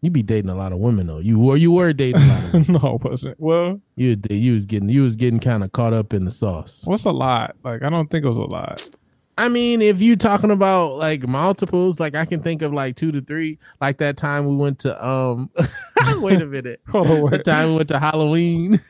You 0.03 0.11
be 0.11 0.23
dating 0.23 0.51
a 0.51 0.55
lot 0.55 0.73
of 0.73 0.79
women 0.79 1.07
though. 1.07 1.19
You 1.19 1.39
were 1.39 1.57
you 1.57 1.71
were 1.73 1.93
dating 1.93 2.23
a 2.23 2.27
lot 2.27 2.55
of 2.55 2.69
no, 2.83 2.99
I 3.03 3.09
wasn't. 3.09 3.39
Well, 3.39 3.81
you 3.97 4.17
you 4.31 4.55
was 4.55 4.65
getting 4.67 4.89
you 4.89 5.03
was 5.03 5.17
getting 5.17 5.41
kind 5.41 5.63
of 5.63 5.73
caught 5.73 5.93
up 5.93 6.15
in 6.15 6.25
the 6.25 6.31
sauce. 6.31 6.83
What's 6.87 7.05
a 7.05 7.11
lot? 7.11 7.57
Like 7.63 7.83
I 7.83 7.91
don't 7.91 8.11
think 8.11 8.25
it 8.25 8.29
was 8.29 8.39
a 8.39 8.45
lot. 8.45 8.89
I 9.37 9.49
mean, 9.49 9.81
if 9.81 10.01
you 10.01 10.17
talking 10.17 10.51
about 10.51 10.97
like 10.97 11.27
multiples, 11.27 12.01
like 12.01 12.15
I 12.15 12.25
can 12.25 12.43
think 12.43 12.63
of 12.63 12.73
like 12.73 12.97
two 12.97 13.13
to 13.13 13.21
three. 13.21 13.59
Like 13.81 13.99
that 13.99 14.17
time 14.17 14.47
we 14.47 14.57
went 14.57 14.81
to 14.81 15.07
um 15.07 15.51
wait 16.23 16.41
a 16.41 16.47
minute. 16.47 16.81
oh, 16.95 17.29
the 17.29 17.39
time 17.39 17.71
we 17.71 17.77
went 17.77 17.89
to 17.89 17.99
Halloween. 17.99 18.81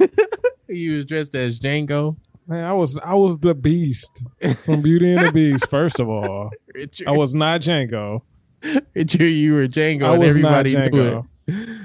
he 0.69 0.91
was 0.91 1.05
dressed 1.05 1.35
as 1.35 1.59
Django. 1.59 2.17
Man, 2.47 2.65
I 2.65 2.73
was 2.73 2.99
I 2.99 3.15
was 3.15 3.39
the 3.41 3.55
beast 3.55 4.25
from 4.65 4.83
Beauty 4.83 5.13
and 5.13 5.27
the 5.27 5.33
Beast, 5.33 5.69
first 5.69 6.01
of 6.01 6.09
all. 6.09 6.51
Richard. 6.75 7.07
I 7.07 7.13
was 7.13 7.35
not 7.35 7.61
Django. 7.61 8.23
You, 8.95 9.25
you 9.27 9.55
were 9.55 9.67
Django, 9.69 10.03
I 10.05 10.15
and 10.15 10.25
everybody 10.25 10.75
knew 10.75 11.01
it. 11.03 11.25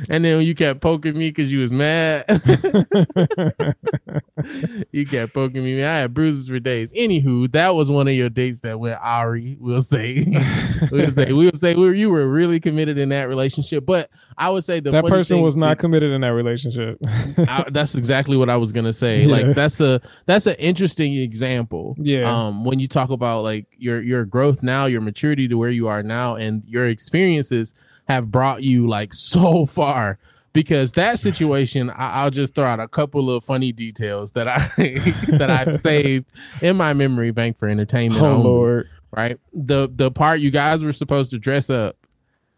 And 0.09 0.23
then 0.25 0.41
you 0.41 0.55
kept 0.55 0.81
poking 0.81 1.17
me 1.17 1.29
because 1.29 1.51
you 1.51 1.59
was 1.59 1.71
mad. 1.71 2.25
you 4.91 5.05
kept 5.05 5.33
poking 5.33 5.63
me. 5.63 5.83
I 5.83 5.99
had 6.01 6.13
bruises 6.13 6.47
for 6.47 6.59
days. 6.59 6.93
Anywho, 6.93 7.51
that 7.51 7.73
was 7.75 7.89
one 7.89 8.07
of 8.07 8.13
your 8.13 8.29
dates 8.29 8.61
that 8.61 8.79
went 8.79 8.99
Ari. 9.01 9.57
We'll 9.59 9.81
say, 9.81 10.25
we'll 10.91 11.09
say, 11.09 11.31
we'll 11.31 11.51
say 11.53 11.75
we 11.75 11.85
were, 11.85 11.93
you 11.93 12.09
were 12.09 12.27
really 12.27 12.59
committed 12.59 12.97
in 12.97 13.09
that 13.09 13.27
relationship. 13.27 13.85
But 13.85 14.09
I 14.37 14.49
would 14.49 14.63
say 14.63 14.79
the 14.79 14.91
that 14.91 15.05
person 15.05 15.41
was 15.41 15.57
not 15.57 15.77
is- 15.77 15.81
committed 15.81 16.11
in 16.11 16.21
that 16.21 16.33
relationship. 16.33 16.97
I, 17.37 17.65
that's 17.71 17.95
exactly 17.95 18.37
what 18.37 18.49
I 18.49 18.57
was 18.57 18.71
gonna 18.71 18.93
say. 18.93 19.23
Yeah. 19.23 19.31
Like 19.31 19.55
that's 19.55 19.79
a 19.81 20.01
that's 20.25 20.45
an 20.45 20.55
interesting 20.55 21.13
example. 21.15 21.95
Yeah. 21.97 22.23
Um, 22.31 22.65
when 22.65 22.79
you 22.79 22.87
talk 22.87 23.09
about 23.09 23.41
like 23.43 23.67
your 23.77 24.01
your 24.01 24.25
growth 24.25 24.63
now, 24.63 24.85
your 24.85 25.01
maturity 25.01 25.47
to 25.47 25.55
where 25.57 25.69
you 25.69 25.87
are 25.87 26.03
now, 26.03 26.35
and 26.35 26.63
your 26.65 26.87
experiences 26.87 27.73
have 28.07 28.31
brought 28.31 28.63
you 28.63 28.87
like 28.87 29.13
so 29.13 29.65
far. 29.65 30.17
Because 30.53 30.93
that 30.93 31.19
situation, 31.19 31.89
I, 31.89 32.21
I'll 32.21 32.31
just 32.31 32.55
throw 32.55 32.65
out 32.65 32.79
a 32.79 32.87
couple 32.87 33.29
of 33.29 33.43
funny 33.43 33.73
details 33.73 34.31
that 34.33 34.47
I 34.47 34.57
that 35.37 35.49
I've 35.49 35.75
saved 35.75 36.31
in 36.61 36.77
my 36.77 36.93
memory 36.93 37.31
bank 37.31 37.57
for 37.57 37.67
entertainment. 37.67 38.21
oh 38.23 38.27
only 38.27 38.43
lord. 38.45 38.89
right? 39.11 39.37
The 39.53 39.89
the 39.91 40.11
part 40.11 40.39
you 40.39 40.51
guys 40.51 40.81
were 40.81 40.93
supposed 40.93 41.31
to 41.31 41.39
dress 41.39 41.69
up 41.69 41.97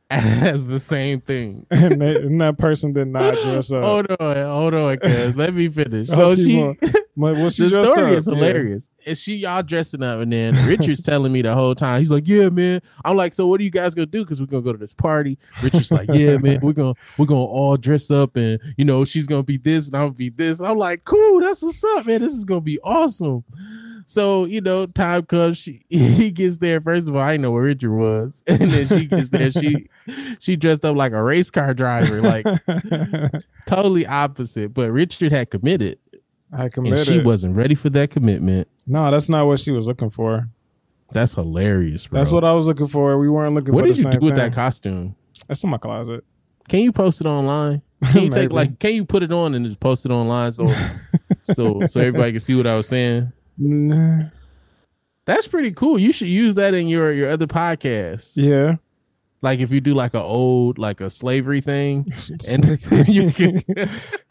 as 0.10 0.66
the 0.66 0.80
same 0.80 1.20
thing. 1.20 1.66
and, 1.72 2.02
that, 2.02 2.18
and 2.18 2.40
that 2.40 2.58
person 2.58 2.94
did 2.94 3.10
not 3.10 3.34
dress 3.36 3.72
up. 3.74 3.84
Hold 3.84 4.12
on, 4.20 4.46
hold 4.46 4.74
on, 4.74 4.98
cuz 4.98 5.36
let 5.36 5.54
me 5.54 5.68
finish. 5.68 6.08
So 6.08 6.34
she, 6.34 6.62
on. 6.62 6.78
Well, 7.18 7.50
she 7.50 7.64
the 7.70 7.84
story 7.84 8.12
up. 8.12 8.18
is 8.18 8.28
yeah. 8.28 8.36
hilarious. 8.36 8.90
And 9.06 9.18
she 9.18 9.36
y'all 9.36 9.64
dressing 9.64 10.04
up, 10.04 10.22
and 10.22 10.32
then 10.32 10.56
Richard's 10.66 11.02
telling 11.02 11.34
me 11.34 11.42
the 11.42 11.54
whole 11.54 11.76
time. 11.76 12.00
He's 12.00 12.12
like, 12.12 12.26
"Yeah, 12.28 12.48
man." 12.50 12.80
I'm 13.04 13.18
like, 13.18 13.34
"So 13.34 13.48
what 13.48 13.60
are 13.60 13.64
you 13.64 13.70
guys 13.70 13.96
gonna 13.96 14.06
do? 14.06 14.24
Because 14.24 14.40
we're 14.40 14.48
gonna 14.48 14.62
go 14.62 14.72
to 14.72 14.78
this 14.78 14.94
party." 14.94 15.38
Richard's 15.62 15.92
like, 15.92 16.10
"Yeah, 16.14 16.38
man. 16.38 16.60
We're 16.62 16.74
gonna 16.74 16.94
we're 17.18 17.26
gonna 17.26 17.42
all 17.42 17.76
dress 17.76 18.10
up, 18.10 18.38
and 18.38 18.60
you 18.78 18.86
know 18.86 19.04
she's 19.04 19.28
gonna 19.28 19.44
be 19.44 19.58
this, 19.58 19.88
and 19.88 19.96
I'm 19.96 20.04
gonna 20.04 20.14
be 20.14 20.30
this." 20.30 20.62
I'm 20.62 20.78
like, 20.78 21.04
"Cool, 21.04 21.42
that's 21.42 21.62
what's 21.62 21.84
up, 21.84 22.06
man. 22.06 22.22
This 22.22 22.34
is 22.34 22.46
gonna 22.46 22.62
be 22.62 22.80
awesome." 22.82 23.44
So 24.10 24.46
you 24.46 24.62
know, 24.62 24.86
time 24.86 25.26
comes. 25.26 25.58
She 25.58 25.84
he 25.90 26.32
gets 26.32 26.60
there. 26.60 26.80
First 26.80 27.10
of 27.10 27.18
all, 27.18 27.22
I 27.22 27.34
didn't 27.34 27.42
know 27.42 27.52
where 27.52 27.64
Richard 27.64 27.94
was, 27.94 28.42
and 28.48 28.72
then 28.72 28.88
she 28.88 29.06
gets 29.06 29.30
there. 29.32 29.52
She 29.52 29.90
she 30.40 30.56
dressed 30.56 30.86
up 30.86 30.96
like 30.96 31.12
a 31.12 31.22
race 31.22 31.52
car 31.52 31.74
driver, 31.74 32.22
like 32.22 32.46
totally 33.66 34.08
opposite. 34.08 34.74
But 34.74 34.92
Richard 34.92 35.34
had 35.34 35.52
committed, 35.52 36.00
I 36.54 36.64
and 36.64 36.74
committed. 36.74 37.06
she 37.06 37.20
wasn't 37.20 37.58
ready 37.58 37.76
for 37.76 37.90
that 37.92 38.10
commitment. 38.10 38.70
no, 38.88 39.12
that's 39.12 39.28
not 39.28 39.46
what 39.46 39.60
she 39.60 39.72
was 39.72 39.88
looking 39.88 40.10
for. 40.10 40.48
That's 41.12 41.36
hilarious, 41.36 42.08
bro. 42.08 42.20
That's 42.20 42.32
what 42.32 42.46
I 42.46 42.54
was 42.54 42.68
looking 42.68 42.88
for. 42.88 43.18
We 43.18 43.28
weren't 43.28 43.56
looking 43.56 43.74
What 43.74 43.84
did 43.84 43.98
you 43.98 44.06
do 44.06 44.20
with 44.20 44.36
thing. 44.36 44.38
that 44.38 44.54
costume? 44.54 45.16
That's 45.50 45.62
in 45.66 45.70
my 45.70 45.78
closet. 45.78 46.24
Can 46.70 46.80
you 46.80 46.94
post 46.94 47.20
it 47.20 47.28
online? 47.28 47.82
Can 48.12 48.24
you 48.24 48.30
take 48.30 48.52
like 48.54 48.80
can 48.80 48.94
you 48.94 49.04
put 49.04 49.22
it 49.24 49.34
on 49.34 49.54
and 49.54 49.66
just 49.66 49.82
post 49.82 50.06
it 50.06 50.12
online 50.12 50.54
so 50.54 50.72
so 51.44 51.86
so 51.86 52.00
everybody 52.00 52.32
can 52.32 52.40
see 52.40 52.56
what 52.56 52.68
I 52.68 52.78
was 52.78 52.88
saying? 52.88 53.34
Nah. 53.58 54.26
That's 55.26 55.48
pretty 55.48 55.72
cool. 55.72 56.00
You 56.00 56.12
should 56.12 56.28
use 56.30 56.56
that 56.56 56.74
in 56.74 56.88
your 56.88 57.12
your 57.12 57.30
other 57.30 57.48
podcasts. 57.48 58.34
Yeah. 58.36 58.76
Like 59.42 59.60
if 59.60 59.72
you 59.72 59.82
do 59.82 59.94
like 59.94 60.14
a 60.14 60.22
old 60.22 60.78
like 60.80 61.00
a 61.02 61.10
slavery 61.10 61.62
thing 61.62 62.12
and 62.50 62.80
you 63.08 63.32
can 63.32 63.60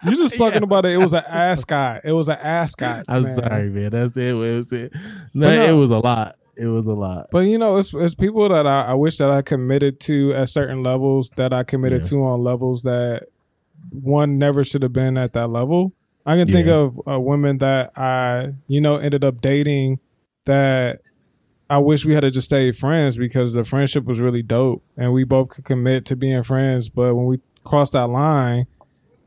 You're 0.04 0.16
just 0.16 0.36
talking 0.36 0.62
Yeah. 0.62 0.64
about 0.64 0.84
it. 0.86 0.92
It 0.92 0.96
was 0.98 1.12
an 1.12 1.22
ascot. 1.28 2.00
It 2.04 2.12
was 2.12 2.28
an 2.28 2.38
ascot. 2.38 3.04
I'm 3.08 3.22
man. 3.22 3.34
sorry, 3.36 3.68
man. 3.70 3.90
That's 3.90 4.16
it. 4.16 4.24
It 4.28 4.32
was 4.34 4.72
it. 4.72 4.92
No, 5.34 5.48
no. 5.54 5.64
it 5.64 5.78
was 5.78 5.90
a 5.90 5.98
lot. 5.98 6.36
It 6.56 6.66
was 6.66 6.86
a 6.86 6.94
lot. 6.94 7.28
But 7.30 7.40
you 7.40 7.58
know, 7.58 7.76
it's 7.76 7.92
it's 7.94 8.14
people 8.14 8.48
that 8.48 8.66
I, 8.66 8.86
I 8.86 8.94
wish 8.94 9.18
that 9.18 9.30
I 9.30 9.42
committed 9.42 10.00
to 10.00 10.32
at 10.34 10.48
certain 10.48 10.82
levels 10.82 11.30
that 11.36 11.52
I 11.52 11.62
committed 11.62 12.02
Yeah. 12.04 12.08
to 12.08 12.24
on 12.24 12.42
levels 12.42 12.82
that 12.84 13.24
one 13.90 14.38
never 14.38 14.64
should 14.64 14.82
have 14.82 14.92
been 14.94 15.16
at 15.18 15.34
that 15.34 15.48
level. 15.48 15.92
I 16.26 16.36
can 16.36 16.46
think 16.48 16.66
Yeah. 16.66 16.74
of 16.74 17.00
a 17.06 17.20
woman 17.20 17.58
that 17.58 17.96
I 17.96 18.52
you 18.66 18.80
know 18.80 18.96
ended 18.96 19.24
up 19.24 19.40
dating 19.40 20.00
that 20.44 21.00
I 21.70 21.78
wish 21.78 22.04
we 22.04 22.14
had 22.14 22.20
to 22.20 22.30
just 22.30 22.46
stay 22.48 22.70
friends 22.72 23.16
because 23.16 23.52
the 23.52 23.64
friendship 23.64 24.04
was 24.04 24.20
really 24.20 24.42
dope 24.42 24.82
and 24.96 25.12
we 25.12 25.24
both 25.24 25.48
could 25.50 25.64
commit 25.64 26.04
to 26.06 26.16
being 26.16 26.42
friends. 26.44 26.88
But 26.88 27.14
when 27.16 27.26
we 27.26 27.40
crossed 27.64 27.92
that 27.94 28.08
line, 28.08 28.66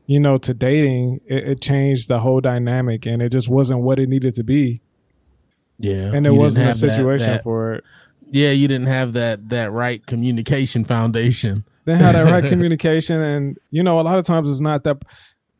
you 0.06 0.18
know, 0.20 0.38
to 0.38 0.54
dating, 0.54 1.20
it, 1.26 1.44
it 1.50 1.60
changed 1.60 2.08
the 2.08 2.20
whole 2.20 2.40
dynamic 2.40 3.06
and 3.06 3.20
it 3.20 3.30
just 3.32 3.48
wasn't 3.50 3.80
what 3.82 3.98
it 3.98 4.08
needed 4.08 4.34
to 4.34 4.42
be. 4.42 4.80
Yeah. 5.78 6.12
And 6.14 6.26
it 6.26 6.32
wasn't 6.32 6.64
a 6.64 6.66
have 6.68 6.80
that- 6.80 6.88
situation 6.94 7.30
that- 7.32 7.42
for 7.42 7.74
it. 7.74 7.84
Yeah, 8.32 8.52
you 8.52 8.68
didn't 8.68 8.86
have 8.86 9.14
that 9.14 9.48
that 9.48 9.72
right 9.72 10.04
communication 10.06 10.84
foundation. 10.84 11.64
They 11.84 11.96
had 11.96 12.14
that 12.14 12.30
right 12.30 12.44
communication, 12.48 13.20
and 13.20 13.58
you 13.72 13.82
know, 13.82 13.98
a 13.98 14.02
lot 14.02 14.18
of 14.18 14.24
times 14.24 14.48
it's 14.48 14.60
not 14.60 14.84
that 14.84 14.98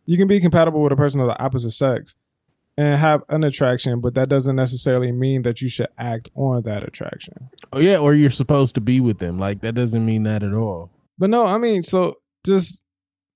you 0.07 0.17
can 0.17 0.29
be 0.29 0.41
compatible 0.41 0.83
with 0.83 0.93
a 0.93 0.97
person 0.97 1.21
of 1.21 1.29
the 1.29 1.43
opposite 1.43 1.73
sex 1.73 2.17
and 2.77 2.99
have 2.99 3.23
an 3.29 3.45
attraction, 3.45 4.01
but 4.01 4.15
that 4.15 4.29
doesn't 4.29 4.57
necessarily 4.57 5.13
mean 5.13 5.43
that 5.43 5.61
you 5.61 5.69
should 5.69 5.89
act 5.99 6.31
on 6.35 6.63
that 6.63 6.83
attraction. 6.83 7.51
Oh 7.73 7.79
yeah, 7.79 7.99
or 7.99 8.15
you're 8.15 8.31
supposed 8.31 8.75
to 8.77 8.81
be 8.81 9.01
with 9.01 9.19
them. 9.19 9.39
Like 9.39 9.61
that 9.61 9.75
doesn't 9.75 10.05
mean 10.05 10.23
that 10.25 10.43
at 10.43 10.55
all. 10.55 10.91
But 11.19 11.31
no, 11.31 11.47
I 11.47 11.59
mean, 11.59 11.83
so 11.83 12.17
just 12.45 12.85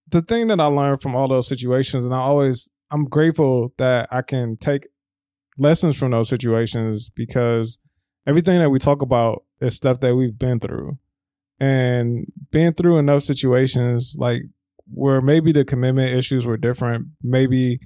the 0.09 0.23
thing 0.23 0.47
that 0.49 0.61
I 0.61 0.67
learned 0.67 1.03
from 1.03 1.15
all 1.15 1.29
those 1.29 1.49
situations, 1.49 2.05
and 2.05 2.15
I 2.15 2.19
always 2.19 2.69
I'm 2.91 3.05
grateful 3.05 3.73
that 3.77 4.09
I 4.11 4.23
can 4.23 4.57
take 4.57 4.87
lessons 5.59 5.97
from 5.97 6.11
those 6.11 6.29
situations 6.29 7.11
because 7.11 7.79
everything 8.27 8.59
that 8.61 8.71
we 8.71 8.79
talk 8.79 9.03
about 9.03 9.45
is 9.61 9.77
stuff 9.77 10.01
that 10.01 10.17
we've 10.17 10.39
been 10.39 10.61
through. 10.61 10.99
And 11.61 12.27
being 12.51 12.73
through 12.73 12.99
enough 12.99 13.23
situations 13.23 14.17
like 14.19 14.43
where 14.93 15.21
maybe 15.21 15.53
the 15.53 15.65
commitment 15.65 16.15
issues 16.15 16.47
were 16.47 16.57
different, 16.57 17.09
maybe 17.23 17.81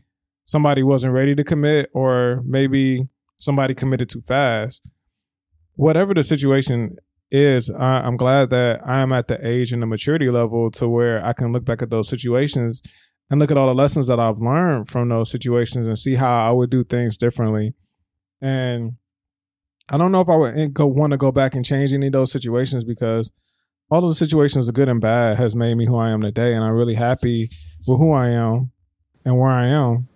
somebody 0.44 0.82
wasn't 0.82 1.12
ready 1.12 1.34
to 1.34 1.44
commit 1.44 1.90
or 1.94 2.42
maybe 2.44 3.08
somebody 3.36 3.74
committed 3.74 4.08
too 4.08 4.20
fast. 4.20 4.90
Whatever 5.74 6.14
the 6.14 6.24
situation 6.24 6.96
is 7.30 7.70
I, 7.70 8.00
I'm 8.00 8.16
glad 8.16 8.50
that 8.50 8.80
I 8.86 9.00
am 9.00 9.12
at 9.12 9.28
the 9.28 9.46
age 9.46 9.72
and 9.72 9.82
the 9.82 9.86
maturity 9.86 10.30
level 10.30 10.70
to 10.72 10.88
where 10.88 11.24
I 11.24 11.32
can 11.32 11.52
look 11.52 11.64
back 11.64 11.82
at 11.82 11.90
those 11.90 12.08
situations 12.08 12.82
and 13.30 13.38
look 13.38 13.50
at 13.50 13.56
all 13.56 13.66
the 13.66 13.74
lessons 13.74 14.06
that 14.06 14.18
I've 14.18 14.38
learned 14.38 14.88
from 14.88 15.08
those 15.08 15.30
situations 15.30 15.86
and 15.86 15.98
see 15.98 16.14
how 16.14 16.48
I 16.48 16.50
would 16.50 16.70
do 16.70 16.84
things 16.84 17.18
differently. 17.18 17.74
And 18.40 18.92
I 19.90 19.98
don't 19.98 20.12
know 20.12 20.20
if 20.20 20.28
I 20.28 20.36
would 20.36 20.58
eh, 20.58 20.68
go 20.72 20.86
want 20.86 21.10
to 21.12 21.16
go 21.16 21.30
back 21.30 21.54
and 21.54 21.64
change 21.64 21.92
any 21.92 22.06
of 22.06 22.12
those 22.12 22.32
situations 22.32 22.84
because 22.84 23.30
all 23.90 24.04
of 24.04 24.10
the 24.10 24.14
situations, 24.14 24.66
the 24.66 24.72
good 24.72 24.88
and 24.88 25.00
bad, 25.00 25.36
has 25.38 25.54
made 25.54 25.74
me 25.74 25.86
who 25.86 25.96
I 25.96 26.10
am 26.10 26.20
today, 26.20 26.54
and 26.54 26.64
I'm 26.64 26.74
really 26.74 26.94
happy 26.94 27.48
with 27.86 27.98
who 27.98 28.12
I 28.12 28.28
am 28.28 28.70
and 29.24 29.38
where 29.38 29.50
I 29.50 29.66
am. 29.66 30.08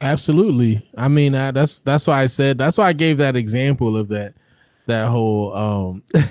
Absolutely. 0.00 0.88
I 0.96 1.08
mean, 1.08 1.34
I, 1.34 1.50
that's 1.50 1.80
that's 1.80 2.06
why 2.06 2.22
I 2.22 2.26
said 2.26 2.56
that's 2.56 2.78
why 2.78 2.86
I 2.86 2.92
gave 2.92 3.18
that 3.18 3.36
example 3.36 3.96
of 3.96 4.08
that 4.08 4.34
that 4.86 5.08
whole 5.08 5.54
um 5.56 6.02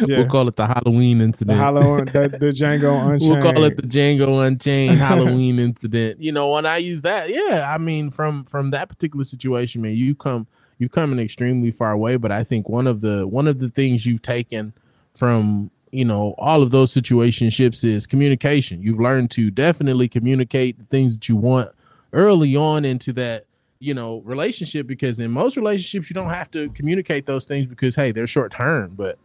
Yeah. 0.00 0.18
we'll 0.18 0.28
call 0.28 0.48
it 0.48 0.56
the 0.56 0.66
Halloween 0.66 1.20
incident. 1.20 1.58
The. 1.58 1.62
Halloween, 1.62 2.04
the, 2.06 2.28
the 2.40 2.46
Django 2.46 3.12
Unchained. 3.12 3.30
we'll 3.32 3.42
call 3.42 3.64
it 3.64 3.76
the 3.76 3.82
Django 3.82 4.46
Unchained 4.46 4.96
Halloween 4.96 5.58
incident. 5.58 6.20
You 6.22 6.32
know, 6.32 6.50
when 6.50 6.66
I 6.66 6.78
use 6.78 7.02
that, 7.02 7.28
yeah, 7.30 7.70
I 7.72 7.78
mean, 7.78 8.10
from 8.10 8.44
from 8.44 8.70
that 8.70 8.88
particular 8.88 9.24
situation, 9.24 9.82
man, 9.82 9.94
you 9.94 10.14
come 10.14 10.46
you 10.78 10.88
come 10.88 11.12
an 11.12 11.20
extremely 11.20 11.70
far 11.70 11.96
way. 11.96 12.16
But 12.16 12.32
I 12.32 12.44
think 12.44 12.68
one 12.68 12.86
of 12.86 13.00
the 13.00 13.26
one 13.26 13.46
of 13.46 13.58
the 13.58 13.68
things 13.68 14.06
you've 14.06 14.22
taken 14.22 14.72
from 15.16 15.70
you 15.90 16.04
know 16.04 16.34
all 16.38 16.62
of 16.62 16.70
those 16.70 16.92
situationships 16.92 17.84
is 17.84 18.06
communication. 18.06 18.82
You've 18.82 19.00
learned 19.00 19.30
to 19.32 19.50
definitely 19.50 20.08
communicate 20.08 20.78
the 20.78 20.84
things 20.84 21.16
that 21.16 21.28
you 21.28 21.36
want 21.36 21.70
early 22.12 22.56
on 22.56 22.84
into 22.84 23.12
that 23.14 23.46
you 23.80 23.94
know 23.94 24.20
relationship 24.24 24.86
because 24.86 25.18
in 25.18 25.30
most 25.30 25.56
relationships 25.56 26.08
you 26.08 26.14
don't 26.14 26.30
have 26.30 26.50
to 26.50 26.68
communicate 26.70 27.26
those 27.26 27.44
things 27.44 27.66
because 27.66 27.96
hey 27.96 28.12
they're 28.12 28.26
short 28.26 28.52
term 28.52 28.94
but 28.96 29.18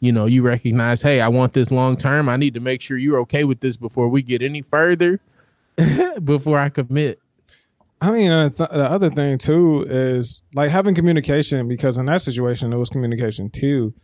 you 0.00 0.10
know 0.10 0.26
you 0.26 0.42
recognize 0.42 1.00
hey 1.00 1.20
i 1.20 1.28
want 1.28 1.52
this 1.52 1.70
long 1.70 1.96
term 1.96 2.28
i 2.28 2.36
need 2.36 2.52
to 2.52 2.58
make 2.58 2.80
sure 2.80 2.98
you're 2.98 3.20
okay 3.20 3.44
with 3.44 3.60
this 3.60 3.76
before 3.76 4.08
we 4.08 4.20
get 4.20 4.42
any 4.42 4.60
further 4.60 5.20
before 6.24 6.58
i 6.58 6.68
commit 6.68 7.20
I 8.02 8.10
mean, 8.10 8.32
uh, 8.32 8.48
th- 8.48 8.70
the 8.70 8.90
other 8.90 9.10
thing 9.10 9.38
too 9.38 9.86
is 9.88 10.42
like 10.56 10.72
having 10.72 10.92
communication 10.92 11.68
because 11.68 11.98
in 11.98 12.06
that 12.06 12.20
situation 12.20 12.72
it 12.72 12.76
was 12.76 12.88
communication 12.88 13.48
too. 13.48 13.94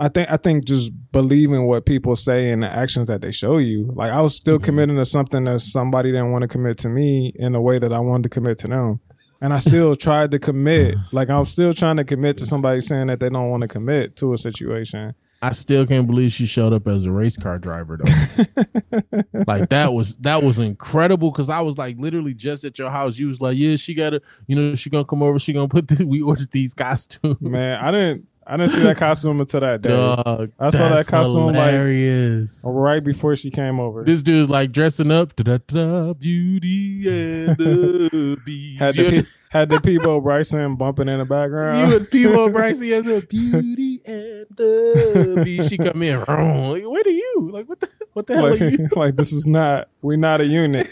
I 0.00 0.08
think 0.08 0.30
I 0.30 0.36
think 0.36 0.64
just 0.64 0.92
believing 1.12 1.66
what 1.66 1.86
people 1.86 2.16
say 2.16 2.50
and 2.50 2.62
the 2.62 2.68
actions 2.70 3.08
that 3.08 3.20
they 3.22 3.30
show 3.30 3.58
you. 3.58 3.90
Like 3.94 4.10
I 4.12 4.20
was 4.20 4.34
still 4.34 4.58
Mhm. 4.58 4.62
committing 4.64 4.96
to 4.96 5.04
something 5.04 5.44
that 5.44 5.60
somebody 5.60 6.10
didn't 6.10 6.32
want 6.32 6.42
to 6.42 6.48
commit 6.48 6.78
to 6.78 6.88
me 6.88 7.32
in 7.36 7.52
the 7.52 7.60
way 7.60 7.78
that 7.78 7.92
I 7.92 7.98
wanted 8.00 8.24
to 8.24 8.28
commit 8.30 8.58
to 8.58 8.68
them, 8.68 9.00
and 9.40 9.52
I 9.54 9.58
still 9.58 9.94
tried 10.06 10.30
to 10.32 10.38
commit. 10.38 10.96
Like 11.12 11.30
I'm 11.30 11.44
still 11.44 11.72
trying 11.72 11.96
to 11.98 12.04
commit 12.04 12.38
to 12.38 12.46
somebody 12.46 12.80
saying 12.80 13.06
that 13.08 13.20
they 13.20 13.28
don't 13.28 13.50
want 13.50 13.60
to 13.62 13.68
commit 13.68 14.16
to 14.16 14.32
a 14.34 14.38
situation. 14.38 15.14
i 15.42 15.52
still 15.52 15.86
can't 15.86 16.06
believe 16.06 16.32
she 16.32 16.46
showed 16.46 16.72
up 16.72 16.88
as 16.88 17.04
a 17.04 17.10
race 17.12 17.36
car 17.36 17.58
driver 17.58 17.98
though 18.02 19.02
like 19.46 19.68
that 19.68 19.92
was 19.92 20.16
that 20.18 20.42
was 20.42 20.58
incredible 20.58 21.30
because 21.30 21.50
i 21.50 21.60
was 21.60 21.76
like 21.76 21.96
literally 21.98 22.32
just 22.32 22.64
at 22.64 22.78
your 22.78 22.88
house 22.90 23.18
you 23.18 23.26
was 23.26 23.42
like 23.42 23.54
yeah 23.58 23.76
she 23.76 23.92
gotta 23.92 24.22
you 24.46 24.56
know 24.56 24.74
she 24.74 24.88
gonna 24.88 25.04
come 25.04 25.22
over 25.22 25.38
she 25.38 25.52
gonna 25.52 25.68
put 25.68 25.86
this 25.88 26.02
we 26.14 26.22
ordered 26.22 26.50
these 26.50 26.72
costumes 26.72 27.36
Man, 27.42 27.78
I 27.82 27.90
didn't. 27.90 28.26
I 28.46 28.56
didn't 28.56 28.70
see 28.70 28.82
that 28.82 28.96
costume 28.98 29.40
until 29.40 29.60
that 29.60 29.80
day. 29.82 29.90
Dog, 29.90 30.52
I 30.58 30.68
saw 30.68 30.88
that 30.94 31.06
costume, 31.06 31.46
like, 31.46 31.54
hilarious. 31.56 32.62
Right 32.66 33.02
before 33.02 33.36
she 33.36 33.50
came 33.50 33.80
over. 33.80 34.04
This 34.04 34.22
dude's 34.22 34.50
like 34.50 34.70
dressing 34.72 35.10
up. 35.10 35.34
Da-da-da, 35.36 36.12
beauty 36.14 37.08
and 37.08 37.56
the 37.56 38.38
beast. 38.44 38.78
had 38.80 38.94
the 38.94 39.10
pe- 39.22 39.28
had 39.50 39.68
the 39.68 39.80
Peabo 39.80 40.20
Bryson 40.20 40.76
bumping 40.76 41.08
in 41.08 41.18
the 41.20 41.24
background. 41.24 41.88
He 41.88 41.94
was 41.94 42.08
People 42.08 42.48
Bryson 42.50 42.92
as 42.92 43.06
a 43.06 43.22
beauty 43.26 44.00
and 44.06 44.46
the 44.56 45.42
beast. 45.44 45.70
She 45.70 45.78
come 45.78 46.02
in. 46.02 46.20
wrong. 46.28 46.72
Like, 46.72 46.84
what 46.84 47.06
are 47.06 47.10
you? 47.10 47.48
Like 47.52 47.68
what 47.68 47.80
the 47.80 47.88
what 48.12 48.26
the 48.26 48.34
hell 48.34 48.50
like, 48.50 48.60
are 48.60 48.68
you? 48.68 48.88
like 48.96 49.16
this 49.16 49.32
is 49.32 49.46
not 49.46 49.88
we're 50.02 50.16
not 50.16 50.40
a 50.40 50.46
unit. 50.46 50.88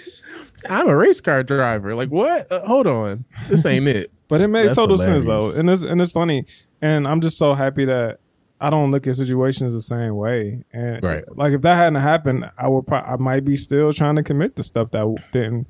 I'm 0.71 0.89
a 0.89 0.97
race 0.97 1.21
car 1.21 1.43
driver. 1.43 1.95
Like 1.95 2.09
what? 2.11 2.51
Uh, 2.51 2.65
hold 2.67 2.87
on. 2.87 3.25
This 3.49 3.67
ain't 3.67 3.89
it. 3.89 4.11
But 4.33 4.41
it 4.41 4.49
made 4.49 4.67
That's 4.69 4.77
total 4.77 4.97
sense 4.97 5.27
though, 5.27 5.51
and 5.51 5.69
it's 5.69 5.83
and 5.83 6.01
it's 6.01 6.13
funny, 6.13 6.47
and 6.81 7.07
I'm 7.07 7.21
just 7.21 7.37
so 7.37 7.53
happy 7.53 7.85
that 7.85 8.19
I 8.59 8.71
don't 8.71 8.91
look 8.91 9.07
at 9.07 9.15
situations 9.17 9.75
the 9.75 9.83
same 9.83 10.17
way. 10.17 10.65
And 10.73 11.03
Right. 11.03 11.23
like 11.37 11.53
if 11.53 11.61
that 11.61 11.75
hadn't 11.75 12.01
happened, 12.01 12.51
I 12.57 12.67
would 12.69 12.87
pro- 12.87 13.01
I 13.01 13.17
might 13.17 13.45
be 13.45 13.57
still 13.57 13.93
trying 13.93 14.17
to 14.17 14.23
commit 14.23 14.57
to 14.57 14.63
stuff 14.63 14.91
that 14.93 15.05
didn't 15.35 15.67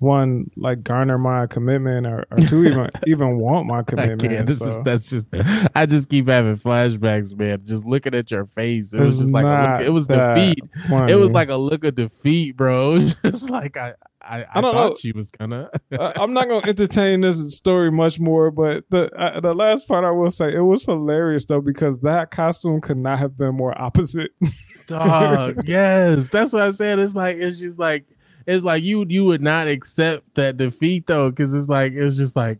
one 0.00 0.50
like 0.56 0.82
garner 0.82 1.16
my 1.16 1.46
commitment 1.46 2.08
or, 2.08 2.24
or 2.32 2.38
two 2.38 2.64
even 2.64 2.90
even 3.06 3.38
want 3.38 3.68
my 3.68 3.78
I 3.78 3.82
commitment. 3.84 4.20
can't. 4.22 4.46
This 4.48 4.60
is 4.60 4.76
that's 4.84 5.08
just. 5.08 5.28
I 5.76 5.86
just 5.86 6.08
keep 6.08 6.26
having 6.26 6.56
flashbacks, 6.56 7.38
man. 7.38 7.60
Just 7.64 7.86
looking 7.86 8.14
at 8.16 8.28
your 8.32 8.46
face, 8.46 8.92
it 8.92 8.98
was 9.00 9.20
just 9.20 9.32
like 9.32 9.44
a 9.44 9.70
look, 9.78 9.86
it 9.86 9.90
was 9.90 10.08
defeat. 10.08 10.58
funny. 10.88 11.12
It 11.12 11.14
was 11.14 11.30
like 11.30 11.50
a 11.50 11.56
look 11.56 11.84
of 11.84 11.94
defeat, 11.94 12.56
bro. 12.56 12.94
It 12.96 13.02
was 13.04 13.14
just 13.22 13.50
like 13.50 13.76
I, 13.76 13.94
I, 14.24 14.42
I, 14.42 14.46
I 14.54 14.60
don't 14.60 14.72
thought 14.72 14.90
know. 14.90 14.96
she 15.00 15.12
was 15.12 15.30
gonna. 15.30 15.70
I, 15.92 16.12
I'm 16.16 16.32
not 16.32 16.48
gonna 16.48 16.66
entertain 16.66 17.20
this 17.20 17.56
story 17.56 17.90
much 17.90 18.20
more, 18.20 18.50
but 18.50 18.84
the 18.90 19.10
uh, 19.14 19.40
the 19.40 19.54
last 19.54 19.88
part 19.88 20.04
I 20.04 20.10
will 20.10 20.30
say 20.30 20.52
it 20.52 20.60
was 20.60 20.84
hilarious 20.84 21.44
though 21.44 21.60
because 21.60 21.98
that 22.00 22.30
costume 22.30 22.80
could 22.80 22.98
not 22.98 23.18
have 23.18 23.36
been 23.36 23.54
more 23.54 23.78
opposite. 23.80 24.30
Dog, 24.86 25.66
yes, 25.66 26.30
that's 26.30 26.52
what 26.52 26.62
I 26.62 26.70
said. 26.70 26.98
It's 26.98 27.14
like 27.14 27.36
it's 27.36 27.58
just 27.58 27.78
like 27.78 28.04
it's 28.46 28.64
like 28.64 28.82
you 28.82 29.04
you 29.08 29.24
would 29.24 29.42
not 29.42 29.68
accept 29.68 30.34
that 30.34 30.56
defeat 30.56 31.06
though, 31.06 31.30
because 31.30 31.54
it's 31.54 31.68
like 31.68 31.92
it 31.92 32.04
was 32.04 32.16
just 32.16 32.36
like. 32.36 32.58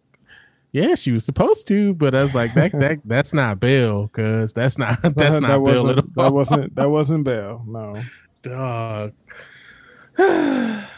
Yeah, 0.75 0.95
she 0.95 1.13
was 1.13 1.23
supposed 1.23 1.69
to, 1.69 1.93
but 1.93 2.15
I 2.15 2.23
was 2.23 2.35
like, 2.35 2.55
that 2.55 2.73
that 2.73 3.01
that's 3.05 3.35
not 3.35 3.61
Bill, 3.61 4.09
cause 4.09 4.55
that's 4.55 4.79
not 4.79 5.03
that's 5.03 5.19
that, 5.19 5.43
not 5.43 5.49
that 5.49 5.71
Bill 5.71 5.85
wasn't, 5.85 5.99
at 5.99 6.05
all. 6.17 6.25
That 6.25 6.33
wasn't 6.33 6.75
that 6.77 6.89
wasn't 6.89 7.25
Belle. 7.25 7.63
No. 7.67 8.03
Dog. 8.41 9.13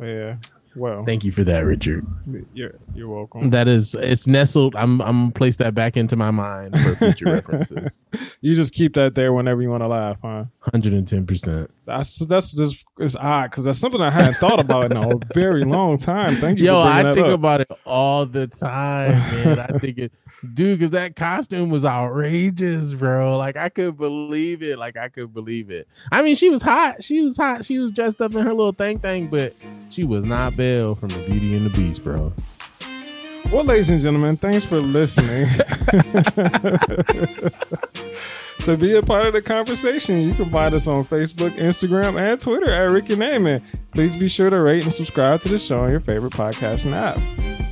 Yeah. 0.00 0.36
Well, 0.76 1.04
Thank 1.04 1.24
you 1.24 1.32
for 1.32 1.44
that, 1.44 1.60
Richard. 1.60 2.04
you're 2.52 2.74
you're 2.94 3.08
welcome. 3.08 3.50
That 3.50 3.68
is, 3.68 3.94
it's 3.94 4.26
nestled. 4.26 4.74
I'm 4.76 5.00
I'm 5.00 5.20
gonna 5.22 5.30
place 5.32 5.56
that 5.56 5.74
back 5.74 5.96
into 5.96 6.16
my 6.16 6.30
mind 6.30 6.78
for 6.78 6.94
future 6.96 7.26
references. 7.32 8.04
You 8.40 8.54
just 8.54 8.74
keep 8.74 8.94
that 8.94 9.14
there 9.14 9.32
whenever 9.32 9.62
you 9.62 9.70
want 9.70 9.82
to 9.82 9.88
laugh, 9.88 10.20
huh? 10.22 10.44
Hundred 10.60 10.92
and 10.92 11.06
ten 11.06 11.26
percent. 11.26 11.70
That's 11.86 12.18
that's 12.26 12.52
just 12.52 12.84
it's 12.98 13.16
odd 13.16 13.50
because 13.50 13.64
that's 13.64 13.78
something 13.78 14.00
I 14.00 14.10
hadn't 14.10 14.34
thought 14.34 14.60
about 14.60 14.90
in 14.90 14.96
a 14.96 15.18
very 15.34 15.64
long 15.64 15.98
time. 15.98 16.36
Thank 16.36 16.58
you. 16.58 16.66
Yo, 16.66 16.80
I 16.80 17.02
think 17.12 17.26
up. 17.26 17.32
about 17.34 17.60
it 17.60 17.70
all 17.84 18.26
the 18.26 18.46
time, 18.46 19.10
man. 19.10 19.58
I 19.60 19.78
think 19.78 19.98
it, 19.98 20.12
dude, 20.54 20.78
because 20.78 20.92
that 20.92 21.14
costume 21.14 21.70
was 21.70 21.84
outrageous, 21.84 22.94
bro. 22.94 23.36
Like 23.36 23.56
I 23.56 23.68
could 23.68 23.96
believe 23.96 24.62
it. 24.62 24.78
Like 24.78 24.96
I 24.96 25.08
could 25.08 25.32
believe 25.34 25.70
it. 25.70 25.88
I 26.10 26.22
mean, 26.22 26.36
she 26.36 26.50
was 26.50 26.62
hot. 26.62 27.04
She 27.04 27.20
was 27.20 27.36
hot. 27.36 27.64
She 27.64 27.78
was 27.78 27.92
dressed 27.92 28.20
up 28.20 28.34
in 28.34 28.42
her 28.44 28.54
little 28.54 28.72
thing 28.72 28.98
thing, 28.98 29.28
but 29.28 29.54
she 29.90 30.04
was 30.04 30.24
not 30.26 30.56
From 30.64 31.08
the 31.10 31.26
Beauty 31.28 31.54
and 31.56 31.66
the 31.66 31.70
Beast, 31.70 32.02
bro. 32.02 32.32
Well, 33.52 33.64
ladies 33.64 33.90
and 33.90 34.00
gentlemen, 34.00 34.36
thanks 34.36 34.64
for 34.64 34.80
listening. 34.80 35.46
to 38.60 38.76
be 38.78 38.96
a 38.96 39.02
part 39.02 39.26
of 39.26 39.34
the 39.34 39.42
conversation, 39.44 40.22
you 40.22 40.32
can 40.34 40.50
find 40.50 40.74
us 40.74 40.86
on 40.86 41.04
Facebook, 41.04 41.54
Instagram, 41.58 42.18
and 42.18 42.40
Twitter 42.40 42.72
at 42.72 42.90
Rick 42.90 43.10
and 43.10 43.18
Naaman. 43.18 43.62
Please 43.92 44.16
be 44.16 44.26
sure 44.28 44.48
to 44.48 44.62
rate 44.64 44.84
and 44.84 44.92
subscribe 44.92 45.42
to 45.42 45.50
the 45.50 45.58
show 45.58 45.82
on 45.82 45.90
your 45.90 46.00
favorite 46.00 46.32
podcasting 46.32 46.96
app. 46.96 47.18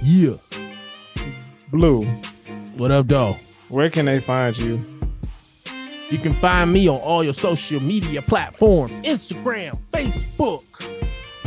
Yeah. 0.03 0.33
Blue, 1.71 2.03
What 2.77 2.91
up, 2.91 3.09
though? 3.09 3.39
where 3.71 3.89
can 3.89 4.05
they 4.05 4.21
find 4.21 4.57
you? 4.59 4.79
You 6.11 6.19
can 6.19 6.35
find 6.35 6.71
me 6.71 6.87
on 6.89 6.97
all 6.97 7.25
your 7.25 7.33
social 7.33 7.81
media 7.81 8.21
platforms 8.21 9.01
Instagram, 9.01 9.81
Facebook, 9.91 10.65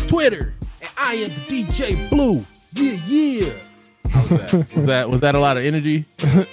Twitter, 0.08 0.56
I 0.98 1.14
am 1.16 1.30
the 1.36 1.42
DJ 1.42 2.10
Blue. 2.10 2.44
Yeah, 2.74 2.98
yeah. 3.06 3.62
How's 4.10 4.30
that? 4.30 4.74
was 4.76 4.86
that 4.88 5.10
was 5.10 5.22
that 5.22 5.36
a 5.36 5.40
lot 5.40 5.58
of 5.58 5.64
energy? 5.64 6.06
Eh, 6.24 6.46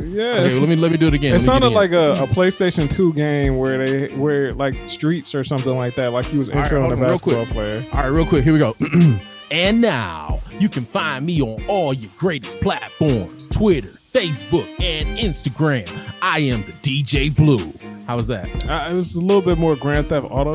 Okay, 0.00 0.58
let 0.60 0.68
me 0.68 0.76
let 0.76 0.90
me 0.92 0.96
do 0.96 1.08
it 1.08 1.14
again. 1.14 1.34
it 1.34 1.40
sounded 1.40 1.70
get 1.70 1.76
like 1.76 1.90
a, 1.92 2.12
a 2.22 2.26
PlayStation 2.28 2.88
2 2.88 3.12
game 3.14 3.58
where 3.58 3.84
they 3.84 4.14
where 4.14 4.52
like 4.52 4.74
streets 4.88 5.34
or 5.34 5.44
something 5.44 5.76
like 5.76 5.96
that. 5.96 6.12
Like 6.12 6.24
he 6.24 6.38
was 6.38 6.50
right, 6.50 6.64
introing 6.70 6.80
hold 6.86 6.90
a 6.90 6.92
on, 6.94 6.98
real 7.00 7.08
basketball 7.08 7.44
quick. 7.46 7.54
player. 7.54 7.86
All 7.92 7.98
right, 8.02 8.06
real 8.06 8.26
quick, 8.26 8.44
here 8.44 8.52
we 8.52 8.58
go. 8.58 8.74
and 9.50 9.80
now 9.80 10.40
you 10.58 10.68
can 10.68 10.84
find 10.84 11.24
me 11.24 11.40
on 11.40 11.56
all 11.66 11.92
your 11.92 12.10
greatest 12.16 12.60
platforms 12.60 13.48
Twitter, 13.48 13.88
Facebook, 13.88 14.68
and 14.80 15.18
Instagram. 15.18 15.88
I 16.20 16.40
am 16.40 16.64
the 16.64 16.72
DJ 16.72 17.34
Blue. 17.34 17.72
How 18.06 18.16
was 18.16 18.26
that? 18.28 18.46
Uh, 18.68 18.88
it 18.90 18.94
was 18.94 19.14
a 19.16 19.20
little 19.20 19.42
bit 19.42 19.58
more 19.58 19.76
Grand 19.76 20.08
Theft 20.08 20.26
Auto. 20.30 20.54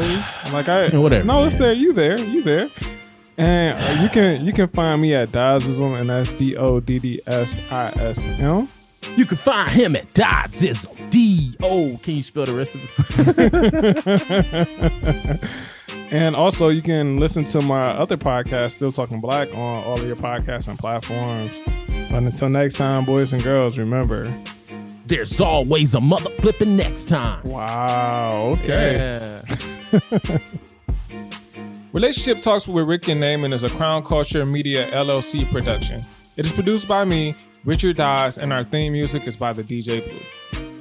Like 0.52 0.68
I, 0.70 0.90
Whatever, 0.98 1.24
No, 1.24 1.44
it's 1.46 1.56
there. 1.56 1.74
You 1.74 1.94
there? 1.94 2.20
You 2.20 2.42
there? 2.44 2.70
And 3.38 3.78
uh, 3.78 4.02
you 4.04 4.10
can 4.10 4.46
you 4.46 4.54
can 4.54 4.68
find 4.68 5.02
me 5.02 5.16
at 5.16 5.32
Doddsism, 5.32 6.00
and 6.00 6.10
that's 6.10 6.34
D 6.34 6.56
O 6.56 6.80
D 6.80 7.00
D 7.00 7.20
S 7.26 7.60
I 7.72 7.90
S 8.00 8.26
M. 8.26 8.68
You 9.18 9.26
can 9.26 9.38
find 9.38 9.70
him 9.72 9.96
at 9.96 10.10
Doddsism. 10.10 11.10
D 11.10 11.56
O. 11.64 11.98
Can 12.02 12.16
you 12.16 12.22
spell 12.24 12.46
the 12.46 12.54
rest 12.54 12.76
of 12.76 12.82
it? 15.34 15.40
And 16.14 16.36
also, 16.36 16.70
you 16.70 16.84
can 16.84 17.18
listen 17.18 17.44
to 17.46 17.62
my 17.62 17.80
other 17.80 18.18
podcast, 18.18 18.74
Still 18.74 18.92
Talking 18.92 19.20
Black, 19.20 19.58
on 19.58 19.78
all 19.84 20.00
of 20.00 20.06
your 20.06 20.16
podcasting 20.16 20.78
platforms. 20.78 21.60
But 22.12 22.22
until 22.22 22.50
next 22.50 22.76
time, 22.76 23.04
boys 23.04 23.34
and 23.34 23.42
girls, 23.42 23.80
remember. 23.80 24.32
There's 25.08 25.42
always 25.42 25.96
a 25.96 26.00
mother 26.00 26.30
flipping 26.38 26.78
next 26.78 27.06
time. 27.06 27.42
Wow. 27.46 28.54
Okay. 28.60 29.42
Yeah. 30.22 30.38
Relationship 31.94 32.44
Talks 32.44 32.68
with 32.68 32.86
Rick 32.86 33.08
and 33.08 33.20
Naaman 33.20 33.52
is 33.52 33.64
a 33.64 33.70
Crown 33.70 34.04
Culture 34.04 34.46
Media 34.46 34.92
LLC 34.92 35.52
production. 35.52 36.02
It 36.38 36.46
is 36.46 36.54
produced 36.54 36.88
by 36.88 37.06
me, 37.06 37.34
Richard 37.66 37.96
Dodds, 37.96 38.38
and 38.38 38.54
our 38.54 38.62
theme 38.62 38.94
music 38.94 39.26
is 39.26 39.36
by 39.36 39.52
the 39.52 39.64
DJ 39.64 40.08
Blue. 40.08 40.73